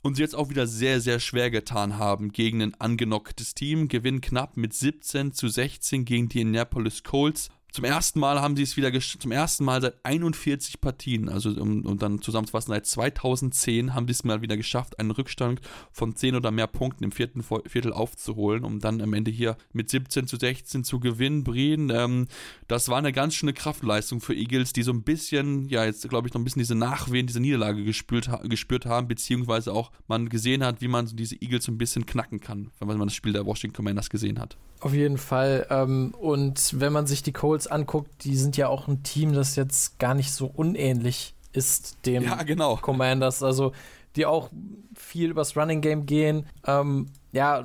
und 0.03 0.17
sie 0.17 0.23
jetzt 0.23 0.35
auch 0.35 0.51
wieder 0.51 0.67
sehr, 0.67 1.01
sehr 1.01 1.21
schwer 1.21 1.49
getan 1.49 1.97
haben 1.97 2.33
gegen 2.33 2.61
ein 2.61 2.75
angenocktes 2.75 3.55
Team. 3.55 3.87
Gewinnen 3.87 4.21
knapp 4.21 4.57
mit 4.57 4.75
17 4.75 5.33
zu 5.33 5.47
16 5.47 6.05
gegen 6.05 6.29
die 6.29 6.41
Indianapolis 6.41 7.05
Colts. 7.05 7.51
Zum 7.71 7.85
ersten 7.85 8.19
Mal 8.19 8.41
haben 8.41 8.57
sie 8.57 8.63
es 8.63 8.77
wieder, 8.79 8.91
zum 8.99 9.31
ersten 9.31 9.65
Mal 9.65 9.83
seit 9.83 10.03
41 10.03 10.81
Partien, 10.81 11.29
also 11.29 11.51
um, 11.51 11.85
um 11.85 11.99
dann 11.99 12.23
zusammenzufassen, 12.23 12.73
seit 12.73 12.87
2010 12.87 13.95
haben 13.95 14.07
sie 14.07 14.13
es 14.13 14.25
mal 14.25 14.41
wieder 14.41 14.57
geschafft, 14.57 14.99
einen 14.99 15.11
Rückstand 15.11 15.61
von 15.93 16.17
10 16.17 16.35
oder 16.35 16.51
mehr 16.51 16.67
Punkten 16.67 17.05
im 17.05 17.13
vierten 17.13 17.43
Viertel 17.43 17.93
aufzuholen, 17.93 18.65
um 18.65 18.81
dann 18.81 19.03
am 19.03 19.13
Ende 19.13 19.31
hier 19.31 19.57
mit 19.73 19.91
17 19.91 20.27
zu 20.27 20.37
16 20.37 20.83
zu 20.83 20.99
gewinnen. 20.99 21.45
Brien, 21.45 21.91
ähm, 21.91 22.27
das 22.69 22.89
war 22.89 22.97
eine 22.97 23.13
ganz 23.13 23.35
schöne 23.35 23.53
Kraftleistung 23.53 24.21
für 24.21 24.35
Eagles, 24.35 24.73
die 24.73 24.83
so 24.83 24.93
ein 24.93 25.03
bisschen, 25.03 25.69
ja, 25.69 25.85
jetzt 25.85 26.09
glaube 26.09 26.27
ich 26.27 26.35
noch 26.35 26.41
ein 26.41 26.45
bisschen 26.45 26.61
diese 26.61 26.75
Nachwehen, 26.75 27.27
diese 27.27 27.41
Niederlage 27.41 27.85
gespürt, 27.85 28.31
gespürt 28.45 28.87
haben, 28.87 29.09
beziehungsweise 29.09 29.75
auch 29.75 29.93
man 30.07 30.31
gesehen 30.31 30.65
hat, 30.65 30.81
wie 30.81 30.89
man 30.89 31.07
so 31.07 31.15
diese 31.15 31.37
Eagles 31.41 31.65
so 31.65 31.73
ein 31.73 31.79
bisschen 31.79 32.07
knacken 32.07 32.41
kann, 32.41 32.71
wenn 32.79 32.97
man 32.97 33.09
das 33.09 33.15
Spiel 33.15 33.35
der 33.35 33.45
Washington 33.45 33.77
Commanders 33.77 34.09
gesehen 34.09 34.41
hat. 34.41 34.57
Auf 34.81 34.95
jeden 34.95 35.19
Fall. 35.19 35.67
Ähm, 35.71 36.15
und 36.19 36.81
wenn 36.81 36.93
man 36.93 37.07
sich 37.07 37.23
die 37.23 37.33
Colts 37.33 37.67
anguckt, 37.67 38.25
die 38.25 38.37
sind 38.37 38.57
ja 38.57 38.69
auch 38.69 38.89
ein 38.89 39.03
Team, 39.03 39.33
das 39.33 39.57
jetzt 39.57 39.99
gar 39.99 40.15
nicht 40.15 40.33
so 40.33 40.47
unähnlich 40.47 41.35
ist 41.53 42.07
dem 42.07 42.23
ja, 42.25 42.43
genau. 42.43 42.77
Commanders. 42.77 43.43
Also 43.43 43.73
die 44.17 44.27
auch 44.27 44.51
viel 44.95 45.31
übers 45.31 45.57
Running 45.57 45.81
Game 45.81 46.07
gehen. 46.07 46.47
Ähm, 46.67 47.07
ja, 47.33 47.65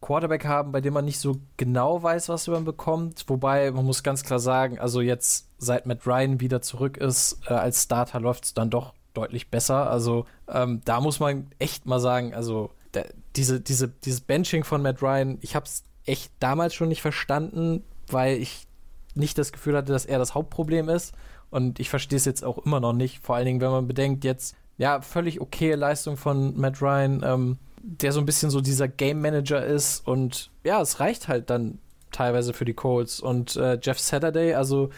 Quarterback 0.00 0.44
haben, 0.44 0.72
bei 0.72 0.80
dem 0.80 0.94
man 0.94 1.04
nicht 1.04 1.18
so 1.18 1.36
genau 1.56 2.02
weiß, 2.02 2.28
was 2.28 2.46
man 2.48 2.64
bekommt. 2.64 3.24
Wobei 3.26 3.70
man 3.70 3.84
muss 3.84 4.02
ganz 4.02 4.22
klar 4.22 4.38
sagen, 4.38 4.78
also 4.78 5.00
jetzt 5.00 5.48
seit 5.58 5.86
Matt 5.86 6.06
Ryan 6.06 6.40
wieder 6.40 6.62
zurück 6.62 6.96
ist 6.96 7.40
äh, 7.48 7.54
als 7.54 7.84
Starter 7.84 8.20
läuft 8.20 8.44
es 8.44 8.54
dann 8.54 8.70
doch 8.70 8.94
deutlich 9.14 9.48
besser. 9.50 9.90
Also 9.90 10.26
ähm, 10.48 10.82
da 10.84 11.00
muss 11.00 11.18
man 11.18 11.48
echt 11.58 11.86
mal 11.86 12.00
sagen, 12.00 12.34
also 12.34 12.70
der, 12.94 13.06
diese, 13.34 13.60
diese, 13.60 13.88
dieses 13.88 14.20
Benching 14.20 14.64
von 14.64 14.82
Matt 14.82 15.02
Ryan, 15.02 15.38
ich 15.40 15.56
habe 15.56 15.66
es 15.66 15.82
echt 16.06 16.32
damals 16.40 16.74
schon 16.74 16.88
nicht 16.88 17.02
verstanden, 17.02 17.84
weil 18.08 18.38
ich 18.38 18.66
nicht 19.14 19.38
das 19.38 19.52
Gefühl 19.52 19.76
hatte, 19.76 19.92
dass 19.92 20.06
er 20.06 20.18
das 20.18 20.34
Hauptproblem 20.34 20.88
ist. 20.88 21.14
Und 21.50 21.80
ich 21.80 21.90
verstehe 21.90 22.16
es 22.16 22.24
jetzt 22.24 22.44
auch 22.44 22.58
immer 22.58 22.80
noch 22.80 22.92
nicht. 22.92 23.24
Vor 23.24 23.36
allen 23.36 23.46
Dingen, 23.46 23.60
wenn 23.60 23.70
man 23.70 23.86
bedenkt, 23.88 24.24
jetzt, 24.24 24.56
ja, 24.78 25.00
völlig 25.00 25.40
okay 25.40 25.74
Leistung 25.74 26.16
von 26.16 26.58
Matt 26.58 26.82
Ryan, 26.82 27.22
ähm, 27.24 27.58
der 27.82 28.12
so 28.12 28.20
ein 28.20 28.26
bisschen 28.26 28.50
so 28.50 28.60
dieser 28.60 28.88
Game 28.88 29.20
Manager 29.20 29.64
ist. 29.64 30.06
Und 30.06 30.50
ja, 30.64 30.80
es 30.80 31.00
reicht 31.00 31.28
halt 31.28 31.50
dann 31.50 31.78
teilweise 32.12 32.52
für 32.52 32.64
die 32.64 32.74
Colts. 32.74 33.20
Und 33.20 33.56
äh, 33.56 33.78
Jeff 33.80 33.98
Saturday, 33.98 34.54
also 34.54 34.90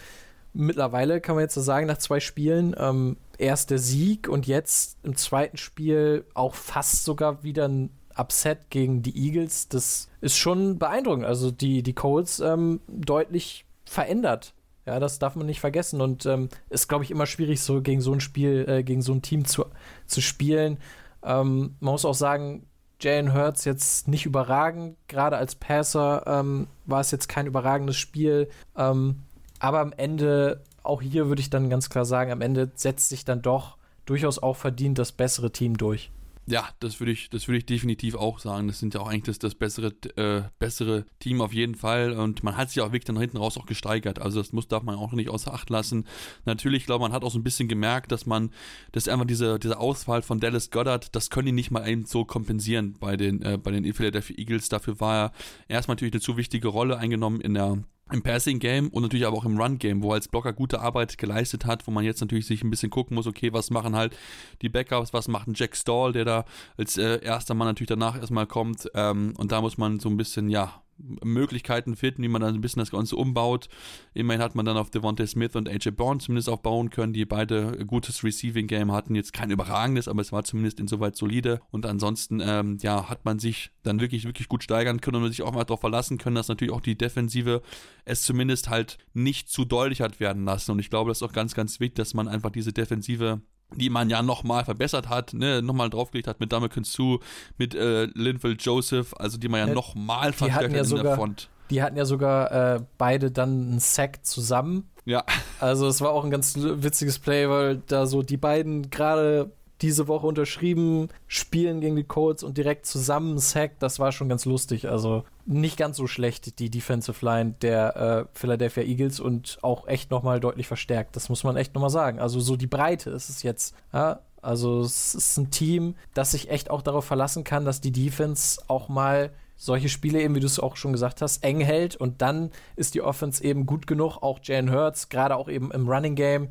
mittlerweile 0.53 1.21
kann 1.21 1.37
man 1.37 1.45
jetzt 1.45 1.55
so 1.55 1.61
sagen, 1.61 1.87
nach 1.87 1.99
zwei 1.99 2.21
Spielen, 2.21 2.75
ähm, 2.79 3.17
erst 3.37 3.71
der 3.71 3.79
Sieg 3.79 4.29
und 4.29 4.47
jetzt 4.47 4.99
im 5.03 5.17
zweiten 5.17 5.57
Spiel 5.57 6.25
auch 6.35 6.55
fast 6.55 7.05
sogar 7.05 7.43
wieder 7.43 7.69
ein 7.69 7.91
Upset 8.19 8.71
gegen 8.71 9.03
die 9.03 9.17
Eagles, 9.17 9.69
das 9.69 10.09
ist 10.21 10.37
schon 10.37 10.79
beeindruckend. 10.79 11.25
Also 11.25 11.51
die, 11.51 11.83
die 11.83 11.95
Colts 11.95 12.41
ähm, 12.41 12.81
deutlich 12.89 13.65
verändert. 13.85 14.55
Ja, 14.87 15.01
das 15.01 15.19
darf 15.19 15.37
man 15.37 15.47
nicht 15.47 15.61
vergessen. 15.61 16.01
Und 16.01 16.27
ähm, 16.27 16.49
ist, 16.71 16.89
glaube 16.89 17.05
ich, 17.05 17.11
immer 17.11 17.27
schwierig, 17.27 17.61
so 17.61 17.83
gegen 17.83 18.01
so 18.01 18.13
ein 18.13 18.21
Spiel, 18.21 18.65
äh, 18.69 18.83
gegen 18.83 19.03
so 19.03 19.13
ein 19.13 19.23
Team 19.23 19.45
zu, 19.45 19.67
zu 20.07 20.21
spielen. 20.21 20.79
Ähm, 21.23 21.77
man 21.81 21.93
muss 21.93 22.05
auch 22.05 22.15
sagen, 22.15 22.67
Jalen 23.01 23.35
Hurts 23.35 23.65
jetzt 23.65 24.09
nicht 24.09 24.27
überragend. 24.27 24.97
Gerade 25.07 25.37
als 25.37 25.55
Passer 25.55 26.25
ähm, 26.27 26.67
war 26.87 27.01
es 27.01 27.11
jetzt 27.11 27.29
kein 27.29 27.47
überragendes 27.47 27.97
Spiel. 27.97 28.49
Ähm, 28.77 29.21
aber 29.61 29.81
am 29.81 29.93
Ende, 29.97 30.65
auch 30.83 31.03
hier 31.03 31.29
würde 31.29 31.41
ich 31.41 31.51
dann 31.51 31.71
ganz 31.71 31.91
klar 31.91 32.05
sagen, 32.05 32.33
am 32.33 32.41
Ende 32.41 32.71
setzt 32.75 33.09
sich 33.09 33.25
dann 33.25 33.43
doch 33.43 33.77
durchaus 34.07 34.39
auch 34.39 34.57
verdient 34.57 34.99
das 34.99 35.13
bessere 35.13 35.51
Team 35.51 35.77
durch. 35.77 36.11
Ja, 36.51 36.67
das 36.81 36.99
würde 36.99 37.13
ich, 37.13 37.29
das 37.29 37.47
würde 37.47 37.59
ich 37.59 37.67
definitiv 37.67 38.15
auch 38.15 38.39
sagen. 38.39 38.69
Das 38.69 38.79
sind 38.79 38.95
ja 38.95 39.01
auch 39.01 39.09
eigentlich 39.09 39.25
das, 39.25 39.39
das 39.39 39.55
bessere, 39.55 39.93
äh, 40.17 40.49
bessere 40.59 41.05
Team 41.19 41.43
auf 41.43 41.53
jeden 41.53 41.75
Fall. 41.75 42.13
Und 42.13 42.43
man 42.43 42.57
hat 42.57 42.71
sich 42.71 42.81
auch 42.81 42.87
wirklich 42.87 43.05
dann 43.05 43.19
hinten 43.19 43.37
raus 43.37 43.59
auch 43.59 43.67
gesteigert. 43.67 44.19
Also 44.19 44.41
das 44.41 44.53
muss, 44.53 44.67
darf 44.67 44.83
man 44.83 44.95
auch 44.95 45.13
nicht 45.13 45.29
außer 45.29 45.53
Acht 45.53 45.69
lassen. 45.69 46.07
Natürlich, 46.47 46.87
glaube 46.87 47.03
man 47.03 47.13
hat 47.13 47.23
auch 47.23 47.31
so 47.31 47.39
ein 47.39 47.45
bisschen 47.45 47.69
gemerkt, 47.69 48.13
dass 48.13 48.25
man, 48.25 48.51
dass 48.93 49.09
einfach 49.09 49.27
diese, 49.27 49.59
diese 49.59 49.79
Auswahl 49.79 50.23
von 50.23 50.41
Dallas 50.41 50.71
Goddard, 50.71 51.15
das 51.15 51.29
können 51.29 51.47
die 51.47 51.53
nicht 51.53 51.71
mal 51.71 51.87
eben 51.87 52.07
so 52.07 52.25
kompensieren 52.25 52.97
bei 52.99 53.19
den, 53.19 53.43
äh, 53.43 53.59
bei 53.59 53.71
den 53.71 53.93
Philadelphia 53.93 54.37
Eagles. 54.39 54.71
Dafür 54.71 55.01
war 55.01 55.17
er 55.17 55.33
erstmal 55.69 55.97
natürlich 55.97 56.15
eine 56.15 56.23
zu 56.23 56.39
wichtige 56.39 56.69
Rolle 56.69 56.97
eingenommen 56.97 57.43
in 57.43 57.55
der 57.55 57.83
im 58.13 58.23
Passing 58.23 58.59
Game 58.59 58.89
und 58.89 59.03
natürlich 59.03 59.27
aber 59.27 59.37
auch 59.37 59.45
im 59.45 59.61
Run 59.61 59.79
Game, 59.79 60.03
wo 60.03 60.13
als 60.13 60.29
Blocker 60.29 60.53
gute 60.53 60.81
Arbeit 60.81 61.19
geleistet 61.19 61.65
hat, 61.65 61.87
wo 61.87 61.91
man 61.91 62.05
jetzt 62.05 62.21
natürlich 62.21 62.47
sich 62.47 62.63
ein 62.63 62.71
bisschen 62.71 62.91
gucken 62.91 63.15
muss, 63.15 63.27
okay, 63.27 63.53
was 63.53 63.71
machen 63.71 63.97
halt 63.97 64.17
die 64.63 64.69
Backups, 64.69 65.13
was 65.13 65.29
macht 65.29 65.49
ein 65.49 65.55
Jack 65.55 65.77
Stall, 65.77 66.13
der 66.13 66.25
da 66.25 66.45
als 66.77 66.97
äh, 66.97 67.23
erster 67.23 67.55
Mann 67.55 67.69
natürlich 67.69 67.89
danach 67.89 68.17
erstmal 68.17 68.47
kommt 68.47 68.91
ähm, 68.95 69.35
und 69.37 69.53
da 69.53 69.61
muss 69.61 69.79
man 69.79 70.01
so 70.01 70.09
ein 70.09 70.17
bisschen, 70.17 70.49
ja, 70.49 70.83
Möglichkeiten 70.99 71.97
finden, 71.97 72.23
wie 72.23 72.29
man 72.29 72.43
dann 72.43 72.55
ein 72.55 72.61
bisschen 72.61 72.81
das 72.81 72.91
Ganze 72.91 73.17
umbaut. 73.17 73.69
Immerhin 74.15 74.43
hat 74.43 74.55
man 74.55 74.67
dann 74.67 74.77
auf 74.77 74.91
Devontae 74.91 75.27
Smith 75.27 75.55
und 75.57 75.69
AJ 75.69 75.91
Bourne 75.93 76.21
zumindest 76.21 76.49
aufbauen 76.49 76.91
können, 76.91 77.13
die 77.13 77.25
beide 77.25 77.85
gutes 77.87 78.25
Receiving 78.25 78.67
Game 78.67 78.93
hatten. 78.93 79.15
Jetzt 79.15 79.33
kein 79.33 79.51
überragendes, 79.51 80.09
aber 80.09 80.21
es 80.21 80.33
war 80.33 80.45
zumindest 80.45 80.81
insoweit 80.81 81.17
solide. 81.17 81.61
Und 81.71 81.87
ansonsten, 81.87 82.41
ähm, 82.45 82.79
ja, 82.81 83.09
hat 83.09 83.25
man 83.25 83.39
sich 83.39 83.71
dann 83.83 84.01
wirklich, 84.01 84.25
wirklich 84.25 84.49
gut 84.49 84.63
steigern 84.63 85.01
können 85.01 85.23
und 85.23 85.31
sich 85.31 85.43
auch 85.43 85.53
mal 85.53 85.65
darauf 85.65 85.81
verlassen 85.81 86.19
können, 86.19 86.37
dass 86.37 86.49
natürlich 86.49 86.75
auch 86.75 86.81
die 86.81 86.99
Defensive 86.99 87.63
es 88.05 88.23
zumindest 88.23 88.69
halt 88.69 88.99
nicht 89.15 89.49
zu 89.51 89.65
deutlich 89.65 90.01
hat 90.01 90.21
werden 90.21 90.45
lassen. 90.45 90.73
Und 90.73 90.79
ich 90.79 90.91
glaube, 90.91 91.11
das 91.11 91.19
ist 91.19 91.23
auch 91.23 91.33
ganz, 91.33 91.55
ganz 91.55 91.81
wichtig, 91.81 91.97
dass 91.97 92.15
man 92.15 92.29
einfach 92.29 92.51
diese 92.51 92.73
Defensive 92.73 93.41
die 93.75 93.91
man 93.91 94.09
ja 94.11 94.23
nochmal 94.23 94.65
verbessert 94.65 95.09
hat, 95.09 95.35
ne, 95.35 95.63
nochmal 95.63 95.91
draufgelegt 95.91 96.27
hat 96.27 96.41
mit 96.41 96.53
Dame 96.53 96.69
Su, 96.83 97.19
mit 97.59 97.75
äh, 97.75 98.05
Linville 98.15 98.57
Joseph, 98.59 99.15
also 99.19 99.39
die 99.39 99.49
man 99.49 99.61
ja, 99.61 99.67
ja 99.67 99.75
nochmal 99.75 100.33
verstärkt 100.33 100.73
ja 100.73 100.81
hat 100.81 100.91
in 100.91 101.03
der 101.03 101.17
Front. 101.17 101.49
Die 101.71 101.83
hatten 101.83 101.97
ja 101.97 102.07
sogar 102.07 102.77
äh, 102.77 102.81
beide 102.97 103.31
dann 103.31 103.69
einen 103.69 103.79
Sack 103.79 104.25
zusammen. 104.25 104.89
Ja. 105.05 105.25
Also 105.61 105.87
es 105.87 106.01
war 106.01 106.11
auch 106.11 106.25
ein 106.25 106.31
ganz 106.31 106.55
witziges 106.57 107.19
Play, 107.19 107.49
weil 107.49 107.83
da 107.87 108.07
so 108.07 108.23
die 108.23 108.37
beiden 108.37 108.91
gerade 108.91 109.53
diese 109.81 110.09
Woche 110.09 110.27
unterschrieben, 110.27 111.09
spielen 111.27 111.81
gegen 111.81 111.97
die 111.97 112.05
Colts 112.05 112.43
und 112.43 112.59
direkt 112.59 112.87
zusammen 112.87 113.39
Sack, 113.39 113.79
das 113.79 113.99
war 113.99 114.13
schon 114.13 114.29
ganz 114.29 114.45
lustig. 114.45 114.89
Also 114.89 115.25
nicht 115.47 115.77
ganz 115.77 115.97
so 115.97 116.07
schlecht, 116.07 116.59
die 116.59 116.71
Defensive 116.71 117.25
Line 117.25 117.55
der 117.63 117.97
äh, 117.97 118.25
Philadelphia 118.33 118.83
Eagles 118.83 119.21
und 119.21 119.59
auch 119.63 119.87
echt 119.87 120.11
nochmal 120.11 120.41
deutlich 120.41 120.67
verstärkt. 120.67 121.17
Das 121.17 121.29
muss 121.29 121.45
man 121.45 121.57
echt 121.57 121.75
nochmal 121.75 121.91
sagen. 121.91 122.19
Also 122.19 122.41
so 122.41 122.57
die 122.57 122.67
Breite 122.67 123.11
ist 123.11 123.29
es 123.29 123.43
jetzt. 123.43 123.75
Ja? 123.93 124.21
Also 124.43 124.81
es 124.81 125.15
ist 125.15 125.37
ein 125.37 125.51
Team, 125.51 125.95
das 126.15 126.33
sich 126.33 126.51
echt 126.51 126.71
auch 126.71 126.83
darauf 126.83 127.05
verlassen 127.05 127.45
kann, 127.45 127.65
dass 127.65 127.81
die 127.81 127.93
Defense 127.93 128.61
auch 128.69 128.89
mal 128.89 129.31
solche 129.57 129.89
Spiele 129.89 130.23
eben, 130.23 130.35
wie 130.37 130.41
du 130.41 130.47
es 130.47 130.61
auch 130.61 130.77
schon 130.77 130.93
gesagt 130.93 131.21
hast, 131.21 131.43
eng 131.43 131.61
hält 131.61 131.97
und 131.97 132.23
dann 132.23 132.51
ist 132.77 132.95
die 132.95 133.03
Offense 133.03 133.43
eben 133.43 133.67
gut 133.67 133.89
genug, 133.89 134.19
auch 134.23 134.39
Jalen 134.43 134.73
Hurts, 134.73 135.09
gerade 135.09 135.35
auch 135.37 135.49
eben 135.49 135.73
im 135.73 135.89
Running 135.89 136.15
Game, 136.15 136.49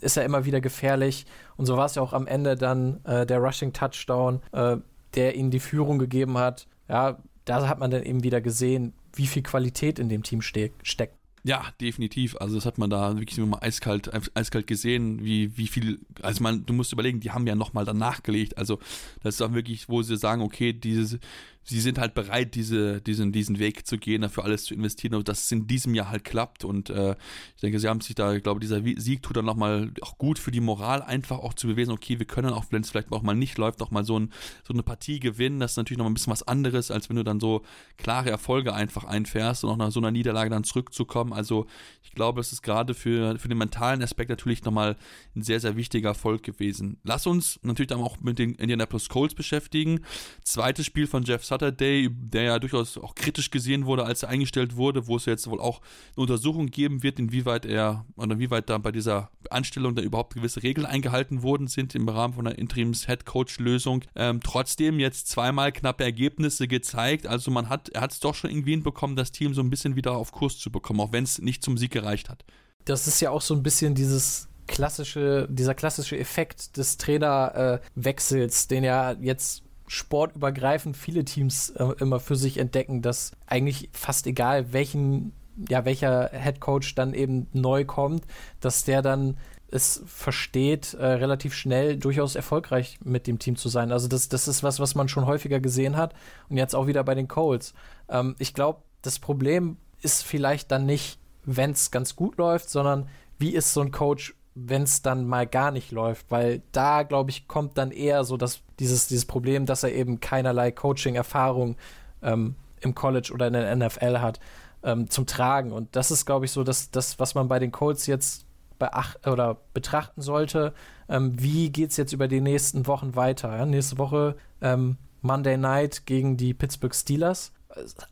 ist 0.00 0.16
er 0.16 0.24
immer 0.24 0.44
wieder 0.44 0.60
gefährlich. 0.60 1.26
Und 1.56 1.66
so 1.66 1.76
war 1.76 1.86
es 1.86 1.94
ja 1.94 2.02
auch 2.02 2.12
am 2.12 2.26
Ende 2.26 2.56
dann 2.56 3.04
äh, 3.04 3.26
der 3.26 3.38
Rushing 3.38 3.72
Touchdown, 3.72 4.40
äh, 4.52 4.76
der 5.14 5.36
ihnen 5.36 5.50
die 5.50 5.60
Führung 5.60 5.98
gegeben 5.98 6.38
hat. 6.38 6.66
Ja, 6.88 7.18
da 7.44 7.68
hat 7.68 7.78
man 7.78 7.90
dann 7.90 8.02
eben 8.02 8.24
wieder 8.24 8.40
gesehen, 8.40 8.94
wie 9.14 9.26
viel 9.26 9.42
Qualität 9.42 9.98
in 9.98 10.08
dem 10.08 10.22
Team 10.22 10.42
ste 10.42 10.72
steckt. 10.82 11.16
Ja, 11.46 11.66
definitiv. 11.78 12.36
Also 12.40 12.54
das 12.54 12.64
hat 12.64 12.78
man 12.78 12.88
da 12.88 13.18
wirklich 13.18 13.36
immer 13.36 13.48
mal 13.48 13.58
eiskalt, 13.60 14.10
eiskalt 14.34 14.66
gesehen, 14.66 15.22
wie, 15.22 15.56
wie 15.58 15.66
viel, 15.66 16.00
also 16.22 16.42
man, 16.42 16.64
du 16.64 16.72
musst 16.72 16.94
überlegen, 16.94 17.20
die 17.20 17.32
haben 17.32 17.46
ja 17.46 17.54
nochmal 17.54 17.84
danach 17.84 18.22
gelegt. 18.22 18.56
Also 18.56 18.78
das 19.22 19.34
ist 19.34 19.42
auch 19.42 19.52
wirklich, 19.52 19.90
wo 19.90 20.00
sie 20.00 20.16
sagen, 20.16 20.40
okay, 20.40 20.72
dieses, 20.72 21.18
sie 21.64 21.80
sind 21.80 21.98
halt 21.98 22.14
bereit, 22.14 22.54
diese, 22.54 23.00
diesen, 23.00 23.32
diesen 23.32 23.58
Weg 23.58 23.86
zu 23.86 23.98
gehen, 23.98 24.22
dafür 24.22 24.44
alles 24.44 24.64
zu 24.64 24.74
investieren 24.74 25.14
und 25.14 25.28
dass 25.28 25.44
es 25.44 25.52
in 25.52 25.66
diesem 25.66 25.94
Jahr 25.94 26.10
halt 26.10 26.24
klappt. 26.24 26.64
Und 26.64 26.90
äh, 26.90 27.16
ich 27.54 27.60
denke, 27.62 27.80
sie 27.80 27.88
haben 27.88 28.00
sich 28.00 28.14
da, 28.14 28.34
ich 28.34 28.42
glaube, 28.42 28.60
dieser 28.60 28.82
Sieg 28.96 29.22
tut 29.22 29.36
dann 29.36 29.44
nochmal 29.44 29.90
auch 30.02 30.18
gut 30.18 30.38
für 30.38 30.50
die 30.50 30.60
Moral, 30.60 31.02
einfach 31.02 31.38
auch 31.38 31.54
zu 31.54 31.66
beweisen, 31.66 31.92
okay, 31.92 32.18
wir 32.18 32.26
können 32.26 32.52
auch, 32.52 32.66
wenn 32.70 32.82
es 32.82 32.90
vielleicht 32.90 33.10
auch 33.12 33.22
mal 33.22 33.34
nicht 33.34 33.56
läuft, 33.58 33.82
auch 33.82 33.90
mal 33.90 34.04
so, 34.04 34.18
ein, 34.18 34.30
so 34.66 34.74
eine 34.74 34.82
Partie 34.82 35.20
gewinnen. 35.20 35.60
Das 35.60 35.72
ist 35.72 35.76
natürlich 35.78 35.98
noch 35.98 36.06
ein 36.06 36.14
bisschen 36.14 36.32
was 36.32 36.46
anderes, 36.46 36.90
als 36.90 37.08
wenn 37.08 37.16
du 37.16 37.24
dann 37.24 37.40
so 37.40 37.62
klare 37.96 38.30
Erfolge 38.30 38.74
einfach 38.74 39.04
einfährst 39.04 39.64
und 39.64 39.70
auch 39.70 39.76
nach 39.76 39.90
so 39.90 40.00
einer 40.00 40.10
Niederlage 40.10 40.50
dann 40.50 40.64
zurückzukommen. 40.64 41.32
Also 41.32 41.66
ich 42.02 42.12
glaube, 42.12 42.40
es 42.40 42.52
ist 42.52 42.62
gerade 42.62 42.94
für, 42.94 43.38
für 43.38 43.48
den 43.48 43.58
mentalen 43.58 44.02
Aspekt 44.02 44.30
natürlich 44.30 44.64
nochmal 44.64 44.96
ein 45.34 45.42
sehr, 45.42 45.60
sehr 45.60 45.76
wichtiger 45.76 46.10
Erfolg 46.10 46.42
gewesen. 46.42 46.98
Lass 47.02 47.26
uns 47.26 47.58
natürlich 47.62 47.88
dann 47.88 48.00
auch 48.00 48.20
mit 48.20 48.38
den 48.38 48.54
Indianapolis 48.54 49.08
Colts 49.08 49.34
beschäftigen. 49.34 50.00
Zweites 50.42 50.86
Spiel 50.86 51.06
von 51.06 51.24
Jeff 51.24 51.44
Saturday, 51.54 52.10
der 52.10 52.42
ja 52.42 52.58
durchaus 52.58 52.98
auch 52.98 53.14
kritisch 53.14 53.50
gesehen 53.50 53.86
wurde, 53.86 54.04
als 54.04 54.24
er 54.24 54.28
eingestellt 54.28 54.76
wurde, 54.76 55.06
wo 55.06 55.16
es 55.16 55.24
jetzt 55.26 55.46
wohl 55.48 55.60
auch 55.60 55.80
eine 56.16 56.22
Untersuchung 56.22 56.66
geben 56.66 57.02
wird, 57.02 57.18
inwieweit 57.18 57.64
er 57.64 58.04
oder 58.16 58.38
wie 58.38 58.50
weit 58.50 58.68
da 58.68 58.78
bei 58.78 58.90
dieser 58.90 59.30
Anstellung 59.50 59.94
da 59.94 60.02
überhaupt 60.02 60.34
gewisse 60.34 60.62
Regeln 60.62 60.86
eingehalten 60.86 61.42
worden 61.42 61.68
sind 61.68 61.94
im 61.94 62.08
Rahmen 62.08 62.34
von 62.34 62.46
einer 62.46 62.58
Interims-Head-Coach-Lösung. 62.58 64.04
Ähm, 64.16 64.40
trotzdem 64.42 64.98
jetzt 64.98 65.28
zweimal 65.28 65.70
knappe 65.70 66.02
Ergebnisse 66.02 66.66
gezeigt. 66.66 67.26
Also 67.26 67.50
man 67.50 67.68
hat, 67.68 67.88
er 67.90 68.00
hat 68.00 68.12
es 68.12 68.20
doch 68.20 68.34
schon 68.34 68.50
irgendwie 68.50 68.72
hinbekommen, 68.72 69.16
das 69.16 69.30
Team 69.30 69.54
so 69.54 69.62
ein 69.62 69.70
bisschen 69.70 69.94
wieder 69.94 70.12
auf 70.12 70.32
Kurs 70.32 70.58
zu 70.58 70.70
bekommen, 70.72 71.00
auch 71.00 71.12
wenn 71.12 71.24
es 71.24 71.38
nicht 71.38 71.62
zum 71.62 71.78
Sieg 71.78 71.92
gereicht 71.92 72.28
hat. 72.28 72.44
Das 72.84 73.06
ist 73.06 73.20
ja 73.20 73.30
auch 73.30 73.42
so 73.42 73.54
ein 73.54 73.62
bisschen 73.62 73.94
dieses 73.94 74.48
klassische, 74.66 75.46
dieser 75.50 75.74
klassische 75.74 76.18
Effekt 76.18 76.76
des 76.76 76.96
Trainerwechsels, 76.96 78.64
äh, 78.64 78.68
den 78.68 78.84
ja 78.84 79.12
jetzt 79.12 79.63
sportübergreifend 79.94 80.96
viele 80.96 81.24
Teams 81.24 81.70
äh, 81.70 81.84
immer 82.00 82.20
für 82.20 82.36
sich 82.36 82.58
entdecken, 82.58 83.00
dass 83.00 83.32
eigentlich 83.46 83.90
fast 83.92 84.26
egal, 84.26 84.72
welchen, 84.72 85.32
ja, 85.68 85.84
welcher 85.84 86.30
Head 86.32 86.60
Coach 86.60 86.94
dann 86.94 87.14
eben 87.14 87.46
neu 87.52 87.84
kommt, 87.84 88.24
dass 88.60 88.84
der 88.84 89.02
dann 89.02 89.36
es 89.70 90.02
versteht, 90.06 90.94
äh, 90.94 91.04
relativ 91.04 91.54
schnell 91.54 91.96
durchaus 91.96 92.34
erfolgreich 92.34 92.98
mit 93.04 93.26
dem 93.26 93.38
Team 93.38 93.56
zu 93.56 93.68
sein. 93.68 93.92
Also 93.92 94.08
das, 94.08 94.28
das 94.28 94.46
ist 94.48 94.62
was, 94.62 94.80
was 94.80 94.94
man 94.94 95.08
schon 95.08 95.26
häufiger 95.26 95.60
gesehen 95.60 95.96
hat 95.96 96.14
und 96.48 96.56
jetzt 96.56 96.74
auch 96.74 96.86
wieder 96.86 97.02
bei 97.04 97.14
den 97.14 97.28
Colts. 97.28 97.72
Ähm, 98.08 98.34
ich 98.38 98.54
glaube, 98.54 98.82
das 99.02 99.18
Problem 99.18 99.76
ist 100.00 100.22
vielleicht 100.22 100.70
dann 100.70 100.86
nicht, 100.86 101.18
wenn 101.44 101.70
es 101.70 101.90
ganz 101.90 102.16
gut 102.16 102.36
läuft, 102.36 102.68
sondern 102.68 103.08
wie 103.38 103.54
ist 103.54 103.72
so 103.72 103.80
ein 103.80 103.90
Coach, 103.90 104.34
wenn 104.54 104.82
es 104.82 105.02
dann 105.02 105.26
mal 105.26 105.46
gar 105.46 105.70
nicht 105.70 105.90
läuft, 105.90 106.30
weil 106.30 106.62
da, 106.72 107.02
glaube 107.02 107.30
ich, 107.30 107.48
kommt 107.48 107.76
dann 107.76 107.90
eher 107.90 108.24
so 108.24 108.36
das, 108.36 108.60
dieses, 108.78 109.08
dieses 109.08 109.26
Problem, 109.26 109.66
dass 109.66 109.82
er 109.82 109.92
eben 109.92 110.20
keinerlei 110.20 110.70
Coaching-Erfahrung 110.70 111.76
ähm, 112.22 112.54
im 112.80 112.94
College 112.94 113.32
oder 113.32 113.48
in 113.48 113.54
der 113.54 113.74
NFL 113.74 114.18
hat, 114.18 114.38
ähm, 114.82 115.10
zum 115.10 115.26
Tragen. 115.26 115.72
Und 115.72 115.96
das 115.96 116.10
ist, 116.10 116.24
glaube 116.24 116.44
ich, 116.44 116.52
so 116.52 116.62
das, 116.62 116.90
das, 116.90 117.18
was 117.18 117.34
man 117.34 117.48
bei 117.48 117.58
den 117.58 117.72
Colts 117.72 118.06
jetzt 118.06 118.46
beacht 118.78 119.26
oder 119.26 119.58
betrachten 119.72 120.22
sollte. 120.22 120.72
Ähm, 121.08 121.40
wie 121.40 121.70
geht 121.70 121.90
es 121.90 121.96
jetzt 121.96 122.12
über 122.12 122.28
die 122.28 122.40
nächsten 122.40 122.86
Wochen 122.86 123.16
weiter? 123.16 123.56
Ja? 123.56 123.66
Nächste 123.66 123.98
Woche 123.98 124.36
ähm, 124.60 124.98
Monday 125.20 125.56
Night 125.56 126.06
gegen 126.06 126.36
die 126.36 126.54
Pittsburgh 126.54 126.94
Steelers. 126.94 127.52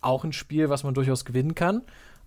Auch 0.01 0.25
ein 0.25 0.33
Spiel, 0.33 0.71
was 0.71 0.83
man 0.83 0.95
durchaus 0.95 1.25
gewinnen 1.25 1.55
kann. 1.55 1.83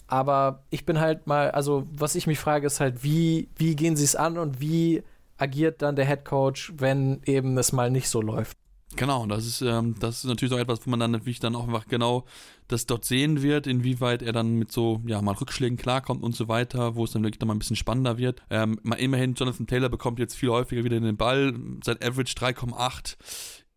Aber 0.08 0.64
ich 0.70 0.86
bin 0.86 1.00
halt 1.00 1.28
mal, 1.28 1.52
also 1.52 1.88
was 1.92 2.16
ich 2.16 2.28
mich 2.28 2.40
frage, 2.40 2.68
ist 2.68 2.80
halt, 2.80 3.04
wie, 3.04 3.50
wie 3.56 3.76
gehen 3.76 3.96
sie 3.96 4.04
es 4.04 4.16
an 4.16 4.38
und 4.38 4.60
wie 4.60 5.04
agiert 5.38 5.82
dann 5.82 5.96
der 5.96 6.06
Head 6.06 6.26
Coach, 6.26 6.74
wenn 6.78 7.22
eben 7.26 7.58
es 7.58 7.72
mal 7.72 7.90
nicht 7.90 8.10
so 8.10 8.22
läuft? 8.22 8.58
Genau, 8.96 9.26
das 9.26 9.46
ist, 9.46 9.62
ähm, 9.62 9.96
das 10.00 10.20
ist 10.20 10.26
natürlich 10.26 10.54
auch 10.54 10.60
etwas, 10.60 10.86
wo 10.86 10.90
man 10.90 11.00
dann 11.00 11.12
natürlich 11.12 11.40
dann 11.40 11.56
auch 11.56 11.68
einfach 11.68 11.88
genau 11.88 12.24
das 12.68 12.86
dort 12.86 13.04
sehen 13.04 13.42
wird, 13.42 13.68
inwieweit 13.68 14.22
er 14.22 14.32
dann 14.32 14.56
mit 14.56 14.72
so, 14.72 15.02
ja, 15.06 15.22
mal 15.22 15.34
Rückschlägen 15.34 15.78
klarkommt 15.78 16.24
und 16.24 16.36
so 16.36 16.48
weiter, 16.48 16.96
wo 16.96 17.04
es 17.04 17.12
dann 17.12 17.24
wirklich 17.24 17.40
dann 17.40 17.48
mal 17.48 17.56
ein 17.56 17.60
bisschen 17.60 17.76
spannender 17.76 18.18
wird. 18.18 18.42
Ähm, 18.50 18.80
mal 18.84 18.96
immerhin, 18.96 19.34
Jonathan 19.34 19.68
Taylor 19.68 19.90
bekommt 19.90 20.20
jetzt 20.20 20.36
viel 20.36 20.50
häufiger 20.50 20.84
wieder 20.84 21.00
den 21.00 21.18
Ball, 21.18 21.54
seit 21.84 22.06
Average 22.06 22.36
3,8 22.36 23.18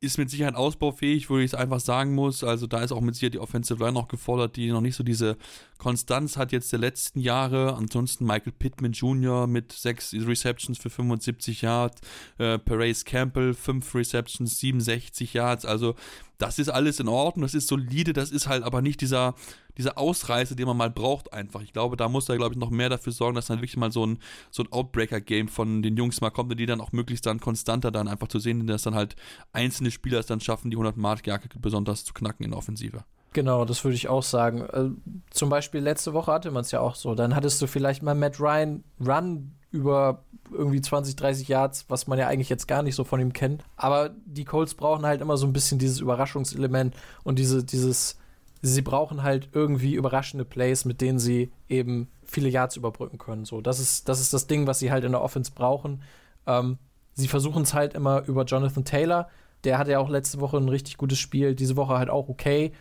ist 0.01 0.17
mit 0.17 0.31
Sicherheit 0.31 0.55
ausbaufähig, 0.55 1.29
wo 1.29 1.39
ich 1.39 1.47
es 1.47 1.55
einfach 1.55 1.81
sagen 1.81 2.15
muss. 2.15 2.45
Also 2.45 2.67
da 2.67 2.83
ist 2.83 2.93
auch 2.93 3.01
mit 3.01 3.17
Sicherheit 3.17 3.35
die 3.35 3.41
Offensive 3.41 3.81
Line 3.81 3.95
noch 3.95 4.07
gefordert, 4.07 4.55
die 4.55 4.71
noch 4.71 4.81
nicht 4.81 4.95
so 4.95 5.03
diese 5.03 5.37
Konstanz 5.79 6.37
hat 6.37 6.53
jetzt 6.53 6.73
der 6.73 6.81
letzten 6.81 7.21
Jahre. 7.21 7.77
Ansonsten 7.77 8.27
Michael 8.27 8.53
Pittman 8.53 8.93
Jr. 8.93 9.47
mit 9.47 9.73
sechs 9.73 10.13
Receptions 10.13 10.79
für 10.79 10.91
75 10.91 11.63
Yards, 11.63 12.01
äh, 12.39 12.59
Perez 12.59 13.05
Campbell 13.05 13.55
fünf 13.55 13.95
Receptions, 13.95 14.59
67 14.59 15.35
Yards. 15.35 15.65
Also 15.65 15.95
das 16.39 16.59
ist 16.59 16.69
alles 16.69 17.01
in 17.01 17.09
Ordnung, 17.09 17.43
das 17.43 17.55
ist 17.55 17.67
solide, 17.67 18.13
das 18.13 18.31
ist 18.31 18.47
halt 18.47 18.63
aber 18.63 18.81
nicht 18.81 19.01
dieser, 19.01 19.35
dieser 19.77 19.99
Ausreißer, 19.99 20.55
den 20.55 20.67
man 20.67 20.77
mal 20.77 20.91
braucht 20.91 21.33
einfach. 21.33 21.63
Ich 21.63 21.73
glaube, 21.73 21.97
da 21.97 22.09
muss 22.09 22.29
er, 22.29 22.37
glaube 22.37 22.55
ich, 22.55 22.61
noch 22.61 22.71
mehr 22.71 22.89
dafür 22.89 23.13
sorgen, 23.13 23.35
dass 23.35 23.47
dann 23.47 23.59
wirklich 23.59 23.77
mal 23.77 23.91
so 23.91 24.07
ein, 24.07 24.19
so 24.51 24.63
ein 24.63 24.73
Outbreaker-Game 24.73 25.49
von 25.49 25.83
den 25.83 25.97
Jungs 25.97 26.21
mal 26.21 26.31
kommt 26.31 26.53
und 26.53 26.59
die 26.59 26.67
dann 26.67 26.81
auch 26.81 26.93
möglichst 26.93 27.27
dann 27.27 27.41
konstanter 27.41 27.91
dann 27.91 28.07
einfach 28.07 28.29
zu 28.29 28.39
sehen, 28.39 28.67
dass 28.69 28.83
dann 28.83 28.95
halt 28.95 29.17
einzelne 29.53 29.91
Spieler 29.91 30.21
es 30.21 30.27
dann 30.27 30.41
schaffen, 30.41 30.71
die 30.71 30.77
100 30.77 30.97
Mark 30.97 31.27
Jacke 31.27 31.49
besonders 31.59 32.05
zu 32.05 32.15
knacken 32.15 32.45
in 32.45 32.53
der 32.53 32.59
Offensive. 32.59 33.05
Genau, 33.33 33.65
das 33.65 33.85
würde 33.85 33.97
ich 33.97 34.09
auch 34.09 34.23
sagen. 34.23 35.03
Zum 35.39 35.51
Beispiel 35.51 35.81
letzte 35.81 36.15
Woche 36.15 36.33
hatte 36.33 36.51
man 36.51 36.63
es 36.63 36.73
ja 36.73 36.81
auch 36.81 36.97
so. 36.97 37.15
Dann 37.15 37.37
hattest 37.37 37.63
du 37.63 37.69
vielleicht 37.69 38.03
mal 38.03 38.15
Matt 38.15 38.41
Ryan 38.41 38.83
Run 39.01 39.53
über 39.71 40.25
irgendwie 40.51 40.81
20, 40.81 41.15
30 41.15 41.47
Yards, 41.47 41.85
was 41.89 42.07
man 42.07 42.19
ja 42.19 42.27
eigentlich 42.27 42.49
jetzt 42.49 42.67
gar 42.67 42.83
nicht 42.83 42.95
so 42.95 43.05
von 43.05 43.21
ihm 43.21 43.33
kennt. 43.33 43.63
Aber 43.77 44.11
die 44.25 44.45
Colts 44.45 44.75
brauchen 44.75 45.07
halt 45.07 45.21
immer 45.21 45.37
so 45.37 45.47
ein 45.47 45.53
bisschen 45.53 45.79
dieses 45.79 46.01
Überraschungselement 46.01 46.97
und 47.23 47.39
diese, 47.39 47.63
dieses, 47.63 48.19
sie 48.63 48.83
brauchen 48.83 49.23
halt 49.23 49.51
irgendwie 49.53 49.95
überraschende 49.95 50.45
Plays, 50.45 50.85
mit 50.85 51.01
denen 51.01 51.19
sie 51.19 51.53
eben 51.69 52.09
viele 52.25 52.49
Yards 52.49 52.77
überbrücken 52.77 53.19
können. 53.19 53.45
So, 53.45 53.61
das 53.61 53.79
ist, 53.79 54.09
das 54.09 54.21
ist 54.21 54.33
das 54.33 54.47
Ding, 54.47 54.67
was 54.67 54.79
sie 54.79 54.91
halt 54.91 55.05
in 55.05 55.13
der 55.13 55.23
Offense 55.23 55.53
brauchen. 55.55 56.03
Ähm, 56.47 56.79
sie 57.15 57.29
versuchen 57.29 57.63
es 57.63 57.75
halt 57.75 57.95
immer 57.95 58.25
über 58.27 58.45
Jonathan 58.45 58.85
Taylor. 58.85 59.29
Der 59.65 59.79
hatte 59.79 59.93
ja 59.93 59.99
auch 59.99 60.09
letzte 60.09 60.41
Woche 60.41 60.57
ein 60.57 60.69
richtig 60.69 60.97
gutes 60.97 61.19
Spiel, 61.19 61.55
diese 61.55 61.77
Woche 61.77 61.99
halt 61.99 62.11
auch 62.11 62.29
okay. 62.29 62.73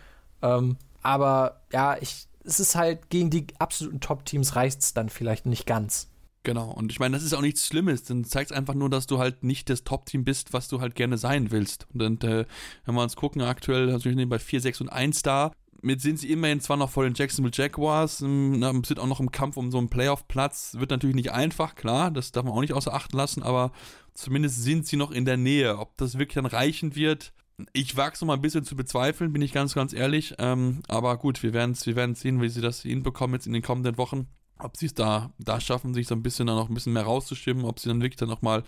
Ähm, 0.42 0.76
aber 1.02 1.60
ja, 1.72 1.96
ich, 2.00 2.27
es 2.48 2.60
ist 2.60 2.74
halt 2.74 3.10
gegen 3.10 3.30
die 3.30 3.46
absoluten 3.58 4.00
Top-Teams 4.00 4.56
reicht 4.56 4.80
es 4.80 4.94
dann 4.94 5.10
vielleicht 5.10 5.46
nicht 5.46 5.66
ganz. 5.66 6.08
Genau, 6.44 6.70
und 6.70 6.90
ich 6.90 6.98
meine, 6.98 7.14
das 7.14 7.24
ist 7.24 7.34
auch 7.34 7.42
nichts 7.42 7.66
Schlimmes, 7.66 8.04
dann 8.04 8.24
zeigt 8.24 8.52
einfach 8.52 8.72
nur, 8.72 8.88
dass 8.88 9.06
du 9.06 9.18
halt 9.18 9.44
nicht 9.44 9.68
das 9.68 9.84
Top-Team 9.84 10.24
bist, 10.24 10.54
was 10.54 10.68
du 10.68 10.80
halt 10.80 10.94
gerne 10.94 11.18
sein 11.18 11.50
willst. 11.50 11.86
Und 11.92 12.24
äh, 12.24 12.46
wenn 12.86 12.94
wir 12.94 13.02
uns 13.02 13.16
gucken, 13.16 13.42
aktuell 13.42 13.90
also 13.90 14.08
ich 14.08 14.28
bei 14.28 14.38
4, 14.38 14.60
6 14.62 14.80
und 14.80 14.88
1 14.88 15.22
da. 15.22 15.52
Mit 15.80 16.00
sind 16.00 16.18
sie 16.18 16.32
immerhin 16.32 16.60
zwar 16.60 16.76
noch 16.76 16.90
vor 16.90 17.04
den 17.04 17.14
Jacksonville 17.14 17.52
Jaguars, 17.54 18.22
ähm, 18.22 18.82
sind 18.84 18.98
auch 18.98 19.06
noch 19.06 19.20
im 19.20 19.30
Kampf 19.30 19.56
um 19.56 19.70
so 19.70 19.78
einen 19.78 19.90
Playoff-Platz. 19.90 20.76
Wird 20.78 20.90
natürlich 20.90 21.14
nicht 21.14 21.32
einfach, 21.32 21.74
klar, 21.74 22.10
das 22.10 22.32
darf 22.32 22.44
man 22.44 22.54
auch 22.54 22.60
nicht 22.62 22.72
außer 22.72 22.94
Acht 22.94 23.12
lassen, 23.12 23.42
aber 23.42 23.70
zumindest 24.14 24.62
sind 24.62 24.86
sie 24.86 24.96
noch 24.96 25.10
in 25.10 25.24
der 25.24 25.36
Nähe. 25.36 25.78
Ob 25.78 25.96
das 25.98 26.18
wirklich 26.18 26.34
dann 26.34 26.46
reichen 26.46 26.96
wird, 26.96 27.32
ich 27.72 27.96
wage 27.96 28.14
es 28.14 28.20
noch 28.20 28.28
mal 28.28 28.34
ein 28.34 28.42
bisschen 28.42 28.64
zu 28.64 28.76
bezweifeln, 28.76 29.32
bin 29.32 29.42
ich 29.42 29.52
ganz, 29.52 29.74
ganz 29.74 29.92
ehrlich. 29.92 30.34
Ähm, 30.38 30.80
aber 30.88 31.16
gut, 31.16 31.42
wir 31.42 31.52
werden 31.52 31.76
wir 31.82 31.96
werden 31.96 32.14
sehen, 32.14 32.40
wie 32.40 32.48
sie 32.48 32.60
das 32.60 32.82
hinbekommen 32.82 33.34
jetzt 33.34 33.46
in 33.46 33.52
den 33.52 33.62
kommenden 33.62 33.98
Wochen 33.98 34.28
ob 34.58 34.76
sie 34.76 34.86
es 34.86 34.94
da, 34.94 35.32
da 35.38 35.60
schaffen, 35.60 35.94
sich 35.94 36.06
so 36.06 36.14
ein 36.14 36.22
bisschen 36.22 36.46
dann 36.46 36.56
noch 36.56 36.68
ein 36.68 36.74
bisschen 36.74 36.92
mehr 36.92 37.04
rauszustimmen, 37.04 37.64
ob 37.64 37.78
sie 37.78 37.88
dann 37.88 38.00
wirklich 38.00 38.16
dann 38.16 38.28
nochmal 38.28 38.64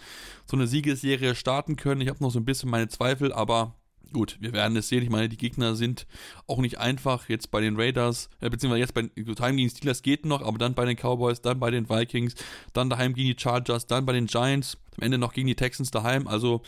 so 0.46 0.56
eine 0.56 0.66
Siegesserie 0.66 1.34
starten 1.34 1.76
können. 1.76 2.00
Ich 2.00 2.08
habe 2.08 2.22
noch 2.22 2.30
so 2.30 2.38
ein 2.38 2.44
bisschen 2.44 2.70
meine 2.70 2.88
Zweifel, 2.88 3.32
aber 3.32 3.74
gut, 4.12 4.36
wir 4.40 4.52
werden 4.52 4.76
es 4.76 4.88
sehen. 4.88 5.02
Ich 5.02 5.10
meine, 5.10 5.28
die 5.28 5.36
Gegner 5.36 5.74
sind 5.74 6.06
auch 6.46 6.58
nicht 6.58 6.78
einfach. 6.78 7.28
Jetzt 7.28 7.50
bei 7.50 7.60
den 7.60 7.76
Raiders, 7.76 8.28
äh, 8.40 8.50
beziehungsweise 8.50 8.80
jetzt 8.80 8.94
bei 8.94 9.02
daheim 9.34 9.56
gegen 9.56 9.70
Steelers 9.70 10.02
geht 10.02 10.26
noch, 10.26 10.42
aber 10.42 10.58
dann 10.58 10.74
bei 10.74 10.84
den 10.84 10.96
Cowboys, 10.96 11.40
dann 11.40 11.60
bei 11.60 11.70
den 11.70 11.88
Vikings, 11.88 12.34
dann 12.72 12.90
daheim 12.90 13.14
gegen 13.14 13.28
die 13.28 13.40
Chargers, 13.40 13.86
dann 13.86 14.06
bei 14.06 14.12
den 14.12 14.26
Giants, 14.26 14.78
am 14.96 15.04
Ende 15.04 15.18
noch 15.18 15.32
gegen 15.32 15.46
die 15.46 15.54
Texans 15.54 15.90
daheim. 15.90 16.26
Also, 16.26 16.62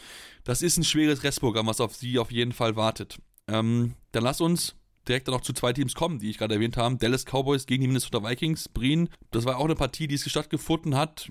das 0.45 0.63
ist 0.63 0.77
ein 0.79 0.85
schweres 0.85 1.23
Restprogramm, 1.23 1.67
was 1.67 1.81
auf 1.81 1.95
sie 1.95 2.19
auf 2.19 2.33
jeden 2.33 2.53
Fall 2.53 2.77
wartet. 2.77 3.19
Ähm, 3.49 3.95
dann 4.13 4.25
lass 4.25 4.41
uns 4.41 4.77
direkt 5.09 5.29
dann 5.29 5.35
auch 5.35 5.41
zu 5.41 5.53
zwei 5.53 5.73
Teams 5.73 5.95
kommen, 5.95 6.19
die 6.19 6.31
ich 6.31 6.39
gerade 6.39 6.55
erwähnt 6.55 6.77
habe. 6.77 6.97
Dallas 6.97 7.25
Cowboys 7.25 7.67
gegen 7.67 7.83
die 7.83 7.89
Minnesota 7.89 8.23
Vikings. 8.23 8.69
Brien, 8.69 9.09
das 9.31 9.45
war 9.45 9.59
auch 9.59 9.65
eine 9.65 9.75
Partie, 9.75 10.07
die 10.07 10.15
es 10.15 10.31
stattgefunden 10.31 10.97
hat. 10.97 11.31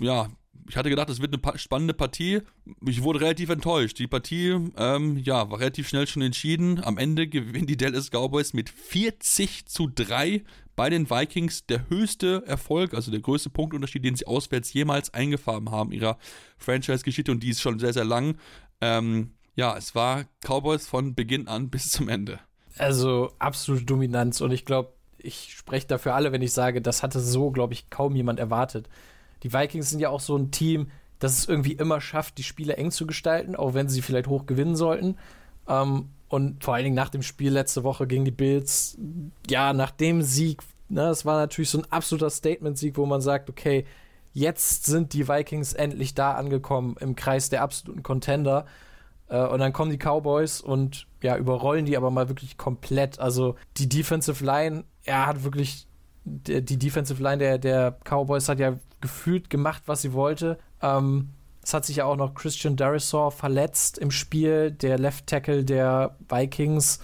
Ja, 0.00 0.28
ich 0.68 0.76
hatte 0.76 0.90
gedacht, 0.90 1.10
es 1.10 1.20
wird 1.20 1.34
eine 1.34 1.58
spannende 1.58 1.94
Partie. 1.94 2.40
Ich 2.86 3.02
wurde 3.02 3.20
relativ 3.20 3.50
enttäuscht. 3.50 3.98
Die 3.98 4.06
Partie, 4.06 4.56
ähm, 4.76 5.18
ja, 5.18 5.50
war 5.50 5.60
relativ 5.60 5.88
schnell 5.88 6.06
schon 6.06 6.22
entschieden. 6.22 6.82
Am 6.82 6.98
Ende 6.98 7.28
gewinnen 7.28 7.66
die 7.66 7.76
Dallas 7.76 8.10
Cowboys 8.10 8.54
mit 8.54 8.70
40 8.70 9.66
zu 9.66 9.88
3 9.94 10.42
bei 10.74 10.90
den 10.90 11.10
Vikings. 11.10 11.66
Der 11.66 11.88
höchste 11.88 12.44
Erfolg, 12.46 12.94
also 12.94 13.10
der 13.10 13.20
größte 13.20 13.50
Punktunterschied, 13.50 14.04
den 14.04 14.16
sie 14.16 14.26
auswärts 14.26 14.72
jemals 14.72 15.12
eingefahren 15.12 15.70
haben, 15.70 15.92
ihrer 15.92 16.18
Franchise-Geschichte. 16.56 17.30
Und 17.30 17.42
die 17.42 17.50
ist 17.50 17.60
schon 17.60 17.78
sehr, 17.78 17.92
sehr 17.92 18.04
lang. 18.04 18.38
Ähm, 18.80 19.34
ja, 19.54 19.76
es 19.76 19.94
war 19.94 20.24
Cowboys 20.40 20.86
von 20.86 21.14
Beginn 21.14 21.46
an 21.46 21.68
bis 21.70 21.90
zum 21.90 22.08
Ende. 22.08 22.40
Also 22.76 23.32
absolute 23.38 23.84
Dominanz 23.84 24.40
und 24.40 24.50
ich 24.50 24.64
glaube, 24.64 24.94
ich 25.18 25.54
spreche 25.56 25.86
dafür 25.86 26.14
alle, 26.14 26.32
wenn 26.32 26.42
ich 26.42 26.52
sage, 26.52 26.82
das 26.82 27.02
hatte 27.02 27.20
so, 27.20 27.50
glaube 27.50 27.72
ich, 27.72 27.88
kaum 27.88 28.16
jemand 28.16 28.38
erwartet. 28.40 28.88
Die 29.42 29.52
Vikings 29.52 29.90
sind 29.90 30.00
ja 30.00 30.08
auch 30.08 30.20
so 30.20 30.36
ein 30.36 30.50
Team, 30.50 30.90
das 31.18 31.38
es 31.38 31.48
irgendwie 31.48 31.72
immer 31.72 32.00
schafft, 32.00 32.38
die 32.38 32.42
Spiele 32.42 32.76
eng 32.76 32.90
zu 32.90 33.06
gestalten, 33.06 33.56
auch 33.56 33.74
wenn 33.74 33.88
sie 33.88 34.02
vielleicht 34.02 34.28
hoch 34.28 34.46
gewinnen 34.46 34.76
sollten. 34.76 35.16
Ähm, 35.68 36.10
und 36.28 36.64
vor 36.64 36.74
allen 36.74 36.84
Dingen 36.84 36.96
nach 36.96 37.10
dem 37.10 37.22
Spiel 37.22 37.52
letzte 37.52 37.84
Woche 37.84 38.06
gegen 38.06 38.24
die 38.24 38.30
Bills, 38.30 38.98
ja, 39.48 39.72
nach 39.72 39.90
dem 39.90 40.22
Sieg, 40.22 40.62
ne, 40.88 41.02
das 41.02 41.24
war 41.24 41.36
natürlich 41.36 41.70
so 41.70 41.78
ein 41.78 41.92
absoluter 41.92 42.30
Statement-Sieg, 42.30 42.96
wo 42.96 43.06
man 43.06 43.20
sagt, 43.20 43.48
okay, 43.48 43.84
jetzt 44.32 44.84
sind 44.84 45.12
die 45.12 45.28
Vikings 45.28 45.72
endlich 45.72 46.14
da 46.14 46.32
angekommen 46.32 46.96
im 47.00 47.14
Kreis 47.14 47.50
der 47.50 47.62
absoluten 47.62 48.02
Contender. 48.02 48.66
Äh, 49.28 49.46
und 49.46 49.60
dann 49.60 49.72
kommen 49.72 49.90
die 49.90 49.98
Cowboys 49.98 50.60
und 50.60 51.06
ja, 51.22 51.36
überrollen 51.36 51.86
die 51.86 51.96
aber 51.96 52.10
mal 52.10 52.28
wirklich 52.28 52.58
komplett. 52.58 53.18
Also 53.18 53.54
die 53.76 53.88
Defensive 53.88 54.44
Line, 54.44 54.84
er 55.04 55.26
hat 55.26 55.44
wirklich, 55.44 55.86
die, 56.24 56.64
die 56.64 56.78
Defensive 56.78 57.22
Line 57.22 57.38
der, 57.38 57.58
der 57.58 57.98
Cowboys 58.04 58.48
hat 58.48 58.58
ja 58.58 58.78
gefühlt 59.00 59.50
gemacht, 59.50 59.82
was 59.86 60.02
sie 60.02 60.12
wollte. 60.12 60.58
Ähm, 60.82 61.30
es 61.62 61.72
hat 61.72 61.84
sich 61.84 61.96
ja 61.96 62.04
auch 62.04 62.16
noch 62.16 62.34
Christian 62.34 62.76
Darisor 62.76 63.30
verletzt 63.30 63.98
im 63.98 64.10
Spiel, 64.10 64.70
der 64.70 64.98
Left 64.98 65.26
Tackle 65.26 65.64
der 65.64 66.16
Vikings 66.28 67.00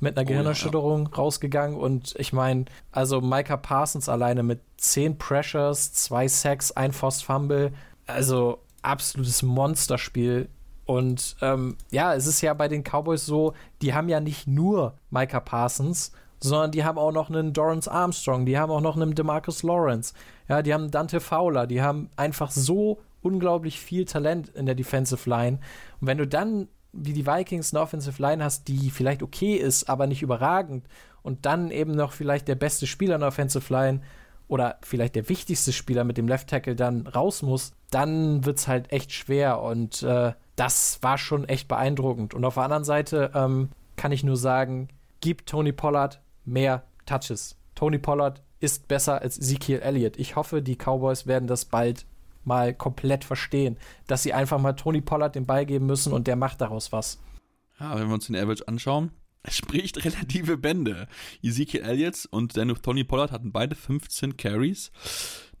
mit 0.00 0.16
einer 0.16 0.24
oh, 0.24 0.28
Gehirnerschütterung 0.28 1.08
ja. 1.10 1.16
rausgegangen. 1.16 1.76
Und 1.76 2.14
ich 2.18 2.32
meine, 2.32 2.66
also 2.92 3.20
Micah 3.20 3.56
Parsons 3.56 4.08
alleine 4.08 4.42
mit 4.42 4.60
10 4.76 5.18
Pressures, 5.18 5.92
2 5.94 6.28
Sacks, 6.28 6.72
ein 6.72 6.92
Forced 6.92 7.24
Fumble. 7.24 7.72
Also 8.06 8.60
absolutes 8.82 9.42
Monsterspiel. 9.42 10.48
Und 10.84 11.36
ähm, 11.40 11.76
ja, 11.90 12.14
es 12.14 12.26
ist 12.26 12.40
ja 12.40 12.54
bei 12.54 12.68
den 12.68 12.84
Cowboys 12.84 13.24
so, 13.24 13.54
die 13.82 13.94
haben 13.94 14.08
ja 14.08 14.20
nicht 14.20 14.46
nur 14.46 14.94
Micah 15.10 15.40
Parsons, 15.40 16.12
sondern 16.40 16.70
die 16.70 16.84
haben 16.84 16.98
auch 16.98 17.12
noch 17.12 17.30
einen 17.30 17.52
Dorrance 17.52 17.90
Armstrong, 17.90 18.46
die 18.46 18.58
haben 18.58 18.70
auch 18.70 18.80
noch 18.80 18.96
einen 18.96 19.14
Demarcus 19.14 19.62
Lawrence, 19.62 20.14
ja, 20.48 20.62
die 20.62 20.74
haben 20.74 20.90
Dante 20.90 21.20
Fowler, 21.20 21.66
die 21.66 21.82
haben 21.82 22.10
einfach 22.16 22.50
so 22.50 22.98
unglaublich 23.22 23.80
viel 23.80 24.04
Talent 24.04 24.48
in 24.50 24.66
der 24.66 24.74
Defensive 24.74 25.28
Line. 25.28 25.58
Und 26.00 26.06
wenn 26.06 26.18
du 26.18 26.26
dann 26.26 26.68
wie 26.92 27.12
die 27.12 27.26
Vikings 27.26 27.74
eine 27.74 27.82
Offensive 27.82 28.22
Line 28.22 28.44
hast, 28.44 28.68
die 28.68 28.90
vielleicht 28.90 29.22
okay 29.22 29.56
ist, 29.56 29.88
aber 29.88 30.06
nicht 30.06 30.22
überragend, 30.22 30.84
und 31.22 31.46
dann 31.46 31.70
eben 31.70 31.92
noch 31.92 32.12
vielleicht 32.12 32.48
der 32.48 32.54
beste 32.54 32.86
Spieler 32.86 33.14
in 33.14 33.22
der 33.22 33.28
Offensive 33.28 33.72
Line 33.72 34.02
oder 34.46 34.76
vielleicht 34.82 35.16
der 35.16 35.28
wichtigste 35.30 35.72
Spieler 35.72 36.04
mit 36.04 36.18
dem 36.18 36.28
Left 36.28 36.48
Tackle 36.48 36.76
dann 36.76 37.06
raus 37.06 37.42
muss, 37.42 37.72
dann 37.90 38.44
wird 38.44 38.58
es 38.58 38.68
halt 38.68 38.92
echt 38.92 39.10
schwer. 39.10 39.62
Und 39.62 40.02
äh, 40.02 40.32
das 40.54 40.98
war 41.00 41.16
schon 41.16 41.48
echt 41.48 41.66
beeindruckend. 41.66 42.34
Und 42.34 42.44
auf 42.44 42.54
der 42.54 42.64
anderen 42.64 42.84
Seite 42.84 43.30
ähm, 43.34 43.70
kann 43.96 44.12
ich 44.12 44.22
nur 44.22 44.36
sagen, 44.36 44.88
gib 45.24 45.46
Tony 45.46 45.72
Pollard 45.72 46.20
mehr 46.44 46.84
Touches. 47.06 47.56
Tony 47.74 47.96
Pollard 47.96 48.42
ist 48.60 48.88
besser 48.88 49.22
als 49.22 49.38
Ezekiel 49.38 49.78
Elliott. 49.78 50.18
Ich 50.18 50.36
hoffe, 50.36 50.60
die 50.60 50.76
Cowboys 50.76 51.26
werden 51.26 51.48
das 51.48 51.64
bald 51.64 52.04
mal 52.44 52.74
komplett 52.74 53.24
verstehen, 53.24 53.78
dass 54.06 54.22
sie 54.22 54.34
einfach 54.34 54.60
mal 54.60 54.74
Tony 54.74 55.00
Pollard 55.00 55.34
den 55.34 55.46
Ball 55.46 55.64
geben 55.64 55.86
müssen 55.86 56.12
und 56.12 56.26
der 56.26 56.36
macht 56.36 56.60
daraus 56.60 56.92
was. 56.92 57.22
Ja, 57.80 57.98
wenn 57.98 58.08
wir 58.08 58.12
uns 58.12 58.26
den 58.26 58.36
Average 58.36 58.68
anschauen, 58.68 59.12
spricht 59.48 60.04
relative 60.04 60.58
Bände. 60.58 61.08
Ezekiel 61.42 61.80
Elliott 61.80 62.28
und 62.30 62.54
der 62.54 62.66
Tony 62.74 63.04
Pollard 63.04 63.32
hatten 63.32 63.50
beide 63.50 63.76
15 63.76 64.36
Carries. 64.36 64.92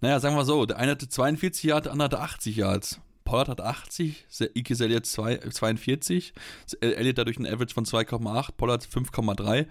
Naja, 0.02 0.20
sagen 0.20 0.36
wir 0.36 0.44
so, 0.44 0.66
der 0.66 0.76
eine 0.76 0.90
hatte 0.90 1.08
42 1.08 1.64
Yards, 1.64 1.84
der 1.84 1.92
andere 1.92 2.04
hatte 2.04 2.20
80 2.20 2.56
Yards. 2.56 3.00
Pollard 3.34 3.48
hat 3.48 3.60
80, 3.60 4.26
Ike 4.54 4.74
Elliott 4.80 5.06
42, 5.06 6.34
Elliott 6.80 7.18
dadurch 7.18 7.36
ein 7.36 7.46
Average 7.46 7.74
von 7.74 7.84
2,8, 7.84 8.52
Pollard 8.56 8.84
5,3. 8.84 9.66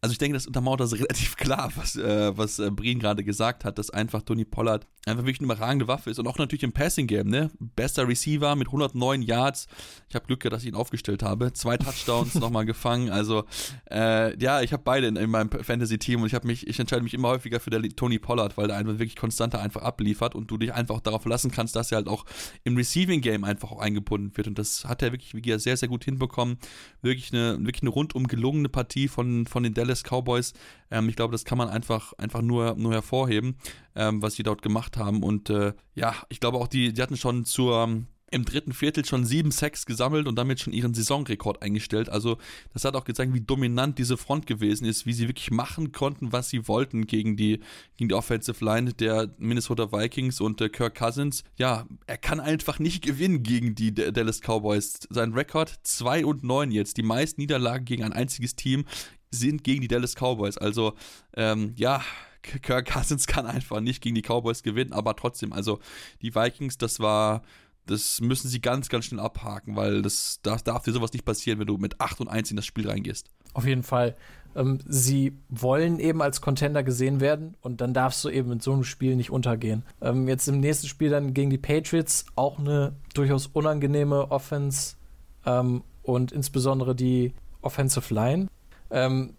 Also 0.00 0.12
ich 0.12 0.18
denke, 0.18 0.34
das 0.34 0.46
untermauert 0.46 0.80
das 0.80 0.92
relativ 0.98 1.36
klar, 1.36 1.72
was, 1.76 1.96
äh, 1.96 2.36
was 2.36 2.58
äh, 2.58 2.70
Brien 2.70 2.98
gerade 2.98 3.24
gesagt 3.24 3.64
hat, 3.64 3.78
dass 3.78 3.90
einfach 3.90 4.22
Tony 4.22 4.44
Pollard 4.44 4.86
einfach 5.06 5.24
wirklich 5.24 5.40
eine 5.40 5.52
überragende 5.52 5.88
Waffe 5.88 6.10
ist 6.10 6.18
und 6.18 6.26
auch 6.26 6.38
natürlich 6.38 6.62
im 6.62 6.72
Passing 6.72 7.06
Game, 7.06 7.28
ne? 7.28 7.50
Bester 7.58 8.06
Receiver 8.06 8.54
mit 8.56 8.68
109 8.68 9.22
Yards. 9.22 9.66
Ich 10.08 10.14
habe 10.14 10.26
Glück 10.26 10.40
gehabt, 10.40 10.54
dass 10.54 10.62
ich 10.62 10.68
ihn 10.68 10.74
aufgestellt 10.74 11.22
habe. 11.22 11.52
Zwei 11.52 11.76
Touchdowns 11.76 12.34
nochmal 12.36 12.66
gefangen. 12.66 13.10
Also 13.10 13.44
äh, 13.90 14.38
ja, 14.40 14.60
ich 14.60 14.72
habe 14.72 14.82
beide 14.84 15.06
in, 15.06 15.16
in 15.16 15.30
meinem 15.30 15.50
Fantasy-Team 15.50 16.20
und 16.20 16.26
ich 16.26 16.34
habe 16.34 16.46
mich, 16.46 16.66
ich 16.66 16.78
entscheide 16.78 17.02
mich 17.02 17.14
immer 17.14 17.28
häufiger 17.28 17.60
für 17.60 17.70
der 17.70 17.82
Tony 17.90 18.18
Pollard, 18.18 18.56
weil 18.56 18.68
der 18.68 18.76
einfach 18.76 18.94
wirklich 18.94 19.16
konstanter 19.16 19.60
einfach 19.60 19.82
abliefert 19.82 20.34
und 20.34 20.50
du 20.50 20.58
dich 20.58 20.72
einfach 20.72 21.00
darauf 21.00 21.22
verlassen 21.22 21.50
kannst, 21.50 21.74
dass 21.74 21.90
er 21.90 21.96
halt 21.96 22.08
auch 22.08 22.24
im 22.64 22.76
Receiving 22.76 23.20
Game 23.20 23.44
einfach 23.44 23.72
auch 23.72 23.80
eingebunden 23.80 24.36
wird. 24.36 24.46
Und 24.46 24.58
das 24.58 24.84
hat 24.84 25.02
er 25.02 25.12
wirklich, 25.12 25.34
wie 25.34 25.58
sehr, 25.58 25.76
sehr 25.76 25.88
gut 25.88 26.04
hinbekommen. 26.04 26.58
Wirklich 27.02 27.32
eine, 27.32 27.58
wirklich 27.58 27.82
eine 27.82 27.90
rundum 27.90 28.26
gelungene 28.28 28.68
Partie 28.68 29.08
von, 29.08 29.46
von 29.46 29.62
den 29.62 29.74
Dallas 29.74 29.87
Cowboys. 30.02 30.52
Ähm, 30.90 31.08
ich 31.08 31.16
glaube, 31.16 31.32
das 31.32 31.44
kann 31.44 31.58
man 31.58 31.68
einfach, 31.68 32.12
einfach 32.14 32.42
nur, 32.42 32.74
nur 32.76 32.92
hervorheben, 32.92 33.56
ähm, 33.94 34.22
was 34.22 34.34
sie 34.34 34.42
dort 34.42 34.62
gemacht 34.62 34.96
haben. 34.96 35.22
Und 35.22 35.50
äh, 35.50 35.72
ja, 35.94 36.14
ich 36.28 36.40
glaube 36.40 36.58
auch, 36.58 36.68
die, 36.68 36.92
die 36.92 37.02
hatten 37.02 37.16
schon 37.16 37.44
zur 37.44 38.04
im 38.30 38.44
dritten 38.44 38.72
Viertel 38.72 39.04
schon 39.04 39.24
sieben 39.24 39.50
Sacks 39.50 39.86
gesammelt 39.86 40.26
und 40.26 40.36
damit 40.36 40.60
schon 40.60 40.72
ihren 40.72 40.94
Saisonrekord 40.94 41.62
eingestellt. 41.62 42.08
Also 42.08 42.38
das 42.72 42.84
hat 42.84 42.94
auch 42.94 43.04
gezeigt, 43.04 43.32
wie 43.32 43.40
dominant 43.40 43.98
diese 43.98 44.16
Front 44.16 44.46
gewesen 44.46 44.84
ist, 44.84 45.06
wie 45.06 45.12
sie 45.12 45.28
wirklich 45.28 45.50
machen 45.50 45.92
konnten, 45.92 46.32
was 46.32 46.50
sie 46.50 46.68
wollten 46.68 47.06
gegen 47.06 47.36
die, 47.36 47.60
gegen 47.96 48.08
die 48.08 48.14
Offensive 48.14 48.64
Line 48.64 48.92
der 48.92 49.34
Minnesota 49.38 49.92
Vikings 49.92 50.40
und 50.40 50.60
äh, 50.60 50.68
Kirk 50.68 50.94
Cousins. 50.96 51.44
Ja, 51.56 51.86
er 52.06 52.18
kann 52.18 52.40
einfach 52.40 52.78
nicht 52.78 53.02
gewinnen 53.02 53.42
gegen 53.42 53.74
die 53.74 53.94
Dallas 53.94 54.40
Cowboys. 54.40 55.00
Sein 55.10 55.32
Rekord 55.32 55.78
2 55.82 56.26
und 56.26 56.44
9 56.44 56.70
jetzt, 56.70 56.96
die 56.96 57.02
meisten 57.02 57.40
Niederlagen 57.40 57.84
gegen 57.84 58.04
ein 58.04 58.12
einziges 58.12 58.56
Team 58.56 58.84
sind 59.30 59.64
gegen 59.64 59.80
die 59.80 59.88
Dallas 59.88 60.14
Cowboys. 60.14 60.58
Also 60.58 60.94
ähm, 61.34 61.72
ja, 61.76 62.02
Kirk 62.42 62.86
Cousins 62.92 63.26
kann 63.26 63.46
einfach 63.46 63.80
nicht 63.80 64.02
gegen 64.02 64.14
die 64.14 64.22
Cowboys 64.22 64.62
gewinnen, 64.62 64.92
aber 64.92 65.16
trotzdem, 65.16 65.52
also 65.52 65.80
die 66.22 66.34
Vikings, 66.34 66.78
das 66.78 67.00
war, 67.00 67.42
das 67.86 68.20
müssen 68.20 68.48
sie 68.48 68.60
ganz, 68.60 68.88
ganz 68.88 69.06
schnell 69.06 69.20
abhaken, 69.20 69.76
weil 69.76 70.02
das, 70.02 70.40
das 70.42 70.64
darf 70.64 70.82
dir 70.84 70.92
sowas 70.92 71.12
nicht 71.12 71.24
passieren, 71.24 71.58
wenn 71.58 71.66
du 71.66 71.76
mit 71.78 72.00
8 72.00 72.20
und 72.20 72.28
1 72.28 72.50
in 72.50 72.56
das 72.56 72.66
Spiel 72.66 72.88
reingehst. 72.88 73.30
Auf 73.54 73.66
jeden 73.66 73.82
Fall. 73.82 74.14
Ähm, 74.54 74.78
sie 74.86 75.38
wollen 75.48 75.98
eben 75.98 76.22
als 76.22 76.40
Contender 76.40 76.82
gesehen 76.82 77.20
werden 77.20 77.56
und 77.60 77.80
dann 77.80 77.94
darfst 77.94 78.24
du 78.24 78.28
eben 78.28 78.52
in 78.52 78.60
so 78.60 78.72
einem 78.72 78.84
Spiel 78.84 79.16
nicht 79.16 79.30
untergehen. 79.30 79.84
Ähm, 80.00 80.28
jetzt 80.28 80.48
im 80.48 80.60
nächsten 80.60 80.86
Spiel 80.86 81.10
dann 81.10 81.34
gegen 81.34 81.50
die 81.50 81.58
Patriots 81.58 82.26
auch 82.34 82.58
eine 82.58 82.94
durchaus 83.14 83.46
unangenehme 83.46 84.30
Offense 84.30 84.96
ähm, 85.44 85.82
und 86.02 86.32
insbesondere 86.32 86.94
die 86.94 87.32
Offensive 87.60 88.12
Line 88.14 88.48
ähm, 88.90 89.34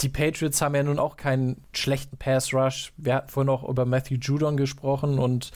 die 0.00 0.08
Patriots 0.08 0.60
haben 0.60 0.74
ja 0.74 0.82
nun 0.82 0.98
auch 0.98 1.16
keinen 1.16 1.62
schlechten 1.72 2.16
Pass 2.18 2.52
Rush. 2.52 2.92
Wir 2.98 3.14
hatten 3.14 3.28
vorhin 3.28 3.48
auch 3.48 3.66
über 3.66 3.86
Matthew 3.86 4.16
Judon 4.16 4.56
gesprochen 4.56 5.18
und 5.18 5.50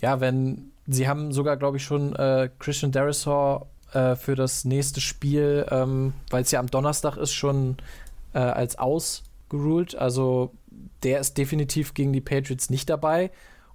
ja, 0.00 0.20
wenn 0.20 0.70
sie 0.86 1.06
haben 1.06 1.32
sogar, 1.32 1.56
glaube 1.56 1.76
ich, 1.76 1.84
schon 1.84 2.14
äh, 2.16 2.48
Christian 2.58 2.92
Derisor 2.92 3.66
äh, 3.92 4.16
für 4.16 4.34
das 4.34 4.64
nächste 4.64 5.00
Spiel, 5.00 5.66
ähm, 5.70 6.14
weil 6.30 6.42
es 6.42 6.50
ja 6.50 6.60
am 6.60 6.68
Donnerstag 6.68 7.16
ist, 7.16 7.34
schon 7.34 7.76
äh, 8.32 8.38
als 8.38 8.78
ausgeruled. 8.78 9.96
Also 9.96 10.52
der 11.02 11.20
ist 11.20 11.36
definitiv 11.36 11.94
gegen 11.94 12.12
die 12.12 12.20
Patriots 12.20 12.70
nicht 12.70 12.88
dabei. 12.88 13.30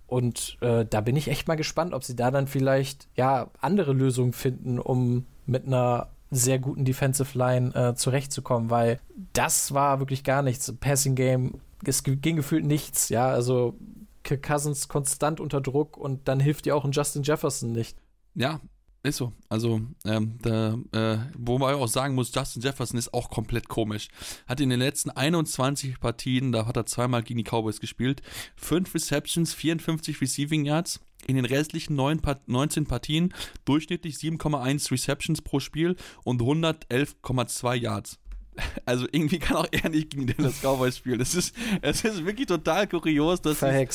Und 0.07 0.57
äh, 0.61 0.85
da 0.85 1.01
bin 1.01 1.15
ich 1.15 1.27
echt 1.27 1.47
mal 1.47 1.55
gespannt, 1.55 1.93
ob 1.93 2.03
sie 2.03 2.15
da 2.15 2.31
dann 2.31 2.47
vielleicht 2.47 3.07
ja 3.15 3.47
andere 3.59 3.93
Lösungen 3.93 4.33
finden, 4.33 4.79
um 4.79 5.25
mit 5.45 5.65
einer 5.65 6.09
sehr 6.35 6.59
guten 6.59 6.85
Defensive 6.85 7.37
Line 7.37 7.73
äh, 7.73 7.95
zurechtzukommen, 7.95 8.69
weil 8.69 8.99
das 9.33 9.73
war 9.73 9.99
wirklich 9.99 10.23
gar 10.23 10.41
nichts. 10.41 10.71
Passing 10.79 11.15
Game, 11.15 11.59
es 11.85 12.03
ging 12.03 12.35
gefühlt 12.35 12.65
nichts, 12.65 13.09
ja, 13.09 13.27
also 13.27 13.75
Kirk 14.23 14.43
Cousins 14.43 14.87
konstant 14.87 15.39
unter 15.39 15.61
Druck 15.61 15.97
und 15.97 16.27
dann 16.27 16.39
hilft 16.39 16.65
dir 16.65 16.75
auch 16.75 16.85
ein 16.85 16.91
Justin 16.91 17.23
Jefferson 17.23 17.71
nicht. 17.71 17.97
Ja, 18.35 18.59
ist 19.03 19.17
so. 19.17 19.33
Also, 19.49 19.81
ähm, 20.05 20.37
da, 20.41 20.77
äh, 20.93 21.17
wo 21.37 21.57
man 21.59 21.75
auch 21.75 21.87
sagen 21.87 22.15
muss, 22.15 22.33
Justin 22.33 22.61
Jefferson 22.61 22.97
ist 22.97 23.13
auch 23.13 23.29
komplett 23.29 23.67
komisch. 23.67 24.07
Hat 24.47 24.61
in 24.61 24.69
den 24.69 24.79
letzten 24.79 25.09
21 25.09 25.99
Partien, 25.99 26.53
da 26.53 26.65
hat 26.65 26.77
er 26.77 26.85
zweimal 26.85 27.21
gegen 27.21 27.37
die 27.37 27.43
Cowboys 27.43 27.81
gespielt, 27.81 28.21
5 28.55 28.95
Receptions, 28.95 29.53
54 29.53 30.21
Receiving 30.21 30.65
Yards. 30.65 31.01
In 31.25 31.37
den 31.37 31.45
restlichen 31.45 31.95
9, 31.95 32.21
19 32.47 32.85
Partien 32.85 33.33
durchschnittlich 33.63 34.15
7,1 34.15 34.91
Receptions 34.91 35.41
pro 35.41 35.61
Spiel 35.61 35.95
und 36.25 36.41
111,2 36.41 37.75
Yards. 37.75 38.19
Also 38.85 39.07
irgendwie 39.11 39.39
kann 39.39 39.57
auch 39.57 39.67
er 39.71 39.89
nicht 39.89 40.11
gegen 40.11 40.27
Dallas 40.27 40.61
Cowboys 40.61 40.97
spielen. 40.97 41.19
Es 41.21 41.33
ist, 41.33 41.55
es 41.81 42.03
ist 42.03 42.23
wirklich 42.23 42.47
total 42.47 42.87
kurios, 42.87 43.41
dass 43.41 43.61
sie 43.61 43.87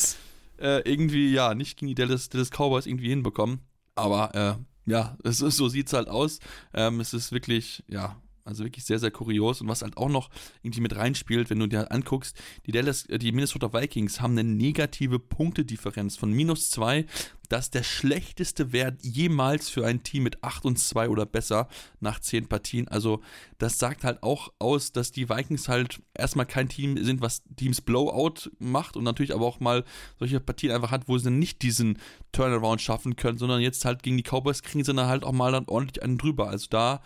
äh, 0.59 0.81
irgendwie 0.81 1.31
ja 1.31 1.55
nicht 1.55 1.77
gegen 1.77 1.87
die 1.87 1.95
Dallas, 1.95 2.27
Dallas 2.27 2.49
Cowboys 2.49 2.85
irgendwie 2.85 3.07
hinbekommen. 3.07 3.61
Aber 3.95 4.35
äh, 4.35 4.68
ja, 4.89 5.17
es 5.23 5.41
ist, 5.41 5.57
so 5.57 5.69
sieht's 5.69 5.93
halt 5.93 6.07
aus. 6.07 6.39
Ähm, 6.73 6.99
es 6.99 7.13
ist 7.13 7.31
wirklich, 7.31 7.83
ja, 7.87 8.15
also 8.43 8.63
wirklich 8.63 8.85
sehr, 8.85 8.99
sehr 8.99 9.11
kurios. 9.11 9.61
Und 9.61 9.67
was 9.67 9.81
halt 9.81 9.97
auch 9.97 10.09
noch 10.09 10.29
irgendwie 10.63 10.81
mit 10.81 10.95
reinspielt, 10.95 11.49
wenn 11.49 11.59
du 11.59 11.67
dir 11.67 11.91
anguckst, 11.91 12.37
die 12.65 12.71
Dallas, 12.71 13.05
äh, 13.05 13.19
die 13.19 13.31
Minnesota 13.31 13.73
Vikings 13.73 14.21
haben 14.21 14.37
eine 14.37 14.43
negative 14.43 15.19
Punktedifferenz 15.19 16.17
von 16.17 16.31
minus 16.31 16.69
zwei. 16.69 17.05
Das 17.49 17.65
ist 17.65 17.73
der 17.73 17.83
schlechteste 17.83 18.71
Wert 18.73 19.01
jemals 19.01 19.69
für 19.69 19.85
ein 19.85 20.03
Team 20.03 20.21
mit 20.21 20.43
8 20.43 20.65
und 20.65 20.77
2 20.77 21.09
oder 21.09 21.25
besser 21.25 21.67
nach 21.99 22.19
10 22.19 22.47
Partien. 22.47 22.87
Also, 22.87 23.21
das 23.57 23.79
sagt 23.79 24.03
halt 24.03 24.21
auch 24.21 24.53
aus, 24.59 24.91
dass 24.91 25.11
die 25.11 25.29
Vikings 25.29 25.67
halt 25.67 25.99
erstmal 26.13 26.45
kein 26.45 26.69
Team 26.69 27.03
sind, 27.03 27.21
was 27.21 27.41
Teams 27.55 27.81
Blowout 27.81 28.51
macht 28.59 28.95
und 28.95 29.03
natürlich 29.03 29.33
aber 29.33 29.47
auch 29.47 29.59
mal 29.59 29.83
solche 30.19 30.39
Partien 30.39 30.71
einfach 30.71 30.91
hat, 30.91 31.07
wo 31.07 31.17
sie 31.17 31.31
nicht 31.31 31.63
diesen 31.63 31.97
Turnaround 32.31 32.81
schaffen 32.81 33.15
können, 33.15 33.39
sondern 33.39 33.61
jetzt 33.61 33.83
halt 33.83 34.03
gegen 34.03 34.17
die 34.17 34.23
Cowboys 34.23 34.61
kriegen 34.61 34.83
sie 34.83 34.93
dann 34.93 35.07
halt 35.07 35.23
auch 35.23 35.31
mal 35.31 35.51
dann 35.51 35.65
ordentlich 35.65 36.03
einen 36.03 36.19
drüber. 36.19 36.49
Also 36.49 36.67
da 36.69 37.01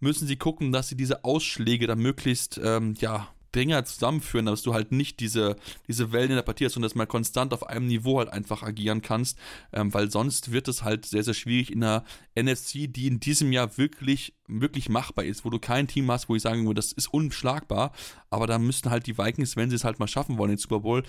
müssen 0.00 0.26
sie 0.26 0.36
gucken, 0.36 0.72
dass 0.72 0.88
sie 0.88 0.96
diese 0.96 1.24
Ausschläge 1.24 1.86
dann 1.86 1.98
möglichst, 1.98 2.60
ähm, 2.62 2.94
ja, 2.98 3.28
Dinger 3.56 3.84
zusammenführen, 3.84 4.46
dass 4.46 4.62
du 4.62 4.74
halt 4.74 4.92
nicht 4.92 5.20
diese, 5.20 5.56
diese 5.88 6.12
Wellen 6.12 6.30
in 6.30 6.36
der 6.36 6.42
Partie 6.42 6.66
hast, 6.66 6.74
sondern 6.74 6.90
dass 6.90 6.94
man 6.94 7.08
konstant 7.08 7.52
auf 7.52 7.66
einem 7.66 7.86
Niveau 7.86 8.18
halt 8.18 8.28
einfach 8.28 8.62
agieren 8.62 9.02
kannst, 9.02 9.38
ähm, 9.72 9.92
weil 9.92 10.10
sonst 10.10 10.52
wird 10.52 10.68
es 10.68 10.84
halt 10.84 11.06
sehr, 11.06 11.24
sehr 11.24 11.34
schwierig 11.34 11.72
in 11.72 11.80
der 11.80 12.04
NFC, 12.38 12.86
die 12.92 13.06
in 13.06 13.18
diesem 13.18 13.52
Jahr 13.52 13.76
wirklich, 13.78 14.34
wirklich 14.46 14.88
machbar 14.88 15.24
ist, 15.24 15.44
wo 15.44 15.50
du 15.50 15.58
kein 15.58 15.88
Team 15.88 16.10
hast, 16.10 16.28
wo 16.28 16.36
ich 16.36 16.42
sagen 16.42 16.66
würde, 16.66 16.74
das 16.74 16.92
ist 16.92 17.12
unschlagbar, 17.12 17.92
aber 18.30 18.46
da 18.46 18.58
müssten 18.58 18.90
halt 18.90 19.06
die 19.06 19.16
Vikings, 19.16 19.56
wenn 19.56 19.70
sie 19.70 19.76
es 19.76 19.84
halt 19.84 19.98
mal 19.98 20.06
schaffen 20.06 20.36
wollen, 20.38 20.50
den 20.50 20.58
Super 20.58 20.80
Bowl, 20.80 21.02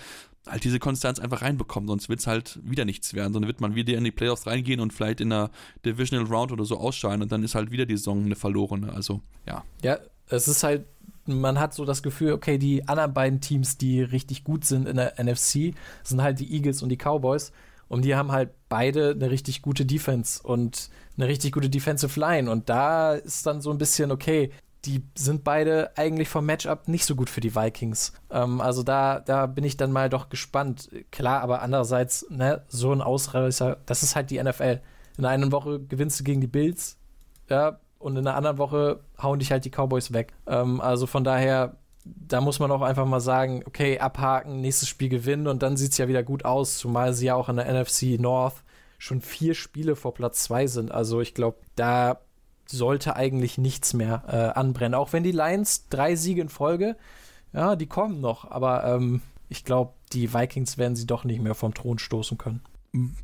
halt 0.46 0.64
diese 0.64 0.78
Konstanz 0.78 1.18
einfach 1.18 1.42
reinbekommen, 1.42 1.86
sonst 1.86 2.08
wird 2.08 2.20
es 2.20 2.26
halt 2.26 2.58
wieder 2.62 2.86
nichts 2.86 3.12
werden, 3.12 3.34
sondern 3.34 3.48
wird 3.48 3.60
man 3.60 3.74
wieder 3.74 3.96
in 3.96 4.04
die 4.04 4.10
Playoffs 4.10 4.46
reingehen 4.46 4.80
und 4.80 4.92
vielleicht 4.92 5.20
in 5.20 5.30
der 5.30 5.50
Divisional 5.84 6.26
Round 6.26 6.52
oder 6.52 6.64
so 6.64 6.78
ausscheiden 6.78 7.22
und 7.22 7.30
dann 7.30 7.42
ist 7.42 7.54
halt 7.54 7.70
wieder 7.70 7.84
die 7.84 7.96
Saison 7.96 8.24
eine 8.24 8.36
verlorene, 8.36 8.92
also 8.92 9.20
ja. 9.46 9.64
Ja, 9.82 9.98
es 10.28 10.48
ist 10.48 10.62
halt 10.62 10.86
man 11.28 11.60
hat 11.60 11.74
so 11.74 11.84
das 11.84 12.02
Gefühl, 12.02 12.32
okay, 12.32 12.58
die 12.58 12.88
anderen 12.88 13.14
beiden 13.14 13.40
Teams, 13.40 13.78
die 13.78 14.02
richtig 14.02 14.44
gut 14.44 14.64
sind 14.64 14.88
in 14.88 14.96
der 14.96 15.14
NFC, 15.22 15.74
sind 16.02 16.22
halt 16.22 16.40
die 16.40 16.52
Eagles 16.52 16.82
und 16.82 16.88
die 16.88 16.96
Cowboys. 16.96 17.52
Und 17.88 18.04
die 18.04 18.14
haben 18.16 18.32
halt 18.32 18.50
beide 18.68 19.12
eine 19.12 19.30
richtig 19.30 19.62
gute 19.62 19.86
Defense 19.86 20.42
und 20.42 20.90
eine 21.16 21.26
richtig 21.26 21.52
gute 21.52 21.70
Defensive 21.70 22.18
Line. 22.18 22.50
Und 22.50 22.68
da 22.68 23.14
ist 23.14 23.46
dann 23.46 23.60
so 23.60 23.70
ein 23.70 23.78
bisschen, 23.78 24.10
okay, 24.10 24.50
die 24.84 25.02
sind 25.16 25.42
beide 25.42 25.96
eigentlich 25.96 26.28
vom 26.28 26.46
Matchup 26.46 26.86
nicht 26.88 27.04
so 27.04 27.16
gut 27.16 27.30
für 27.30 27.40
die 27.40 27.54
Vikings. 27.54 28.12
Ähm, 28.30 28.60
also 28.60 28.82
da, 28.82 29.20
da 29.20 29.46
bin 29.46 29.64
ich 29.64 29.76
dann 29.76 29.92
mal 29.92 30.08
doch 30.08 30.28
gespannt. 30.28 30.90
Klar, 31.10 31.40
aber 31.40 31.62
andererseits, 31.62 32.26
ne, 32.30 32.62
so 32.68 32.92
ein 32.92 33.02
Ausreißer, 33.02 33.78
das 33.86 34.02
ist 34.02 34.16
halt 34.16 34.30
die 34.30 34.42
NFL. 34.42 34.80
In 35.16 35.24
einer 35.24 35.50
Woche 35.50 35.80
gewinnst 35.80 36.20
du 36.20 36.24
gegen 36.24 36.40
die 36.40 36.46
Bills, 36.46 36.96
ja, 37.48 37.80
und 37.98 38.16
in 38.16 38.24
der 38.24 38.36
anderen 38.36 38.58
Woche 38.58 39.00
hauen 39.20 39.38
dich 39.38 39.50
halt 39.50 39.64
die 39.64 39.70
Cowboys 39.70 40.12
weg. 40.12 40.32
Ähm, 40.46 40.80
also 40.80 41.06
von 41.06 41.24
daher, 41.24 41.76
da 42.04 42.40
muss 42.40 42.60
man 42.60 42.70
auch 42.70 42.82
einfach 42.82 43.06
mal 43.06 43.20
sagen, 43.20 43.62
okay, 43.66 43.98
abhaken, 43.98 44.60
nächstes 44.60 44.88
Spiel 44.88 45.08
gewinnen 45.08 45.46
und 45.46 45.62
dann 45.62 45.76
sieht 45.76 45.92
es 45.92 45.98
ja 45.98 46.08
wieder 46.08 46.22
gut 46.22 46.44
aus, 46.44 46.78
zumal 46.78 47.12
sie 47.12 47.26
ja 47.26 47.34
auch 47.34 47.48
in 47.48 47.56
der 47.56 47.66
NFC 47.72 48.18
North 48.18 48.62
schon 48.98 49.20
vier 49.20 49.54
Spiele 49.54 49.96
vor 49.96 50.14
Platz 50.14 50.44
zwei 50.44 50.66
sind. 50.66 50.90
Also 50.90 51.20
ich 51.20 51.34
glaube, 51.34 51.58
da 51.76 52.20
sollte 52.66 53.16
eigentlich 53.16 53.58
nichts 53.58 53.94
mehr 53.94 54.24
äh, 54.26 54.58
anbrennen. 54.58 54.94
Auch 54.94 55.12
wenn 55.12 55.22
die 55.22 55.32
Lions 55.32 55.88
drei 55.88 56.16
Siege 56.16 56.42
in 56.42 56.48
Folge, 56.48 56.96
ja, 57.52 57.76
die 57.76 57.86
kommen 57.86 58.20
noch, 58.20 58.50
aber 58.50 58.84
ähm, 58.84 59.22
ich 59.48 59.64
glaube, 59.64 59.94
die 60.12 60.34
Vikings 60.34 60.78
werden 60.78 60.96
sie 60.96 61.06
doch 61.06 61.24
nicht 61.24 61.40
mehr 61.40 61.54
vom 61.54 61.74
Thron 61.74 61.98
stoßen 61.98 62.36
können. 62.36 62.60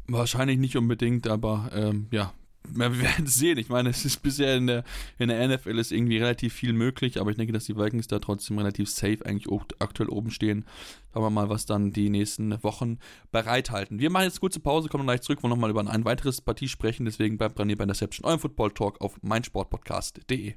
Wahrscheinlich 0.07 0.59
nicht 0.59 0.77
unbedingt, 0.77 1.27
aber 1.27 1.71
ähm, 1.75 2.07
ja, 2.11 2.33
wir 2.69 3.01
werden 3.01 3.27
sehen. 3.27 3.59
Ich 3.59 3.69
meine, 3.69 3.91
es 3.91 4.05
ist 4.05 4.23
bisher 4.23 4.57
in 4.57 4.67
der, 4.67 4.85
in 5.19 5.29
der 5.29 5.47
NFL 5.49 5.79
ist 5.79 5.93
irgendwie 5.93 6.19
relativ 6.19 6.55
viel 6.55 6.73
möglich, 6.73 7.21
aber 7.21 7.31
ich 7.31 7.37
denke, 7.37 7.53
dass 7.53 7.65
die 7.65 7.77
Vikings 7.77 8.09
da 8.09 8.19
trotzdem 8.19 8.59
relativ 8.59 8.89
safe 8.89 9.25
eigentlich 9.25 9.49
aktuell 9.79 10.09
oben 10.09 10.31
stehen. 10.31 10.65
Schauen 11.13 11.23
wir 11.23 11.31
mal, 11.31 11.49
was 11.49 11.67
dann 11.67 11.93
die 11.93 12.11
nächsten 12.11 12.63
Wochen 12.63 12.99
bereithalten. 13.31 13.99
Wir 13.99 14.11
machen 14.11 14.25
jetzt 14.25 14.41
kurze 14.41 14.61
Pause, 14.61 14.89
kommen 14.89 15.05
gleich 15.05 15.21
zurück, 15.21 15.43
wollen 15.43 15.51
nochmal 15.51 15.71
über 15.71 15.87
ein 15.87 16.05
weiteres 16.05 16.41
Partie 16.41 16.69
sprechen. 16.69 17.05
Deswegen 17.05 17.39
bleibt 17.39 17.59
dran 17.59 17.69
hier 17.69 17.77
bei 17.77 17.85
Interception, 17.85 18.27
eurem 18.27 18.41
Football 18.41 18.73
Talk 18.73 19.01
auf 19.01 19.23
meinsportpodcast.de. 19.23 20.55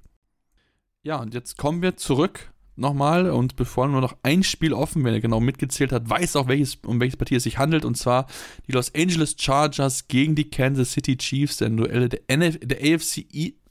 Ja, 1.03 1.17
und 1.17 1.33
jetzt 1.33 1.57
kommen 1.57 1.81
wir 1.81 1.95
zurück 1.95 2.51
nochmal 2.77 3.29
und 3.29 3.55
bevor 3.55 3.87
nur 3.87 4.01
noch 4.01 4.15
ein 4.23 4.43
Spiel 4.43 4.73
offen, 4.73 5.03
wenn 5.03 5.13
er 5.13 5.19
genau 5.19 5.39
mitgezählt 5.39 5.91
hat, 5.91 6.09
weiß 6.09 6.35
auch, 6.35 6.47
welches, 6.47 6.75
um 6.85 6.99
welches 6.99 7.17
Partie 7.17 7.35
es 7.35 7.43
sich 7.43 7.57
handelt 7.57 7.85
und 7.85 7.97
zwar 7.97 8.27
die 8.67 8.71
Los 8.71 8.93
Angeles 8.95 9.35
Chargers 9.37 10.07
gegen 10.07 10.35
die 10.35 10.49
Kansas 10.49 10.91
City 10.91 11.17
Chiefs, 11.17 11.57
der 11.57 11.69
Duelle 11.69 12.09
der, 12.09 12.21
NF, 12.27 12.59
der 12.61 12.77
AFC, 12.79 13.25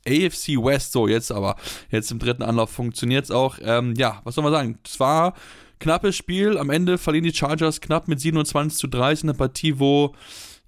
AFC 0.06 0.56
West, 0.62 0.92
so 0.92 1.08
jetzt 1.08 1.32
aber, 1.32 1.56
jetzt 1.90 2.10
im 2.10 2.18
dritten 2.18 2.42
Anlauf 2.42 2.70
funktioniert 2.70 3.24
es 3.24 3.30
auch. 3.30 3.58
Ähm, 3.62 3.94
ja, 3.96 4.20
was 4.24 4.34
soll 4.34 4.44
man 4.44 4.52
sagen? 4.52 4.78
Zwar 4.84 5.34
knappes 5.78 6.16
Spiel, 6.16 6.58
am 6.58 6.70
Ende 6.70 6.98
verlieren 6.98 7.24
die 7.24 7.34
Chargers 7.34 7.80
knapp 7.80 8.08
mit 8.08 8.20
27 8.20 8.78
zu 8.78 8.86
30 8.86 9.24
in 9.24 9.30
einer 9.30 9.38
Partie, 9.38 9.78
wo 9.78 10.14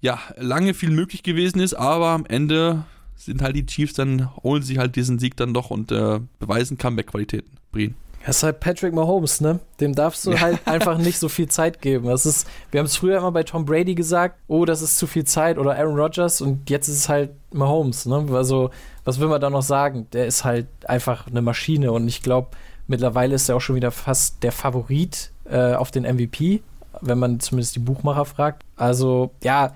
ja 0.01 0.19
lange 0.37 0.73
viel 0.73 0.91
möglich 0.91 1.23
gewesen 1.23 1.59
ist, 1.59 1.73
aber 1.73 2.09
am 2.09 2.25
Ende 2.25 2.85
sind 3.15 3.41
halt 3.41 3.55
die 3.55 3.65
Chiefs 3.65 3.93
dann, 3.93 4.33
holen 4.43 4.63
sich 4.63 4.77
halt 4.77 4.95
diesen 4.95 5.19
Sieg 5.19 5.35
dann 5.35 5.53
doch 5.53 5.71
und 5.71 5.91
äh, 5.91 6.19
beweisen 6.39 6.77
Comeback-Qualitäten. 6.77 7.57
Brien. 7.71 7.95
Das 8.25 8.37
ist 8.37 8.43
halt 8.43 8.59
Patrick 8.59 8.93
Mahomes, 8.93 9.41
ne? 9.41 9.59
Dem 9.79 9.95
darfst 9.95 10.25
du 10.25 10.39
halt 10.39 10.59
einfach 10.65 10.97
nicht 10.97 11.19
so 11.19 11.29
viel 11.29 11.47
Zeit 11.47 11.81
geben. 11.81 12.07
Das 12.07 12.25
ist, 12.25 12.47
wir 12.71 12.79
haben 12.79 12.85
es 12.85 12.97
früher 12.97 13.17
immer 13.17 13.31
bei 13.31 13.43
Tom 13.43 13.65
Brady 13.65 13.95
gesagt, 13.95 14.39
oh, 14.47 14.65
das 14.65 14.81
ist 14.81 14.97
zu 14.97 15.07
viel 15.07 15.23
Zeit 15.23 15.57
oder 15.57 15.77
Aaron 15.77 15.97
Rodgers 15.99 16.41
und 16.41 16.69
jetzt 16.69 16.87
ist 16.87 16.97
es 16.97 17.09
halt 17.09 17.31
Mahomes, 17.51 18.05
ne? 18.05 18.27
Also, 18.33 18.71
was 19.05 19.19
will 19.19 19.29
man 19.29 19.41
da 19.41 19.49
noch 19.49 19.61
sagen? 19.61 20.07
Der 20.13 20.27
ist 20.27 20.43
halt 20.43 20.67
einfach 20.85 21.27
eine 21.27 21.41
Maschine 21.41 21.91
und 21.91 22.07
ich 22.07 22.21
glaube, 22.21 22.49
mittlerweile 22.87 23.35
ist 23.35 23.47
er 23.49 23.55
auch 23.55 23.61
schon 23.61 23.75
wieder 23.75 23.91
fast 23.91 24.43
der 24.43 24.51
Favorit 24.51 25.31
äh, 25.45 25.73
auf 25.73 25.91
den 25.91 26.03
MVP, 26.03 26.61
wenn 27.01 27.19
man 27.19 27.39
zumindest 27.39 27.75
die 27.75 27.79
Buchmacher 27.79 28.25
fragt. 28.25 28.63
Also, 28.75 29.31
ja, 29.41 29.73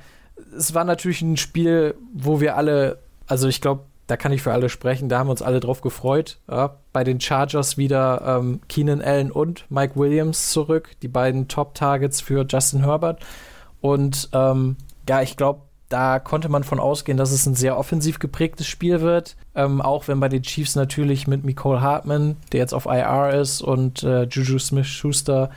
es 0.55 0.73
war 0.73 0.83
natürlich 0.83 1.21
ein 1.21 1.37
Spiel, 1.37 1.95
wo 2.13 2.41
wir 2.41 2.57
alle, 2.57 2.99
also 3.27 3.47
ich 3.47 3.61
glaube, 3.61 3.85
da 4.07 4.17
kann 4.17 4.31
ich 4.31 4.41
für 4.41 4.51
alle 4.51 4.69
sprechen, 4.69 5.09
da 5.09 5.19
haben 5.19 5.27
wir 5.27 5.31
uns 5.31 5.41
alle 5.41 5.59
drauf 5.59 5.81
gefreut. 5.81 6.39
Ja, 6.49 6.77
bei 6.91 7.03
den 7.03 7.19
Chargers 7.21 7.77
wieder 7.77 8.39
ähm, 8.39 8.61
Keenan 8.67 9.01
Allen 9.01 9.31
und 9.31 9.65
Mike 9.69 9.95
Williams 9.95 10.51
zurück, 10.51 10.91
die 11.01 11.07
beiden 11.07 11.47
Top-Targets 11.47 12.21
für 12.21 12.45
Justin 12.47 12.83
Herbert. 12.83 13.21
Und 13.81 14.29
ähm, 14.33 14.77
ja, 15.07 15.21
ich 15.21 15.37
glaube, 15.37 15.61
da 15.89 16.19
konnte 16.19 16.49
man 16.49 16.63
von 16.63 16.79
ausgehen, 16.79 17.17
dass 17.17 17.31
es 17.31 17.45
ein 17.45 17.55
sehr 17.55 17.77
offensiv 17.77 18.19
geprägtes 18.19 18.67
Spiel 18.67 19.01
wird. 19.01 19.35
Ähm, 19.55 19.81
auch 19.81 20.07
wenn 20.07 20.19
bei 20.19 20.29
den 20.29 20.41
Chiefs 20.41 20.75
natürlich 20.75 21.27
mit 21.27 21.45
Nicole 21.45 21.81
Hartman, 21.81 22.37
der 22.51 22.61
jetzt 22.61 22.73
auf 22.73 22.85
IR 22.85 23.39
ist, 23.39 23.61
und 23.61 24.03
äh, 24.03 24.23
Juju 24.23 24.57
Smith-Schuster 24.57 25.49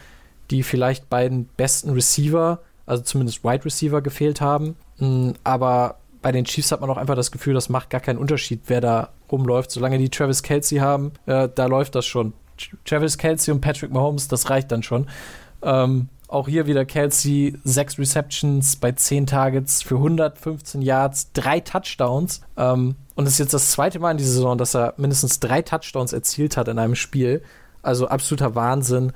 die 0.51 0.63
vielleicht 0.63 1.09
beiden 1.09 1.47
besten 1.57 1.91
Receiver, 1.91 2.61
also 2.87 3.03
zumindest 3.03 3.45
Wide 3.45 3.65
Receiver, 3.65 4.01
gefehlt 4.01 4.41
haben. 4.41 4.77
Mm, 4.99 5.31
aber 5.45 5.97
bei 6.27 6.33
den 6.33 6.45
Chiefs 6.45 6.73
hat 6.73 6.81
man 6.81 6.91
auch 6.91 6.97
einfach 6.97 7.15
das 7.15 7.31
Gefühl, 7.31 7.55
das 7.55 7.69
macht 7.69 7.89
gar 7.89 8.01
keinen 8.01 8.19
Unterschied, 8.19 8.63
wer 8.67 8.81
da 8.81 9.11
rumläuft. 9.31 9.71
Solange 9.71 9.97
die 9.97 10.09
Travis 10.09 10.43
Kelsey 10.43 10.79
haben, 10.79 11.13
äh, 11.27 11.49
da 11.55 11.67
läuft 11.67 11.95
das 11.95 12.05
schon. 12.05 12.33
Travis 12.85 13.17
Kelsey 13.17 13.55
und 13.55 13.61
Patrick 13.61 13.93
Mahomes, 13.93 14.27
das 14.27 14.51
reicht 14.51 14.73
dann 14.73 14.83
schon. 14.83 15.07
Ähm, 15.63 16.09
auch 16.27 16.49
hier 16.49 16.67
wieder 16.67 16.85
Kelsey, 16.85 17.57
sechs 17.63 17.97
Receptions 17.97 18.75
bei 18.75 18.91
zehn 18.91 19.27
Targets 19.27 19.83
für 19.83 19.99
115 19.99 20.83
Yards, 20.83 21.31
drei 21.33 21.61
Touchdowns. 21.61 22.41
Ähm, 22.57 22.97
und 23.15 23.27
es 23.27 23.35
ist 23.35 23.39
jetzt 23.39 23.55
das 23.55 23.71
zweite 23.71 24.01
Mal 24.01 24.11
in 24.11 24.17
dieser 24.17 24.33
Saison, 24.33 24.59
dass 24.59 24.75
er 24.75 24.95
mindestens 24.97 25.39
drei 25.39 25.63
Touchdowns 25.63 26.13
erzielt 26.13 26.57
hat 26.57 26.67
in 26.67 26.81
einem 26.81 26.97
Spiel. 26.97 27.41
Also 27.83 28.09
absoluter 28.09 28.57
Wahnsinn. 28.57 29.13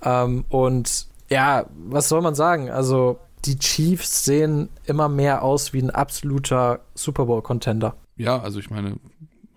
Ähm, 0.00 0.44
und 0.48 1.08
ja, 1.28 1.66
was 1.88 2.08
soll 2.08 2.20
man 2.20 2.36
sagen? 2.36 2.70
Also 2.70 3.18
die 3.44 3.58
Chiefs 3.58 4.24
sehen 4.24 4.68
immer 4.84 5.08
mehr 5.08 5.42
aus 5.42 5.72
wie 5.72 5.80
ein 5.80 5.90
absoluter 5.90 6.80
Super 6.94 7.26
Bowl-Contender. 7.26 7.96
Ja, 8.16 8.40
also 8.40 8.60
ich 8.60 8.70
meine, 8.70 8.96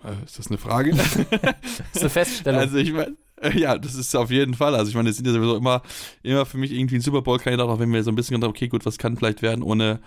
äh, 0.04 0.26
ist 0.26 0.40
das 0.40 0.48
eine 0.48 0.58
Frage? 0.58 0.92
das 0.92 1.16
ist 1.94 2.02
eine 2.02 2.10
Feststellung. 2.10 2.60
Also 2.60 2.78
ich 2.78 2.94
meine, 2.94 3.16
äh, 3.42 3.58
ja, 3.58 3.78
das 3.78 3.96
ist 3.96 4.16
auf 4.16 4.32
jeden 4.32 4.54
Fall. 4.54 4.76
Also 4.76 4.90
ich 4.90 4.96
meine, 4.96 5.10
das 5.10 5.18
sind 5.18 5.28
ja 5.28 5.34
sowieso 5.34 5.56
immer, 5.58 5.82
immer 6.24 6.46
für 6.46 6.58
mich 6.58 6.72
irgendwie 6.72 6.96
ein 6.96 7.02
Super 7.02 7.22
Bowl-Kandidat, 7.22 7.68
auch 7.68 7.80
wenn 7.80 7.92
wir 7.92 8.04
so 8.04 8.12
ein 8.12 8.16
bisschen 8.16 8.36
gedacht 8.36 8.50
okay, 8.50 8.68
gut, 8.68 8.86
was 8.86 8.98
kann 8.98 9.18
vielleicht 9.18 9.42
werden 9.42 9.64
ohne, 9.64 10.00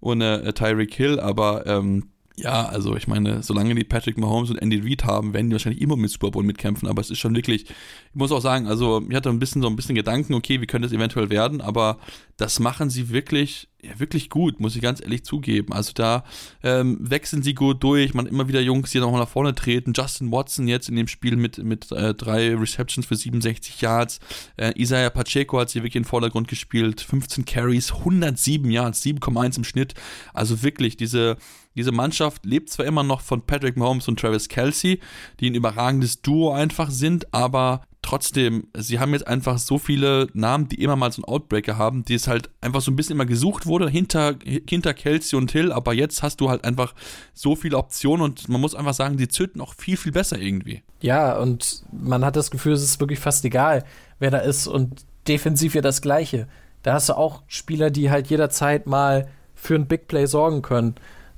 ohne 0.00 0.42
äh, 0.42 0.52
Tyreek 0.52 0.94
Hill, 0.94 1.20
aber 1.20 1.66
ähm, 1.66 2.10
ja, 2.38 2.66
also 2.66 2.94
ich 2.96 3.08
meine, 3.08 3.42
solange 3.42 3.74
die 3.74 3.84
Patrick 3.84 4.18
Mahomes 4.18 4.50
und 4.50 4.58
Andy 4.58 4.80
Reid 4.80 5.04
haben, 5.04 5.32
werden 5.32 5.48
die 5.48 5.54
wahrscheinlich 5.54 5.80
immer 5.80 5.96
mit 5.96 6.10
Super 6.10 6.30
Bowl 6.30 6.44
mitkämpfen, 6.44 6.86
aber 6.86 7.00
es 7.00 7.08
ist 7.08 7.18
schon 7.18 7.34
wirklich, 7.34 7.64
ich 7.64 8.14
muss 8.14 8.30
auch 8.30 8.42
sagen, 8.42 8.66
also 8.66 9.02
ich 9.08 9.16
hatte 9.16 9.30
ein 9.30 9.38
bisschen 9.38 9.62
so 9.62 9.68
ein 9.68 9.76
bisschen 9.76 9.94
Gedanken, 9.94 10.34
okay, 10.34 10.60
wie 10.60 10.66
könnte 10.66 10.86
es 10.86 10.92
eventuell 10.92 11.30
werden, 11.30 11.62
aber 11.62 11.98
das 12.36 12.60
machen 12.60 12.90
sie 12.90 13.08
wirklich, 13.08 13.68
ja, 13.82 13.98
wirklich 13.98 14.28
gut, 14.28 14.60
muss 14.60 14.76
ich 14.76 14.82
ganz 14.82 15.00
ehrlich 15.00 15.24
zugeben. 15.24 15.72
Also 15.72 15.92
da 15.94 16.24
ähm, 16.62 16.98
wechseln 17.00 17.42
sie 17.42 17.54
gut 17.54 17.82
durch, 17.82 18.12
man 18.12 18.26
immer 18.26 18.48
wieder 18.48 18.60
Jungs, 18.60 18.90
die 18.90 19.00
nochmal 19.00 19.20
nach 19.20 19.28
vorne 19.28 19.54
treten. 19.54 19.94
Justin 19.96 20.30
Watson 20.30 20.68
jetzt 20.68 20.90
in 20.90 20.96
dem 20.96 21.08
Spiel 21.08 21.36
mit, 21.36 21.56
mit 21.64 21.90
äh, 21.92 22.12
drei 22.12 22.54
Receptions 22.54 23.06
für 23.06 23.16
67 23.16 23.80
Yards. 23.80 24.20
Äh, 24.58 24.72
Isaiah 24.76 25.08
Pacheco 25.08 25.58
hat 25.58 25.70
sie 25.70 25.78
wirklich 25.78 25.96
in 25.96 26.02
den 26.02 26.08
Vordergrund 26.08 26.48
gespielt. 26.48 27.00
15 27.00 27.46
Carries, 27.46 27.92
107 27.92 28.70
Yards, 28.70 29.02
7,1 29.02 29.56
im 29.56 29.64
Schnitt. 29.64 29.94
Also 30.34 30.62
wirklich, 30.62 30.98
diese 30.98 31.38
diese 31.76 31.92
Mannschaft 31.92 32.44
lebt 32.44 32.70
zwar 32.70 32.86
immer 32.86 33.02
noch 33.02 33.20
von 33.20 33.42
Patrick 33.42 33.76
Mahomes 33.76 34.08
und 34.08 34.18
Travis 34.18 34.48
Kelsey, 34.48 35.00
die 35.38 35.50
ein 35.50 35.54
überragendes 35.54 36.22
Duo 36.22 36.52
einfach 36.52 36.90
sind, 36.90 37.32
aber 37.32 37.82
trotzdem, 38.02 38.68
sie 38.74 38.98
haben 38.98 39.12
jetzt 39.12 39.26
einfach 39.26 39.58
so 39.58 39.78
viele 39.78 40.28
Namen, 40.32 40.68
die 40.68 40.82
immer 40.82 40.96
mal 40.96 41.12
so 41.12 41.22
einen 41.22 41.32
Outbreaker 41.32 41.76
haben, 41.76 42.04
die 42.04 42.14
es 42.14 42.28
halt 42.28 42.50
einfach 42.60 42.80
so 42.80 42.90
ein 42.90 42.96
bisschen 42.96 43.16
immer 43.16 43.26
gesucht 43.26 43.66
wurde, 43.66 43.90
hinter, 43.90 44.36
hinter 44.44 44.94
Kelsey 44.94 45.36
und 45.36 45.50
Hill, 45.50 45.72
aber 45.72 45.92
jetzt 45.92 46.22
hast 46.22 46.40
du 46.40 46.48
halt 46.48 46.64
einfach 46.64 46.94
so 47.34 47.56
viele 47.56 47.76
Optionen 47.76 48.24
und 48.24 48.48
man 48.48 48.60
muss 48.60 48.74
einfach 48.74 48.94
sagen, 48.94 49.16
die 49.16 49.28
zünden 49.28 49.60
auch 49.60 49.74
viel, 49.74 49.96
viel 49.96 50.12
besser 50.12 50.38
irgendwie. 50.38 50.82
Ja, 51.00 51.36
und 51.36 51.82
man 51.92 52.24
hat 52.24 52.36
das 52.36 52.50
Gefühl, 52.50 52.72
es 52.72 52.82
ist 52.82 53.00
wirklich 53.00 53.18
fast 53.18 53.44
egal, 53.44 53.84
wer 54.18 54.30
da 54.30 54.38
ist 54.38 54.66
und 54.66 55.04
defensiv 55.28 55.74
ja 55.74 55.82
das 55.82 56.00
Gleiche. 56.00 56.48
Da 56.82 56.94
hast 56.94 57.08
du 57.08 57.14
auch 57.14 57.42
Spieler, 57.48 57.90
die 57.90 58.10
halt 58.10 58.28
jederzeit 58.28 58.86
mal 58.86 59.28
für 59.54 59.74
ein 59.74 59.88
Big 59.88 60.06
Play 60.06 60.26
sorgen 60.26 60.62
können. 60.62 60.94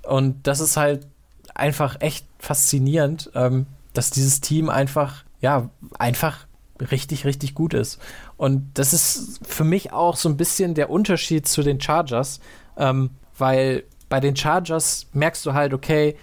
Und 0.08 0.46
das 0.46 0.60
ist 0.60 0.76
halt 0.76 1.06
einfach 1.54 2.00
echt 2.00 2.26
faszinierend. 2.38 3.30
Ähm, 3.34 3.66
dass 3.98 4.10
dieses 4.10 4.40
Team 4.40 4.68
einfach, 4.68 5.24
ja, 5.40 5.70
einfach 5.98 6.46
richtig, 6.92 7.24
richtig 7.24 7.56
gut 7.56 7.74
ist. 7.74 7.98
Und 8.36 8.70
das 8.74 8.92
ist 8.92 9.40
für 9.44 9.64
mich 9.64 9.92
auch 9.92 10.14
so 10.14 10.28
ein 10.28 10.36
bisschen 10.36 10.74
der 10.74 10.88
Unterschied 10.88 11.48
zu 11.48 11.64
den 11.64 11.80
Chargers, 11.80 12.38
ähm, 12.76 13.10
weil 13.36 13.82
bei 14.08 14.20
den 14.20 14.36
Chargers 14.36 15.08
merkst 15.12 15.44
du 15.44 15.52
halt, 15.52 15.74
okay, 15.74 16.16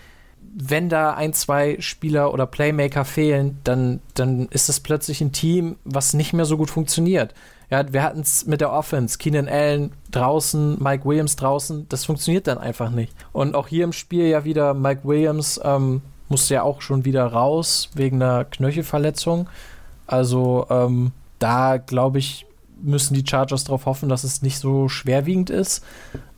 wenn 0.57 0.87
da 0.87 1.15
ein, 1.15 1.33
zwei 1.33 1.75
Spieler 1.81 2.33
oder 2.33 2.45
Playmaker 2.45 3.03
fehlen, 3.03 3.59
dann, 3.65 3.99
dann 4.13 4.47
ist 4.51 4.69
das 4.69 4.79
plötzlich 4.79 5.19
ein 5.19 5.33
Team, 5.33 5.75
was 5.83 6.13
nicht 6.13 6.31
mehr 6.31 6.45
so 6.45 6.55
gut 6.55 6.69
funktioniert. 6.69 7.33
Ja, 7.75 7.91
wir 7.91 8.03
hatten 8.03 8.21
es 8.21 8.45
mit 8.45 8.61
der 8.61 8.71
Offense, 8.71 9.17
Keenan 9.17 9.49
Allen 9.49 9.91
draußen, 10.11 10.81
Mike 10.81 11.03
Williams 11.03 11.35
draußen, 11.35 11.89
das 11.89 12.05
funktioniert 12.05 12.47
dann 12.47 12.57
einfach 12.57 12.89
nicht. 12.89 13.13
Und 13.33 13.53
auch 13.53 13.67
hier 13.67 13.83
im 13.83 13.91
Spiel 13.91 14.27
ja 14.27 14.45
wieder, 14.45 14.73
Mike 14.73 15.01
Williams 15.03 15.59
ähm, 15.61 16.01
musste 16.29 16.53
ja 16.53 16.63
auch 16.63 16.79
schon 16.79 17.03
wieder 17.03 17.25
raus 17.25 17.89
wegen 17.93 18.23
einer 18.23 18.45
Knöchelverletzung. 18.45 19.49
Also 20.07 20.67
ähm, 20.69 21.11
da 21.39 21.75
glaube 21.75 22.19
ich, 22.19 22.45
müssen 22.81 23.13
die 23.13 23.27
Chargers 23.27 23.65
darauf 23.65 23.85
hoffen, 23.85 24.07
dass 24.07 24.23
es 24.23 24.41
nicht 24.41 24.57
so 24.57 24.87
schwerwiegend 24.87 25.49
ist. 25.49 25.83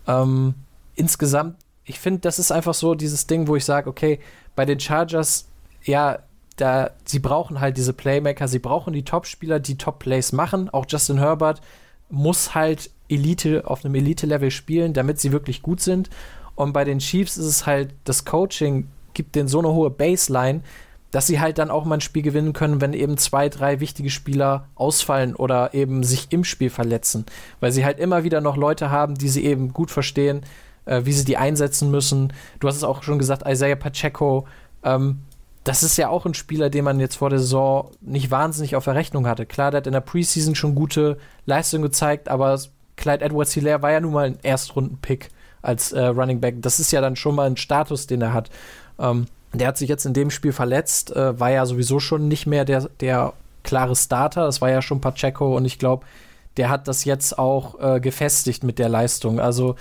Ähm, 0.07 0.55
insgesamt, 0.95 1.57
ich 1.85 1.99
finde, 1.99 2.21
das 2.21 2.39
ist 2.39 2.51
einfach 2.51 2.73
so 2.73 2.95
dieses 2.95 3.27
Ding, 3.27 3.47
wo 3.47 3.55
ich 3.55 3.63
sage, 3.63 3.87
okay, 3.91 4.19
bei 4.55 4.65
den 4.65 4.79
Chargers, 4.79 5.47
ja, 5.83 6.17
da, 6.57 6.91
sie 7.05 7.19
brauchen 7.19 7.61
halt 7.61 7.77
diese 7.77 7.93
Playmaker, 7.93 8.47
sie 8.47 8.59
brauchen 8.59 8.93
die 8.93 9.03
Top-Spieler, 9.03 9.59
die 9.59 9.77
Top-Plays 9.77 10.33
machen. 10.33 10.69
Auch 10.69 10.85
Justin 10.89 11.19
Herbert 11.19 11.61
muss 12.09 12.55
halt 12.55 12.89
Elite 13.09 13.63
auf 13.65 13.85
einem 13.85 13.95
Elite-Level 13.95 14.51
spielen, 14.51 14.93
damit 14.93 15.19
sie 15.19 15.31
wirklich 15.31 15.61
gut 15.61 15.79
sind. 15.79 16.09
Und 16.55 16.73
bei 16.73 16.83
den 16.83 16.99
Chiefs 16.99 17.37
ist 17.37 17.45
es 17.45 17.65
halt, 17.65 17.93
das 18.03 18.25
Coaching 18.25 18.87
gibt 19.13 19.35
denen 19.35 19.47
so 19.47 19.59
eine 19.59 19.69
hohe 19.69 19.89
Baseline, 19.89 20.61
dass 21.11 21.27
sie 21.27 21.39
halt 21.39 21.57
dann 21.57 21.69
auch 21.69 21.85
mal 21.85 21.95
ein 21.95 22.01
Spiel 22.01 22.21
gewinnen 22.21 22.53
können, 22.53 22.81
wenn 22.81 22.93
eben 22.93 23.17
zwei, 23.17 23.49
drei 23.49 23.79
wichtige 23.79 24.09
Spieler 24.09 24.67
ausfallen 24.75 25.35
oder 25.35 25.73
eben 25.73 26.03
sich 26.03 26.27
im 26.31 26.43
Spiel 26.43 26.69
verletzen. 26.69 27.25
Weil 27.59 27.71
sie 27.71 27.85
halt 27.85 27.99
immer 27.99 28.23
wieder 28.23 28.41
noch 28.41 28.57
Leute 28.57 28.89
haben, 28.91 29.15
die 29.15 29.29
sie 29.29 29.45
eben 29.45 29.71
gut 29.73 29.89
verstehen, 29.91 30.41
äh, 30.85 31.01
wie 31.05 31.13
sie 31.13 31.23
die 31.23 31.37
einsetzen 31.37 31.91
müssen. 31.91 32.33
Du 32.59 32.67
hast 32.67 32.75
es 32.75 32.83
auch 32.83 33.03
schon 33.03 33.19
gesagt, 33.19 33.47
Isaiah 33.47 33.75
Pacheco, 33.75 34.47
ähm, 34.83 35.19
das 35.67 35.83
ist 35.83 35.97
ja 35.97 36.07
auch 36.07 36.25
ein 36.25 36.33
Spieler, 36.33 36.69
den 36.69 36.85
man 36.85 37.01
jetzt 37.01 37.17
vor 37.17 37.29
der 37.29 37.39
Saison 37.39 37.91
nicht 37.99 38.31
wahnsinnig 38.31 38.77
auf 38.77 38.85
der 38.85 38.95
Rechnung 38.95 39.27
hatte. 39.27 39.45
Klar, 39.45 39.71
der 39.71 39.79
hat 39.79 39.87
in 39.87 39.91
der 39.91 39.99
Preseason 39.99 40.55
schon 40.55 40.75
gute 40.75 41.17
Leistungen 41.45 41.83
gezeigt, 41.83 42.29
aber 42.29 42.57
Clyde 42.95 43.25
Edwards 43.25 43.51
Hilaire 43.51 43.81
war 43.81 43.91
ja 43.91 43.99
nun 43.99 44.13
mal 44.13 44.27
ein 44.27 44.39
Erstrunden-Pick 44.43 45.29
als 45.61 45.91
äh, 45.91 46.05
Running 46.05 46.39
Back. 46.39 46.61
Das 46.61 46.79
ist 46.79 46.91
ja 46.91 47.01
dann 47.01 47.17
schon 47.17 47.35
mal 47.35 47.47
ein 47.47 47.57
Status, 47.57 48.07
den 48.07 48.21
er 48.21 48.33
hat. 48.33 48.49
Ähm, 48.97 49.25
der 49.53 49.67
hat 49.67 49.77
sich 49.77 49.89
jetzt 49.89 50.05
in 50.05 50.13
dem 50.13 50.31
Spiel 50.31 50.53
verletzt, 50.53 51.13
äh, 51.13 51.37
war 51.37 51.51
ja 51.51 51.65
sowieso 51.65 51.99
schon 51.99 52.29
nicht 52.29 52.47
mehr 52.47 52.63
der, 52.63 52.89
der 53.01 53.33
klare 53.63 53.97
Starter. 53.97 54.45
Das 54.45 54.61
war 54.61 54.69
ja 54.69 54.81
schon 54.81 55.01
Pacheco 55.01 55.57
und 55.57 55.65
ich 55.65 55.79
glaube, 55.79 56.05
der 56.55 56.69
hat 56.69 56.87
das 56.87 57.03
jetzt 57.03 57.37
auch 57.37 57.77
äh, 57.81 57.99
gefestigt 57.99 58.63
mit 58.63 58.79
der 58.79 58.87
Leistung. 58.87 59.41
Also 59.41 59.75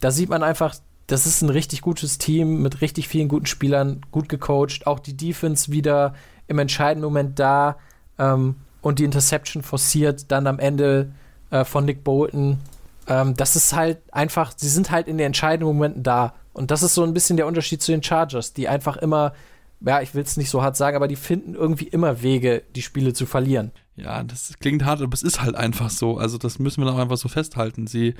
da 0.00 0.12
sieht 0.12 0.28
man 0.28 0.44
einfach, 0.44 0.76
das 1.06 1.26
ist 1.26 1.42
ein 1.42 1.50
richtig 1.50 1.82
gutes 1.82 2.18
Team 2.18 2.62
mit 2.62 2.80
richtig 2.80 3.08
vielen 3.08 3.28
guten 3.28 3.46
Spielern, 3.46 4.00
gut 4.10 4.28
gecoacht. 4.28 4.86
Auch 4.86 4.98
die 4.98 5.16
Defense 5.16 5.70
wieder 5.70 6.14
im 6.46 6.58
entscheidenden 6.58 7.04
Moment 7.04 7.38
da 7.38 7.76
ähm, 8.18 8.56
und 8.80 8.98
die 8.98 9.04
Interception 9.04 9.62
forciert 9.62 10.30
dann 10.30 10.46
am 10.46 10.58
Ende 10.58 11.12
äh, 11.50 11.64
von 11.64 11.84
Nick 11.84 12.04
Bolton. 12.04 12.58
Ähm, 13.06 13.36
das 13.36 13.56
ist 13.56 13.74
halt 13.74 13.98
einfach, 14.12 14.52
sie 14.56 14.68
sind 14.68 14.90
halt 14.90 15.08
in 15.08 15.18
den 15.18 15.26
entscheidenden 15.26 15.66
Momenten 15.66 16.02
da. 16.02 16.34
Und 16.52 16.70
das 16.70 16.82
ist 16.82 16.94
so 16.94 17.02
ein 17.02 17.14
bisschen 17.14 17.36
der 17.36 17.46
Unterschied 17.46 17.82
zu 17.82 17.92
den 17.92 18.02
Chargers, 18.02 18.52
die 18.54 18.68
einfach 18.68 18.96
immer, 18.96 19.34
ja, 19.80 20.00
ich 20.00 20.14
will 20.14 20.22
es 20.22 20.36
nicht 20.36 20.50
so 20.50 20.62
hart 20.62 20.76
sagen, 20.76 20.96
aber 20.96 21.08
die 21.08 21.16
finden 21.16 21.54
irgendwie 21.54 21.88
immer 21.88 22.22
Wege, 22.22 22.62
die 22.74 22.82
Spiele 22.82 23.12
zu 23.12 23.26
verlieren. 23.26 23.72
Ja, 23.96 24.22
das 24.22 24.52
klingt 24.58 24.84
hart, 24.84 25.02
aber 25.02 25.12
es 25.12 25.22
ist 25.22 25.42
halt 25.42 25.54
einfach 25.54 25.90
so. 25.90 26.16
Also 26.16 26.38
das 26.38 26.58
müssen 26.58 26.82
wir 26.82 26.90
doch 26.90 26.98
einfach 26.98 27.16
so 27.16 27.28
festhalten. 27.28 27.86
Sie, 27.86 28.14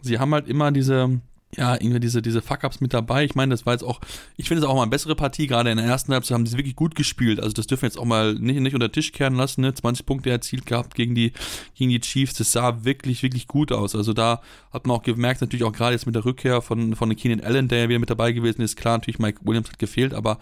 sie 0.00 0.18
haben 0.18 0.32
halt 0.32 0.46
immer 0.46 0.72
diese, 0.72 1.20
ja, 1.56 1.74
irgendwie 1.74 2.00
diese, 2.00 2.22
diese 2.22 2.42
Fuck-Ups 2.42 2.80
mit 2.80 2.92
dabei. 2.92 3.24
Ich 3.24 3.34
meine, 3.34 3.50
das 3.50 3.66
war 3.66 3.74
jetzt 3.74 3.84
auch, 3.84 4.00
ich 4.36 4.48
finde 4.48 4.62
es 4.62 4.68
auch 4.68 4.74
mal 4.74 4.82
eine 4.82 4.90
bessere 4.90 5.14
Partie, 5.14 5.46
gerade 5.46 5.70
in 5.70 5.76
der 5.76 5.86
ersten 5.86 6.12
Halbzeit 6.12 6.34
haben 6.34 6.46
sie 6.46 6.56
wirklich 6.56 6.76
gut 6.76 6.94
gespielt. 6.94 7.40
Also 7.40 7.52
das 7.52 7.66
dürfen 7.66 7.82
wir 7.82 7.88
jetzt 7.88 7.98
auch 7.98 8.04
mal 8.04 8.34
nicht, 8.34 8.60
nicht 8.60 8.74
unter 8.74 8.88
den 8.88 8.92
Tisch 8.92 9.12
kehren 9.12 9.34
lassen, 9.34 9.60
ne? 9.60 9.74
20 9.74 10.06
Punkte 10.06 10.30
erzielt 10.30 10.66
gehabt 10.66 10.94
gegen 10.94 11.14
die, 11.14 11.32
gegen 11.74 11.90
die 11.90 12.00
Chiefs. 12.00 12.34
Das 12.34 12.52
sah 12.52 12.84
wirklich, 12.84 13.22
wirklich 13.22 13.46
gut 13.46 13.72
aus. 13.72 13.94
Also 13.94 14.12
da 14.12 14.40
hat 14.72 14.86
man 14.86 14.96
auch 14.96 15.02
gemerkt, 15.02 15.40
natürlich 15.40 15.64
auch 15.64 15.72
gerade 15.72 15.92
jetzt 15.92 16.06
mit 16.06 16.14
der 16.14 16.24
Rückkehr 16.24 16.62
von, 16.62 16.96
von 16.96 17.14
Keenan 17.14 17.44
Allen, 17.44 17.68
der 17.68 17.80
ja 17.80 17.88
wieder 17.88 17.98
mit 17.98 18.10
dabei 18.10 18.32
gewesen 18.32 18.62
ist. 18.62 18.76
Klar, 18.76 18.98
natürlich 18.98 19.18
Mike 19.18 19.40
Williams 19.44 19.68
hat 19.68 19.78
gefehlt, 19.78 20.14
aber 20.14 20.38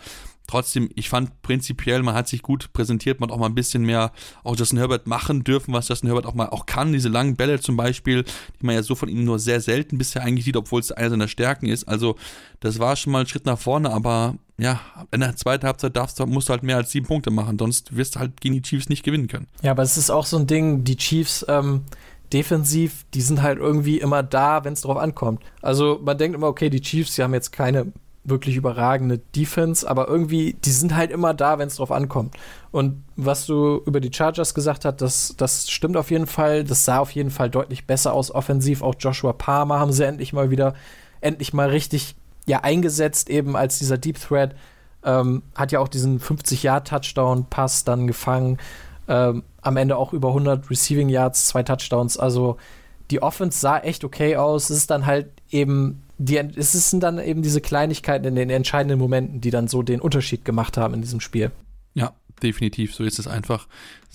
trotzdem, 0.53 0.90
ich 0.94 1.09
fand 1.09 1.40
prinzipiell, 1.40 2.03
man 2.03 2.14
hat 2.14 2.28
sich 2.28 2.42
gut 2.42 2.72
präsentiert, 2.74 3.20
man 3.20 3.30
hat 3.30 3.34
auch 3.34 3.40
mal 3.40 3.46
ein 3.46 3.55
bisschen 3.55 3.84
mehr 3.84 4.12
auch 4.44 4.55
Justin 4.55 4.78
Herbert 4.78 5.07
machen 5.07 5.44
dürfen, 5.44 5.72
was 5.72 5.88
Justin 5.88 6.09
Herbert 6.09 6.26
auch 6.26 6.34
mal 6.34 6.50
auch 6.50 6.66
kann. 6.66 6.92
Diese 6.92 7.09
langen 7.09 7.36
Bälle 7.36 7.59
zum 7.61 7.76
Beispiel, 7.76 8.24
die 8.24 8.66
man 8.66 8.74
ja 8.74 8.82
so 8.82 8.94
von 8.94 9.09
ihm 9.09 9.24
nur 9.24 9.38
sehr 9.38 9.62
selten 9.62 9.96
bisher 9.96 10.22
eigentlich 10.22 10.44
sieht, 10.44 10.57
obwohl 10.57 10.80
es 10.80 10.92
einer 10.92 11.09
seiner 11.09 11.28
Stärken 11.28 11.68
ist. 11.68 11.84
Also, 11.84 12.16
das 12.61 12.78
war 12.78 12.96
schon 12.96 13.12
mal 13.12 13.20
ein 13.20 13.26
Schritt 13.26 13.46
nach 13.46 13.59
vorne, 13.59 13.90
aber 13.90 14.36
ja, 14.59 14.80
in 15.11 15.20
der 15.20 15.34
zweiten 15.36 15.66
Halbzeit 15.66 15.96
darfst 15.96 16.20
du, 16.20 16.26
musst 16.26 16.48
du 16.48 16.53
halt 16.53 16.62
mehr 16.62 16.76
als 16.76 16.90
sieben 16.90 17.07
Punkte 17.07 17.30
machen, 17.30 17.59
sonst 17.59 17.96
wirst 17.96 18.16
du 18.16 18.20
halt 18.20 18.40
gegen 18.40 18.55
die 18.55 18.62
Chiefs 18.62 18.90
nicht 18.90 19.05
gewinnen 19.05 19.28
können. 19.28 19.48
Ja, 19.62 19.70
aber 19.70 19.82
es 19.82 19.96
ist 19.96 20.11
auch 20.11 20.26
so 20.26 20.36
ein 20.36 20.46
Ding, 20.46 20.84
die 20.84 20.96
Chiefs, 20.96 21.46
ähm, 21.48 21.84
defensiv, 22.30 23.07
die 23.14 23.22
sind 23.22 23.40
halt 23.40 23.59
irgendwie 23.59 23.98
immer 23.98 24.22
da, 24.22 24.64
wenn 24.64 24.74
es 24.74 24.82
drauf 24.82 24.98
ankommt. 24.98 25.42
Also 25.62 25.98
man 26.03 26.18
denkt 26.18 26.36
immer, 26.36 26.48
okay, 26.48 26.68
die 26.68 26.80
Chiefs, 26.80 27.14
die 27.14 27.22
haben 27.22 27.34
jetzt 27.34 27.53
keine 27.53 27.92
wirklich 28.24 28.56
überragende 28.56 29.18
Defense, 29.18 29.88
aber 29.88 30.06
irgendwie, 30.06 30.54
die 30.64 30.70
sind 30.70 30.94
halt 30.94 31.10
immer 31.10 31.34
da, 31.34 31.58
wenn 31.58 31.66
es 31.66 31.76
drauf 31.76 31.90
ankommt. 31.90 32.36
Und 32.70 33.02
was 33.16 33.46
du 33.46 33.82
über 33.84 34.00
die 34.00 34.12
Chargers 34.12 34.54
gesagt 34.54 34.84
hast, 34.84 35.00
das, 35.00 35.34
das 35.36 35.68
stimmt 35.68 35.96
auf 35.96 36.10
jeden 36.10 36.26
Fall. 36.26 36.62
Das 36.62 36.84
sah 36.84 36.98
auf 36.98 37.10
jeden 37.10 37.30
Fall 37.30 37.50
deutlich 37.50 37.86
besser 37.86 38.12
aus 38.12 38.30
offensiv. 38.30 38.82
Auch 38.82 38.94
Joshua 38.98 39.32
Palmer 39.32 39.80
haben 39.80 39.92
sie 39.92 40.06
endlich 40.06 40.32
mal 40.32 40.50
wieder, 40.50 40.74
endlich 41.20 41.52
mal 41.52 41.68
richtig 41.68 42.14
ja, 42.46 42.60
eingesetzt, 42.60 43.28
eben 43.28 43.56
als 43.56 43.78
dieser 43.78 43.98
Deep 43.98 44.20
Threat. 44.20 44.54
Ähm, 45.04 45.42
hat 45.56 45.72
ja 45.72 45.80
auch 45.80 45.88
diesen 45.88 46.20
50-Yard-Touchdown-Pass 46.20 47.82
dann 47.84 48.06
gefangen. 48.06 48.58
Ähm, 49.08 49.42
am 49.62 49.76
Ende 49.76 49.96
auch 49.96 50.12
über 50.12 50.28
100 50.28 50.70
Receiving 50.70 51.08
Yards, 51.08 51.46
zwei 51.48 51.64
Touchdowns. 51.64 52.18
Also 52.18 52.56
die 53.10 53.20
Offense 53.20 53.58
sah 53.58 53.78
echt 53.78 54.04
okay 54.04 54.36
aus. 54.36 54.70
Es 54.70 54.78
ist 54.78 54.90
dann 54.90 55.06
halt 55.06 55.28
eben 55.50 56.02
die, 56.22 56.36
es 56.36 56.72
sind 56.90 57.02
dann 57.02 57.18
eben 57.18 57.42
diese 57.42 57.60
Kleinigkeiten 57.60 58.26
in 58.26 58.34
den 58.36 58.50
entscheidenden 58.50 58.98
Momenten, 58.98 59.40
die 59.40 59.50
dann 59.50 59.66
so 59.66 59.82
den 59.82 60.00
Unterschied 60.00 60.44
gemacht 60.44 60.76
haben 60.76 60.94
in 60.94 61.02
diesem 61.02 61.20
Spiel. 61.20 61.50
Ja, 61.94 62.14
definitiv. 62.42 62.94
So 62.94 63.04
ist 63.04 63.18
es 63.18 63.26
einfach 63.26 63.66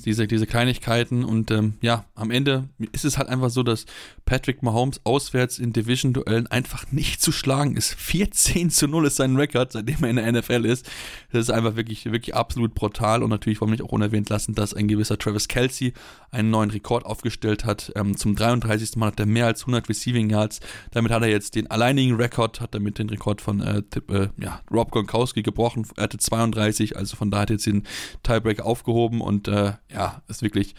diese, 0.05 0.27
diese 0.27 0.47
Kleinigkeiten 0.47 1.23
und 1.23 1.51
ähm, 1.51 1.73
ja, 1.81 2.05
am 2.15 2.31
Ende 2.31 2.69
ist 2.91 3.05
es 3.05 3.17
halt 3.17 3.29
einfach 3.29 3.49
so, 3.49 3.63
dass 3.63 3.85
Patrick 4.25 4.63
Mahomes 4.63 5.01
auswärts 5.03 5.59
in 5.59 5.73
Division-Duellen 5.73 6.47
einfach 6.47 6.91
nicht 6.91 7.21
zu 7.21 7.31
schlagen 7.31 7.75
ist. 7.75 7.93
14 7.97 8.69
zu 8.69 8.87
0 8.87 9.07
ist 9.07 9.15
sein 9.15 9.35
Rekord, 9.35 9.71
seitdem 9.71 10.03
er 10.03 10.09
in 10.09 10.15
der 10.17 10.31
NFL 10.31 10.65
ist. 10.65 10.89
Das 11.31 11.41
ist 11.41 11.49
einfach 11.49 11.75
wirklich, 11.75 12.05
wirklich 12.05 12.35
absolut 12.35 12.73
brutal 12.73 13.23
und 13.23 13.29
natürlich 13.29 13.59
wollen 13.59 13.71
wir 13.71 13.77
nicht 13.77 13.83
auch 13.83 13.91
unerwähnt 13.91 14.29
lassen, 14.29 14.55
dass 14.55 14.73
ein 14.73 14.87
gewisser 14.87 15.17
Travis 15.17 15.47
Kelsey 15.47 15.93
einen 16.31 16.51
neuen 16.51 16.69
Rekord 16.71 17.05
aufgestellt 17.05 17.65
hat. 17.65 17.91
Ähm, 17.95 18.17
zum 18.17 18.35
33. 18.35 18.95
Mal 18.97 19.07
hat 19.07 19.19
er 19.19 19.25
mehr 19.25 19.47
als 19.47 19.61
100 19.61 19.89
Receiving 19.89 20.29
Yards. 20.29 20.59
Damit 20.91 21.11
hat 21.11 21.21
er 21.21 21.29
jetzt 21.29 21.55
den 21.55 21.69
alleinigen 21.71 22.15
Rekord, 22.15 22.61
hat 22.61 22.75
damit 22.75 22.99
den 22.99 23.09
Rekord 23.09 23.41
von 23.41 23.61
äh, 23.61 23.81
äh, 24.09 24.29
ja, 24.37 24.61
Rob 24.71 24.91
Gronkowski 24.91 25.43
gebrochen. 25.43 25.87
Er 25.95 26.03
hatte 26.03 26.17
32, 26.17 26.95
also 26.95 27.15
von 27.15 27.31
da 27.31 27.39
hat 27.39 27.49
er 27.49 27.55
jetzt 27.55 27.65
den 27.65 27.83
Tiebreak 28.23 28.61
aufgehoben 28.61 29.21
und 29.21 29.47
äh, 29.47 29.73
ja, 29.91 30.21
ist 30.27 30.41
wirklich 30.41 30.75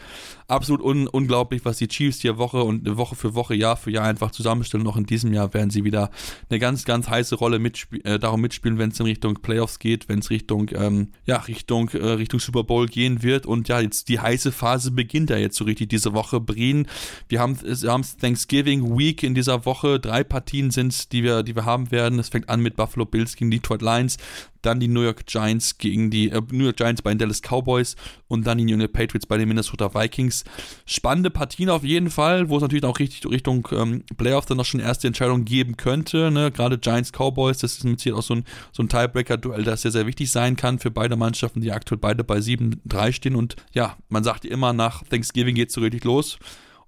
absolut 0.47 0.81
un 0.81 1.07
unglaublich, 1.07 1.65
was 1.65 1.77
die 1.77 1.87
Chiefs 1.87 2.19
hier 2.19 2.37
Woche 2.37 2.63
und 2.63 2.97
Woche 2.97 3.15
für 3.15 3.33
Woche, 3.33 3.55
Jahr 3.55 3.75
für 3.75 3.89
Jahr 3.89 4.05
einfach 4.05 4.29
zusammenstellen. 4.31 4.83
Noch 4.83 4.97
in 4.97 5.05
diesem 5.05 5.33
Jahr 5.33 5.53
werden 5.53 5.71
sie 5.71 5.83
wieder 5.83 6.11
eine 6.49 6.59
ganz, 6.59 6.85
ganz 6.85 7.09
heiße 7.09 7.35
Rolle 7.35 7.57
mitspie 7.57 8.01
äh, 8.03 8.19
darum 8.19 8.41
mitspielen, 8.41 8.77
wenn 8.77 8.91
es 8.91 8.99
in 8.99 9.07
Richtung 9.07 9.35
Playoffs 9.41 9.79
geht, 9.79 10.09
wenn 10.09 10.19
es 10.19 10.29
Richtung, 10.29 10.69
ähm, 10.75 11.09
ja, 11.25 11.37
Richtung, 11.37 11.89
äh, 11.89 12.05
Richtung 12.05 12.39
Super 12.39 12.63
Bowl 12.63 12.85
gehen 12.85 13.23
wird. 13.23 13.47
Und 13.47 13.67
ja, 13.67 13.79
jetzt 13.79 14.09
die 14.09 14.19
heiße 14.19 14.51
Phase 14.51 14.91
beginnt 14.91 15.31
ja 15.31 15.37
jetzt 15.37 15.57
so 15.57 15.65
richtig 15.65 15.89
diese 15.89 16.13
Woche. 16.13 16.39
Brien, 16.39 16.87
wir 17.29 17.39
haben, 17.39 17.55
haben 17.55 18.05
Thanksgiving 18.21 18.97
Week 18.97 19.23
in 19.23 19.33
dieser 19.33 19.65
Woche. 19.65 19.99
Drei 19.99 20.23
Partien 20.23 20.69
sind 20.69 21.11
die 21.13 21.23
wir, 21.23 21.41
die 21.41 21.55
wir 21.55 21.65
haben 21.65 21.89
werden. 21.89 22.19
Es 22.19 22.29
fängt 22.29 22.49
an 22.49 22.61
mit 22.61 22.75
Buffalo 22.75 23.05
Bills 23.05 23.35
gegen 23.35 23.49
Detroit 23.49 23.81
Lions 23.81 24.17
dann 24.61 24.79
die 24.79 24.87
New 24.87 25.01
York 25.01 25.25
Giants 25.25 25.77
gegen 25.77 26.09
die 26.09 26.29
äh, 26.29 26.41
New 26.51 26.65
York 26.65 26.77
Giants 26.77 27.01
bei 27.01 27.11
den 27.11 27.19
Dallas 27.19 27.41
Cowboys 27.41 27.95
und 28.27 28.45
dann 28.45 28.57
die 28.57 28.65
New 28.65 28.77
York 28.77 28.93
Patriots 28.93 29.25
bei 29.25 29.37
den 29.37 29.47
Minnesota 29.47 29.93
Vikings. 29.93 30.43
Spannende 30.85 31.29
Partien 31.29 31.69
auf 31.69 31.83
jeden 31.83 32.09
Fall, 32.09 32.49
wo 32.49 32.57
es 32.57 32.61
natürlich 32.61 32.83
auch 32.83 32.99
richtig 32.99 33.29
Richtung 33.29 33.67
ähm, 33.71 34.03
Playoff 34.17 34.45
dann 34.45 34.57
noch 34.57 34.65
schon 34.65 34.79
erste 34.79 35.07
Entscheidungen 35.07 35.45
geben 35.45 35.77
könnte. 35.77 36.31
Ne? 36.31 36.51
Gerade 36.51 36.77
Giants 36.77 37.11
Cowboys, 37.11 37.59
das 37.59 37.77
ist 37.77 37.83
mit 37.83 37.99
Sicherheit 37.99 38.19
auch 38.19 38.23
so 38.23 38.35
ein, 38.35 38.45
so 38.71 38.83
ein 38.83 38.89
Tiebreaker-Duell, 38.89 39.63
das 39.63 39.81
sehr, 39.81 39.91
sehr 39.91 40.07
wichtig 40.07 40.31
sein 40.31 40.55
kann 40.55 40.79
für 40.79 40.91
beide 40.91 41.15
Mannschaften, 41.15 41.61
die 41.61 41.71
aktuell 41.71 41.99
beide 41.99 42.23
bei 42.23 42.37
7-3 42.37 43.11
stehen. 43.13 43.35
Und 43.35 43.55
ja, 43.73 43.97
man 44.09 44.23
sagt 44.23 44.45
immer, 44.45 44.73
nach 44.73 45.03
Thanksgiving 45.03 45.55
geht 45.55 45.69
es 45.69 45.75
so 45.75 45.81
richtig 45.81 46.03
los. 46.03 46.39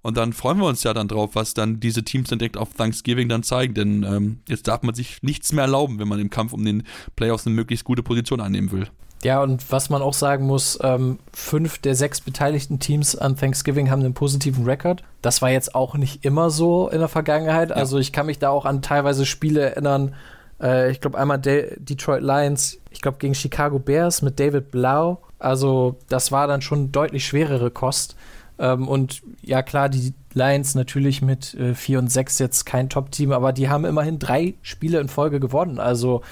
Und 0.02 0.16
dann 0.16 0.32
freuen 0.32 0.58
wir 0.58 0.66
uns 0.66 0.82
ja 0.82 0.92
dann 0.92 1.08
drauf, 1.08 1.30
was 1.34 1.54
dann 1.54 1.78
diese 1.78 2.02
Teams 2.02 2.28
dann 2.28 2.40
direkt 2.40 2.56
auf 2.56 2.74
Thanksgiving 2.74 3.28
dann 3.28 3.44
zeigen. 3.44 3.74
Denn 3.74 4.02
ähm, 4.02 4.40
jetzt 4.48 4.66
darf 4.66 4.82
man 4.82 4.94
sich 4.94 5.22
nichts 5.22 5.52
mehr 5.52 5.64
erlauben, 5.64 5.98
wenn 6.00 6.08
man 6.08 6.18
im 6.18 6.28
Kampf 6.28 6.52
um 6.52 6.64
den 6.64 6.82
Playoffs 7.14 7.46
eine 7.46 7.54
möglichst 7.54 7.84
gute 7.84 8.02
Position 8.02 8.40
annehmen 8.40 8.72
will. 8.72 8.88
Ja, 9.24 9.40
und 9.40 9.70
was 9.70 9.88
man 9.88 10.02
auch 10.02 10.14
sagen 10.14 10.46
muss, 10.46 10.78
ähm, 10.82 11.20
fünf 11.32 11.78
der 11.78 11.94
sechs 11.94 12.20
beteiligten 12.20 12.80
Teams 12.80 13.14
an 13.14 13.36
Thanksgiving 13.36 13.88
haben 13.88 14.00
einen 14.00 14.14
positiven 14.14 14.64
Rekord. 14.64 15.04
Das 15.22 15.42
war 15.42 15.50
jetzt 15.50 15.76
auch 15.76 15.94
nicht 15.94 16.24
immer 16.24 16.50
so 16.50 16.88
in 16.88 16.98
der 16.98 17.08
Vergangenheit. 17.08 17.70
Ja. 17.70 17.76
Also 17.76 17.98
ich 17.98 18.12
kann 18.12 18.26
mich 18.26 18.40
da 18.40 18.48
auch 18.48 18.64
an 18.64 18.82
teilweise 18.82 19.24
Spiele 19.24 19.60
erinnern. 19.60 20.16
Äh, 20.60 20.90
ich 20.90 21.00
glaube 21.00 21.18
einmal 21.18 21.38
De 21.38 21.76
Detroit 21.78 22.22
Lions, 22.22 22.78
ich 22.90 23.00
glaube 23.00 23.18
gegen 23.18 23.36
Chicago 23.36 23.78
Bears 23.78 24.22
mit 24.22 24.40
David 24.40 24.72
Blau. 24.72 25.22
Also 25.38 25.98
das 26.08 26.32
war 26.32 26.48
dann 26.48 26.60
schon 26.60 26.90
deutlich 26.90 27.24
schwerere 27.24 27.70
Kost. 27.70 28.16
Ähm, 28.58 28.88
und 28.88 29.22
ja 29.42 29.62
klar, 29.62 29.88
die 29.88 30.14
Lions 30.34 30.74
natürlich 30.74 31.22
mit 31.22 31.54
äh, 31.54 31.74
4 31.74 31.98
und 31.98 32.08
6 32.10 32.38
jetzt 32.38 32.64
kein 32.64 32.88
Top-Team, 32.88 33.32
aber 33.32 33.52
die 33.52 33.68
haben 33.68 33.84
immerhin 33.84 34.18
drei 34.18 34.54
Spiele 34.62 35.00
in 35.00 35.08
Folge 35.08 35.40
gewonnen. 35.40 35.78
Also 35.78 36.22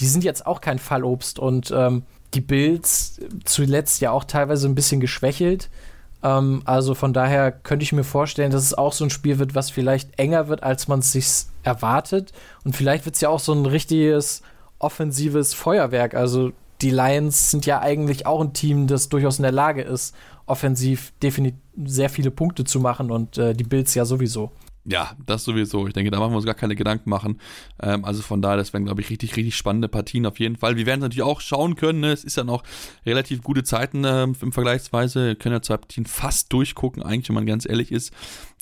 die 0.00 0.06
sind 0.06 0.24
jetzt 0.24 0.46
auch 0.46 0.60
kein 0.60 0.78
Fallobst 0.78 1.38
und 1.38 1.72
ähm, 1.74 2.02
die 2.34 2.40
Bills 2.40 3.20
zuletzt 3.44 4.00
ja 4.00 4.10
auch 4.10 4.24
teilweise 4.24 4.68
ein 4.68 4.74
bisschen 4.74 5.00
geschwächelt. 5.00 5.70
Ähm, 6.22 6.62
also 6.64 6.94
von 6.94 7.12
daher 7.12 7.52
könnte 7.52 7.82
ich 7.82 7.92
mir 7.92 8.04
vorstellen, 8.04 8.50
dass 8.50 8.62
es 8.62 8.74
auch 8.74 8.92
so 8.92 9.04
ein 9.04 9.10
Spiel 9.10 9.38
wird, 9.38 9.54
was 9.54 9.70
vielleicht 9.70 10.18
enger 10.18 10.48
wird, 10.48 10.62
als 10.62 10.88
man 10.88 10.98
es 11.00 11.12
sich 11.12 11.26
erwartet. 11.62 12.32
Und 12.64 12.76
vielleicht 12.76 13.04
wird 13.04 13.14
es 13.14 13.20
ja 13.20 13.28
auch 13.28 13.40
so 13.40 13.52
ein 13.52 13.66
richtiges 13.66 14.42
offensives 14.78 15.54
Feuerwerk. 15.54 16.14
Also 16.14 16.52
die 16.82 16.90
Lions 16.90 17.50
sind 17.50 17.64
ja 17.64 17.80
eigentlich 17.80 18.26
auch 18.26 18.40
ein 18.40 18.52
Team, 18.52 18.86
das 18.86 19.08
durchaus 19.08 19.38
in 19.38 19.44
der 19.44 19.52
Lage 19.52 19.82
ist, 19.82 20.14
offensiv 20.46 21.12
definitiv 21.22 21.60
sehr 21.84 22.08
viele 22.08 22.30
Punkte 22.30 22.64
zu 22.64 22.80
machen 22.80 23.10
und 23.10 23.36
äh, 23.36 23.54
die 23.54 23.64
Bills 23.64 23.94
ja 23.94 24.04
sowieso. 24.04 24.50
Ja, 24.88 25.16
das 25.26 25.42
sowieso. 25.42 25.88
Ich 25.88 25.94
denke, 25.94 26.12
da 26.12 26.20
machen 26.20 26.30
wir 26.30 26.36
uns 26.36 26.46
gar 26.46 26.54
keine 26.54 26.76
Gedanken 26.76 27.10
machen. 27.10 27.40
Ähm, 27.82 28.04
also 28.04 28.22
von 28.22 28.40
daher, 28.40 28.56
das 28.56 28.72
werden, 28.72 28.84
glaube 28.84 29.00
ich, 29.00 29.10
richtig, 29.10 29.34
richtig 29.34 29.56
spannende 29.56 29.88
Partien 29.88 30.24
auf 30.26 30.38
jeden 30.38 30.54
Fall. 30.54 30.76
Wir 30.76 30.86
werden 30.86 31.00
natürlich 31.00 31.24
auch 31.24 31.40
schauen 31.40 31.74
können. 31.74 31.98
Ne? 32.00 32.12
Es 32.12 32.22
ist 32.22 32.36
ja 32.36 32.44
noch 32.44 32.62
relativ 33.04 33.42
gute 33.42 33.64
Zeiten 33.64 34.04
ähm, 34.06 34.36
im 34.40 34.52
Vergleichsweise. 34.52 35.26
Wir 35.26 35.34
können 35.34 35.54
ja 35.54 35.62
zwei 35.62 35.78
Partien 35.78 36.06
fast 36.06 36.52
durchgucken, 36.52 37.02
eigentlich, 37.02 37.28
wenn 37.28 37.34
man 37.34 37.46
ganz 37.46 37.68
ehrlich 37.68 37.90
ist. 37.90 38.12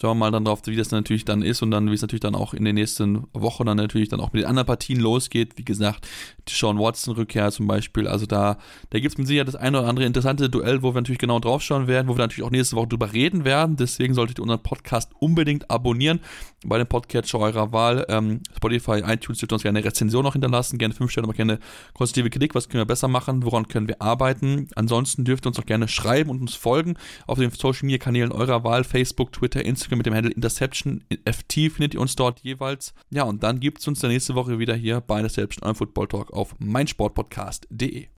Schauen 0.01 0.17
wir 0.17 0.25
mal 0.27 0.31
dann 0.31 0.47
drauf, 0.47 0.63
wie 0.65 0.77
das 0.77 0.91
natürlich 0.91 1.27
dann 1.27 1.43
ist 1.43 1.61
und 1.61 1.71
dann, 1.71 1.91
wie 1.91 1.95
es 1.95 2.01
natürlich 2.01 2.23
dann 2.23 2.35
auch 2.35 2.55
in 2.55 2.65
den 2.65 2.77
nächsten 2.77 3.25
Wochen 3.35 3.67
dann 3.67 3.77
natürlich 3.77 4.09
dann 4.09 4.21
auch 4.21 4.33
mit 4.33 4.43
den 4.43 4.49
anderen 4.49 4.67
Partien 4.67 5.01
losgeht. 5.01 5.59
Wie 5.59 5.65
gesagt, 5.65 6.09
die 6.49 6.55
Sean 6.55 6.79
Watson-Rückkehr 6.79 7.51
zum 7.51 7.67
Beispiel. 7.67 8.07
Also 8.07 8.27
da, 8.27 8.59
da 8.91 8.99
gibt 8.99 9.13
es 9.13 9.19
mit 9.19 9.27
Sicherheit 9.27 9.49
das 9.49 9.57
eine 9.57 9.79
oder 9.79 9.89
andere 9.89 10.07
interessante 10.07 10.49
Duell, 10.49 10.83
wo 10.83 10.95
wir 10.95 11.01
natürlich 11.01 11.19
genau 11.19 11.39
drauf 11.39 11.63
schauen 11.63 11.87
werden, 11.87 12.09
wo 12.09 12.15
wir 12.17 12.19
natürlich 12.19 12.45
auch 12.45 12.51
nächste 12.51 12.77
Woche 12.77 12.89
drüber 12.89 13.13
reden 13.13 13.45
werden. 13.45 13.77
Deswegen 13.77 14.15
solltet 14.15 14.39
ihr 14.39 14.43
unseren 14.43 14.63
Podcast 14.63 15.11
unbedingt 15.19 15.71
abonnieren 15.71 16.21
bei 16.65 16.79
dem 16.79 16.87
Podcatcher 16.87 17.39
eurer 17.39 17.73
Wahl. 17.73 18.07
Ähm, 18.09 18.41
Spotify, 18.57 19.03
iTunes 19.07 19.39
dürft 19.39 19.53
uns 19.53 19.63
gerne 19.63 19.79
eine 19.79 19.87
Rezension 19.87 20.25
noch 20.25 20.33
hinterlassen, 20.33 20.79
gerne 20.79 20.95
5 20.95 21.11
Sterne, 21.11 21.27
aber 21.27 21.35
gerne 21.35 21.59
konstruktive 21.93 22.31
Kritik, 22.31 22.55
was 22.55 22.69
können 22.69 22.81
wir 22.81 22.87
besser 22.87 23.09
machen, 23.09 23.45
woran 23.45 23.69
können 23.69 23.89
wir 23.89 24.01
arbeiten. 24.01 24.69
Ansonsten 24.75 25.25
dürft 25.25 25.47
ihr 25.47 25.49
uns 25.49 25.59
auch 25.59 25.67
gerne 25.67 25.89
schreiben 25.89 26.31
und 26.31 26.41
uns 26.41 26.55
folgen 26.55 26.95
auf 27.27 27.39
den 27.39 27.51
Social 27.51 27.87
Media 27.87 27.99
Kanälen 27.99 28.33
eurer 28.33 28.65
Wahl, 28.65 28.85
Facebook, 28.85 29.33
Twitter, 29.33 29.65
Instagram 29.65 29.99
mit 29.99 30.07
dem 30.07 30.15
Handle 30.15 30.33
Interception 30.33 31.05
FT 31.25 31.73
findet 31.73 31.95
ihr 31.95 32.01
uns 32.01 32.17
dort 32.17 32.41
jeweils. 32.41 32.95
Ja, 33.11 33.25
und 33.25 33.43
dann 33.43 33.61
gibt 33.61 33.81
es 33.81 33.89
uns 33.89 34.01
der 34.01 34.11
nächste 34.11 34.35
Woche 34.35 34.59
wieder 34.59 34.75
hier 34.75 35.01
bei 35.01 35.19
Interception, 35.19 35.63
eurem 35.65 35.77
Football 35.77 36.09
Talk 36.09 36.33
auf 36.35 36.55
meinsportpodcast.de. 36.59 38.09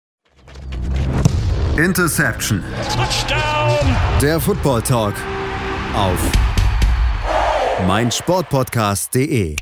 Interception. 1.76 2.64
Touchdown. 2.94 3.96
Der 4.22 4.40
Football 4.40 4.82
Talk 4.82 5.14
auf 5.94 6.18
meinsportpodcast.de 7.86 9.56